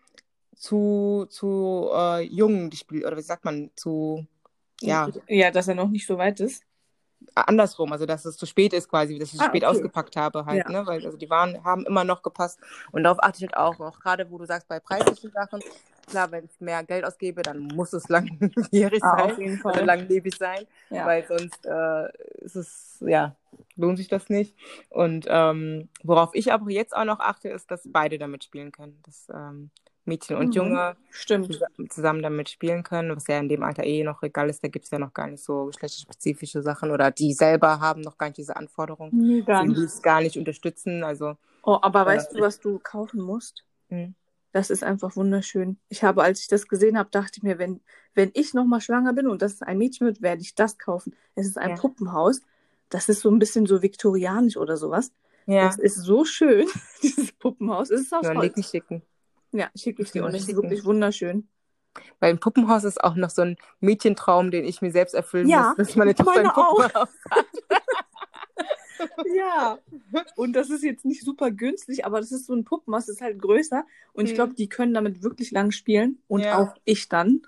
zu, 0.56 1.26
zu 1.30 1.90
äh, 1.94 2.22
jung, 2.22 2.70
die 2.70 2.76
Spiele, 2.76 3.06
oder 3.06 3.16
wie 3.16 3.22
sagt 3.22 3.44
man, 3.44 3.70
zu, 3.76 4.26
ja, 4.80 5.08
Ja, 5.28 5.50
dass 5.50 5.68
er 5.68 5.74
noch 5.74 5.88
nicht 5.88 6.06
so 6.06 6.18
weit 6.18 6.40
ist. 6.40 6.64
Andersrum, 7.34 7.92
also 7.92 8.06
dass 8.06 8.24
es 8.24 8.36
zu 8.36 8.46
spät 8.46 8.72
ist 8.72 8.88
quasi, 8.88 9.18
dass 9.18 9.28
ich 9.30 9.34
es 9.36 9.40
Ah, 9.42 9.48
spät 9.48 9.64
okay. 9.64 9.70
ausgepackt 9.76 10.16
habe 10.16 10.46
halt, 10.46 10.66
Ja. 10.66 10.72
ne, 10.72 10.86
weil 10.86 11.04
also 11.04 11.16
die 11.18 11.28
waren, 11.30 11.62
haben 11.64 11.84
immer 11.86 12.04
noch 12.04 12.22
gepasst 12.22 12.60
und 12.92 13.02
darauf 13.04 13.22
achte 13.22 13.38
ich 13.38 13.42
halt 13.42 13.56
auch, 13.56 13.80
auch 13.80 13.98
gerade 14.00 14.30
wo 14.30 14.38
du 14.38 14.46
sagst, 14.46 14.68
bei 14.68 14.80
preislichen 14.80 15.30
Sachen, 15.32 15.62
klar, 16.08 16.30
wenn 16.30 16.44
ich 16.44 16.60
mehr 16.60 16.82
Geld 16.84 17.04
ausgebe, 17.04 17.42
dann 17.42 17.58
muss 17.58 17.92
es 17.92 18.08
langjährig 18.08 19.02
Ah, 19.02 19.28
sein 19.28 19.60
oder 19.64 19.84
langlebig 19.84 20.36
sein, 20.36 20.66
Ja. 20.90 21.06
weil 21.06 21.26
sonst 21.26 21.64
äh, 21.66 22.08
ist 22.44 22.56
es, 22.56 23.02
ja, 23.06 23.34
lohnt 23.76 23.98
sich 23.98 24.08
das 24.08 24.28
nicht 24.28 24.54
und 24.90 25.26
ähm, 25.28 25.88
worauf 26.02 26.30
ich 26.34 26.52
aber 26.52 26.70
jetzt 26.70 26.96
auch 26.96 27.04
noch 27.04 27.20
achte, 27.20 27.48
ist, 27.48 27.70
dass 27.70 27.82
beide 27.90 28.18
damit 28.18 28.44
spielen 28.44 28.72
können, 28.72 29.00
dass 29.04 29.28
ähm, 29.34 29.70
Mädchen 30.06 30.36
und 30.36 30.46
Mhm. 30.48 30.52
Junge 30.52 30.96
Stimmt. 31.10 31.58
zusammen- 31.90 32.22
damit 32.22 32.48
spielen 32.48 32.82
können, 32.82 33.14
was 33.16 33.26
ja 33.26 33.38
in 33.38 33.48
dem 33.48 33.62
Alter 33.62 33.84
eh 33.84 34.02
noch 34.04 34.22
egal 34.22 34.48
ist, 34.48 34.62
da 34.62 34.68
gibt 34.68 34.84
es 34.86 34.90
ja 34.90 34.98
noch 34.98 35.12
gar 35.12 35.26
nicht 35.26 35.42
so 35.42 35.66
geschlechterspezifische 35.66 36.62
Sachen 36.62 36.90
oder 36.90 37.10
die 37.10 37.32
selber 37.32 37.80
haben 37.80 38.00
noch 38.00 38.16
gar 38.18 38.26
nicht 38.28 38.38
diese 38.38 38.56
Anforderungen, 38.56 39.10
Nee, 39.14 39.42
gar 39.42 39.64
nicht. 39.64 39.78
es 39.78 40.02
gar 40.02 40.20
nicht 40.20 40.36
unterstützen, 40.38 41.02
also 41.04 41.36
Oh, 41.62 41.78
aber 41.82 42.00
Ja. 42.00 42.06
weißt 42.06 42.34
du, 42.34 42.40
was 42.40 42.60
du 42.60 42.78
kaufen 42.78 43.20
musst? 43.20 43.64
hm. 43.88 44.14
Das 44.52 44.70
ist 44.70 44.82
einfach 44.84 45.16
wunderschön. 45.16 45.76
Ich 45.90 46.02
habe, 46.02 46.22
als 46.22 46.40
ich 46.40 46.48
das 46.48 46.66
gesehen 46.66 46.96
habe, 46.96 47.10
dachte 47.10 47.32
ich 47.36 47.42
mir, 47.42 47.58
wenn, 47.58 47.80
wenn 48.14 48.30
ich 48.32 48.54
nochmal 48.54 48.80
schwanger 48.80 49.12
bin 49.12 49.26
und 49.26 49.42
das 49.42 49.52
ist 49.54 49.62
ein 49.62 49.76
Mädchen 49.76 50.06
wird, 50.06 50.22
werde 50.22 50.40
ich 50.40 50.54
das 50.54 50.78
kaufen. 50.78 51.14
Es 51.34 51.46
ist 51.46 51.58
ein 51.58 51.70
Ja. 51.70 51.76
Puppenhaus. 51.76 52.40
Das 52.88 53.10
ist 53.10 53.20
so 53.20 53.30
ein 53.30 53.38
bisschen 53.38 53.66
so 53.66 53.82
viktorianisch 53.82 54.56
oder 54.56 54.78
sowas. 54.78 55.12
ja, 55.44 55.66
Das 55.66 55.78
ist 55.78 55.96
so 55.96 56.24
schön, 56.24 56.68
dieses 57.02 57.32
Puppenhaus. 57.32 57.90
Es 57.90 58.02
ist 58.02 58.14
aus 58.14 58.24
leg 58.26 58.36
Holz. 58.36 58.56
nicht 58.56 58.70
schicken. 58.70 59.02
Ja, 59.52 59.70
schicke 59.76 60.02
ich 60.02 60.10
dir. 60.10 60.24
Und 60.24 60.34
es 60.34 60.48
ist 60.48 60.54
wirklich 60.56 60.84
wunderschön. 60.84 61.48
Weil 62.20 62.30
ein 62.30 62.38
Puppenhaus 62.40 62.84
ist 62.84 63.02
auch 63.02 63.14
noch 63.14 63.30
so 63.30 63.42
ein 63.42 63.56
Mädchentraum, 63.80 64.50
den 64.50 64.64
ich 64.64 64.82
mir 64.82 64.90
selbst 64.90 65.14
erfüllen 65.14 65.48
Ja, 65.48 65.68
muss, 65.68 65.76
dass 65.88 65.96
meine 65.96 66.14
Tochter 66.14 66.40
ein. 66.40 66.50
Puppenhaus 66.50 67.08
hat. 67.30 67.46
Ja. 69.34 69.78
Und 70.36 70.54
das 70.54 70.70
ist 70.70 70.82
jetzt 70.82 71.04
nicht 71.04 71.22
super 71.22 71.50
günstig, 71.50 72.04
aber 72.06 72.20
das 72.20 72.32
ist 72.32 72.46
so 72.46 72.54
ein 72.54 72.64
Puppenhaus, 72.64 73.06
das 73.06 73.16
ist 73.16 73.20
halt 73.22 73.40
größer. 73.40 73.84
Und 74.12 74.24
ich 74.24 74.30
Hm. 74.30 74.34
glaube, 74.36 74.54
die 74.54 74.68
können 74.68 74.94
damit 74.94 75.22
wirklich 75.22 75.50
lang 75.50 75.70
spielen. 75.70 76.22
Und 76.28 76.44
Ja. 76.44 76.58
auch 76.58 76.74
ich 76.84 77.08
dann. 77.08 77.42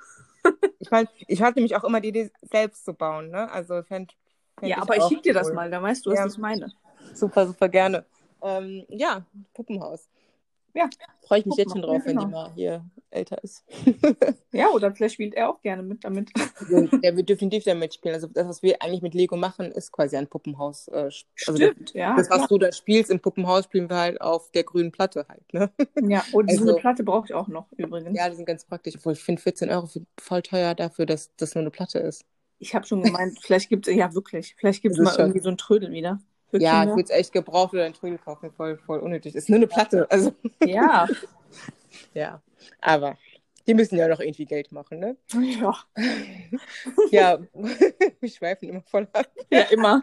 Ich 0.80 0.90
meine, 0.92 1.08
ich 1.26 1.42
hatte 1.42 1.58
nämlich 1.58 1.74
auch 1.74 1.82
immer 1.84 2.00
die 2.00 2.08
Idee, 2.10 2.30
selbst 2.42 2.84
zu 2.84 2.94
bauen, 2.94 3.30
ne? 3.30 3.50
Also 3.50 3.82
fänd, 3.82 4.16
fänd 4.58 4.70
Ja, 4.70 4.80
aber 4.80 4.96
ich 4.96 5.02
schicke 5.04 5.22
dir 5.22 5.34
das 5.34 5.52
mal, 5.52 5.70
dann 5.70 5.82
weißt 5.82 6.06
du, 6.06 6.10
was 6.10 6.18
Ja. 6.20 6.26
ich 6.26 6.38
meine. 6.38 6.72
Super, 7.14 7.46
super 7.48 7.68
gerne. 7.68 8.04
Ähm, 8.42 8.84
ja, 8.88 9.26
Puppenhaus. 9.54 10.08
Ja, 10.74 10.88
Freue 11.26 11.40
ich 11.40 11.46
mich 11.46 11.56
jetzt 11.56 11.72
schon 11.72 11.82
drauf, 11.82 11.98
ja, 12.00 12.04
wenn 12.06 12.18
die 12.18 12.24
genau. 12.24 12.44
mal 12.44 12.52
hier 12.54 12.84
älter 13.10 13.42
ist. 13.42 13.64
Ja, 14.52 14.68
oder 14.70 14.92
vielleicht 14.94 15.14
spielt 15.14 15.34
er 15.34 15.50
auch 15.50 15.60
gerne 15.60 15.82
mit 15.82 16.04
damit. 16.04 16.30
Der 17.02 17.16
wird 17.16 17.28
definitiv 17.28 17.64
damit 17.64 17.94
spielen. 17.94 18.14
Also 18.14 18.26
das, 18.28 18.48
was 18.48 18.62
wir 18.62 18.80
eigentlich 18.82 19.02
mit 19.02 19.14
Lego 19.14 19.36
machen, 19.36 19.70
ist 19.70 19.92
quasi 19.92 20.16
ein 20.16 20.26
Puppenhaus. 20.26 20.88
Äh, 20.88 20.94
also 20.96 21.18
das, 21.36 21.56
Stimmt, 21.56 21.92
ja. 21.94 22.16
das, 22.16 22.30
was 22.30 22.38
klar. 22.38 22.48
du 22.48 22.58
da 22.58 22.72
spielst 22.72 23.10
im 23.10 23.20
Puppenhaus, 23.20 23.64
spielen 23.64 23.90
wir 23.90 23.96
halt 23.98 24.20
auf 24.20 24.50
der 24.52 24.64
grünen 24.64 24.90
Platte 24.90 25.26
halt. 25.28 25.52
Ne? 25.52 25.70
Ja, 26.08 26.24
und 26.32 26.50
so 26.50 26.58
Also- 26.60 26.70
eine 26.72 26.80
Platte 26.80 27.04
brauche 27.04 27.26
ich 27.26 27.34
auch 27.34 27.48
noch 27.48 27.70
übrigens. 27.76 28.16
Ja, 28.16 28.28
die 28.30 28.36
sind 28.36 28.46
ganz 28.46 28.64
praktisch. 28.64 28.94
Obwohl 28.96 29.12
ich 29.12 29.20
finde 29.20 29.42
14 29.42 29.70
Euro 29.70 29.88
voll 30.18 30.42
teuer 30.42 30.74
dafür, 30.74 31.04
dass 31.06 31.34
das 31.36 31.54
nur 31.54 31.60
eine 31.62 31.70
Platte 31.70 31.98
ist. 31.98 32.24
Ich 32.58 32.74
habe 32.74 32.86
schon 32.86 33.02
gemeint, 33.02 33.38
vielleicht 33.40 33.68
gibt 33.68 33.86
es, 33.86 33.94
ja 33.94 34.12
wirklich, 34.14 34.54
vielleicht 34.58 34.82
gibt 34.82 34.94
es 34.94 34.98
Das 34.98 35.04
mal 35.04 35.12
schon- 35.14 35.20
irgendwie 35.26 35.40
so 35.42 35.50
ein 35.50 35.58
Trödel 35.58 35.92
wieder. 35.92 36.20
Für 36.50 36.60
Ja, 36.60 36.82
ich 36.82 36.88
Kinder. 36.88 37.04
es 37.04 37.10
echt 37.10 37.32
gebraucht 37.32 37.74
oder 37.74 37.84
ein 37.84 37.92
Trödel 37.92 38.18
kaufen. 38.18 38.50
Voll, 38.52 38.78
voll 38.78 39.00
unnötig. 39.00 39.34
Ist 39.34 39.48
nur 39.48 39.56
eine 39.56 39.66
Platte. 39.66 40.06
Also, 40.10 40.32
Ja, 40.64 41.06
ja. 42.14 42.42
Aber 42.80 43.16
die 43.66 43.74
müssen 43.74 43.96
ja 43.98 44.08
noch 44.08 44.20
irgendwie 44.20 44.46
Geld 44.46 44.72
machen, 44.72 44.98
ne? 44.98 45.16
ja, 45.34 45.74
Ja, 47.10 47.38
wir 48.20 48.28
schweifen 48.30 48.70
immer 48.70 48.82
voll 48.82 49.06
ab. 49.12 49.30
ja, 49.50 49.60
immer. 49.70 50.00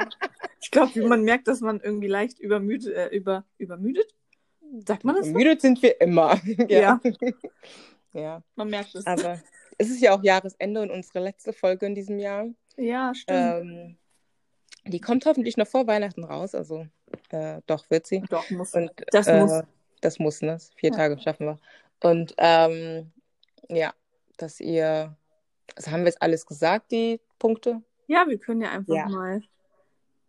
Ich 0.62 0.69
glaube, 0.69 1.01
man 1.08 1.23
merkt, 1.23 1.47
dass 1.47 1.62
man 1.62 1.79
irgendwie 1.81 2.08
leicht 2.08 2.39
übermüdet, 2.39 2.93
äh, 2.93 3.08
über, 3.08 3.43
übermüdet? 3.58 4.13
Sagt 4.88 5.03
man 5.03 5.15
das 5.15 5.27
so? 5.27 5.34
Müde 5.34 5.60
sind 5.60 5.81
wir 5.81 5.99
immer. 6.01 6.39
Ja. 6.69 6.99
ja. 8.13 8.43
Man 8.55 8.69
merkt 8.69 8.93
es. 8.95 9.05
Aber 9.05 9.39
es 9.77 9.89
ist 9.89 10.01
ja 10.01 10.15
auch 10.15 10.23
Jahresende 10.23 10.81
und 10.81 10.91
unsere 10.91 11.19
letzte 11.19 11.53
Folge 11.53 11.86
in 11.86 11.95
diesem 11.95 12.19
Jahr. 12.19 12.47
Ja, 12.77 13.13
stimmt. 13.15 13.39
Ähm, 13.39 13.97
die 14.88 15.02
kommt 15.02 15.26
hoffentlich 15.26 15.58
noch 15.58 15.67
vor 15.67 15.88
Weihnachten 15.88 16.24
raus. 16.24 16.56
Also, 16.56 16.88
äh, 17.30 17.62
doch, 17.67 17.89
wird 17.89 18.08
sie. 18.08 18.21
Doch, 18.30 18.50
muss. 18.50 18.74
Und 18.74 18.91
Das 19.12 19.28
äh, 19.28 19.39
muss. 19.39 19.63
Das 20.02 20.19
muss, 20.19 20.41
ne? 20.41 20.58
Vier 20.76 20.91
Ja. 20.91 20.95
Tage 20.98 21.19
schaffen 21.19 21.48
wir. 21.48 21.60
Und 22.04 22.34
ähm, 22.38 23.12
ja, 23.69 23.93
dass 24.38 24.60
ihr. 24.60 25.15
Also 25.76 25.91
haben 25.91 26.02
wir 26.02 26.08
jetzt 26.08 26.21
alles 26.21 26.45
gesagt, 26.45 26.91
die 26.91 27.19
Punkte? 27.39 27.82
Ja, 28.08 28.26
wir 28.28 28.38
können 28.38 28.62
ja 28.62 28.69
einfach 28.71 28.93
Ja. 28.93 29.10
mal 29.10 29.41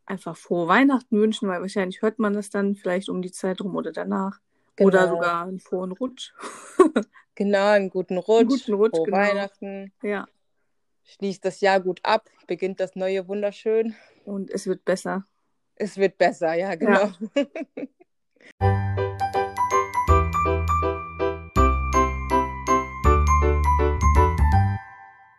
einfach 0.06 0.36
frohe 0.36 0.66
Weihnachten 0.68 1.18
wünschen, 1.20 1.48
weil 1.48 1.60
wahrscheinlich 1.60 2.00
hört 2.00 2.18
man 2.18 2.32
das 2.32 2.48
dann 2.48 2.74
vielleicht 2.74 3.08
um 3.08 3.20
die 3.22 3.32
Zeit 3.32 3.60
rum 3.60 3.76
oder 3.76 3.92
danach. 3.92 4.38
Oder 4.80 5.00
Genau. 5.04 5.14
sogar 5.16 5.44
einen 5.46 5.60
frohen 5.60 5.92
Rutsch. 5.92 6.32
Genau, 7.34 7.66
einen 7.72 7.90
guten 7.90 8.16
Rutsch. 8.16 8.48
guten 8.48 8.72
Rutsch, 8.72 8.96
Frohe 8.96 9.04
genau. 9.04 9.16
Weihnachten. 9.18 9.92
Ja, 10.02 10.26
Schließt 11.04 11.44
das 11.44 11.60
Jahr 11.60 11.80
gut 11.80 12.00
ab, 12.02 12.30
beginnt 12.46 12.80
das 12.80 12.96
neue 12.96 13.28
wunderschön. 13.28 13.94
Und 14.26 14.50
es 14.50 14.66
wird 14.66 14.84
besser. 14.84 15.26
Es 15.76 15.96
wird 15.96 16.18
besser, 16.18 16.54
ja, 16.54 16.74
genau. 16.74 17.12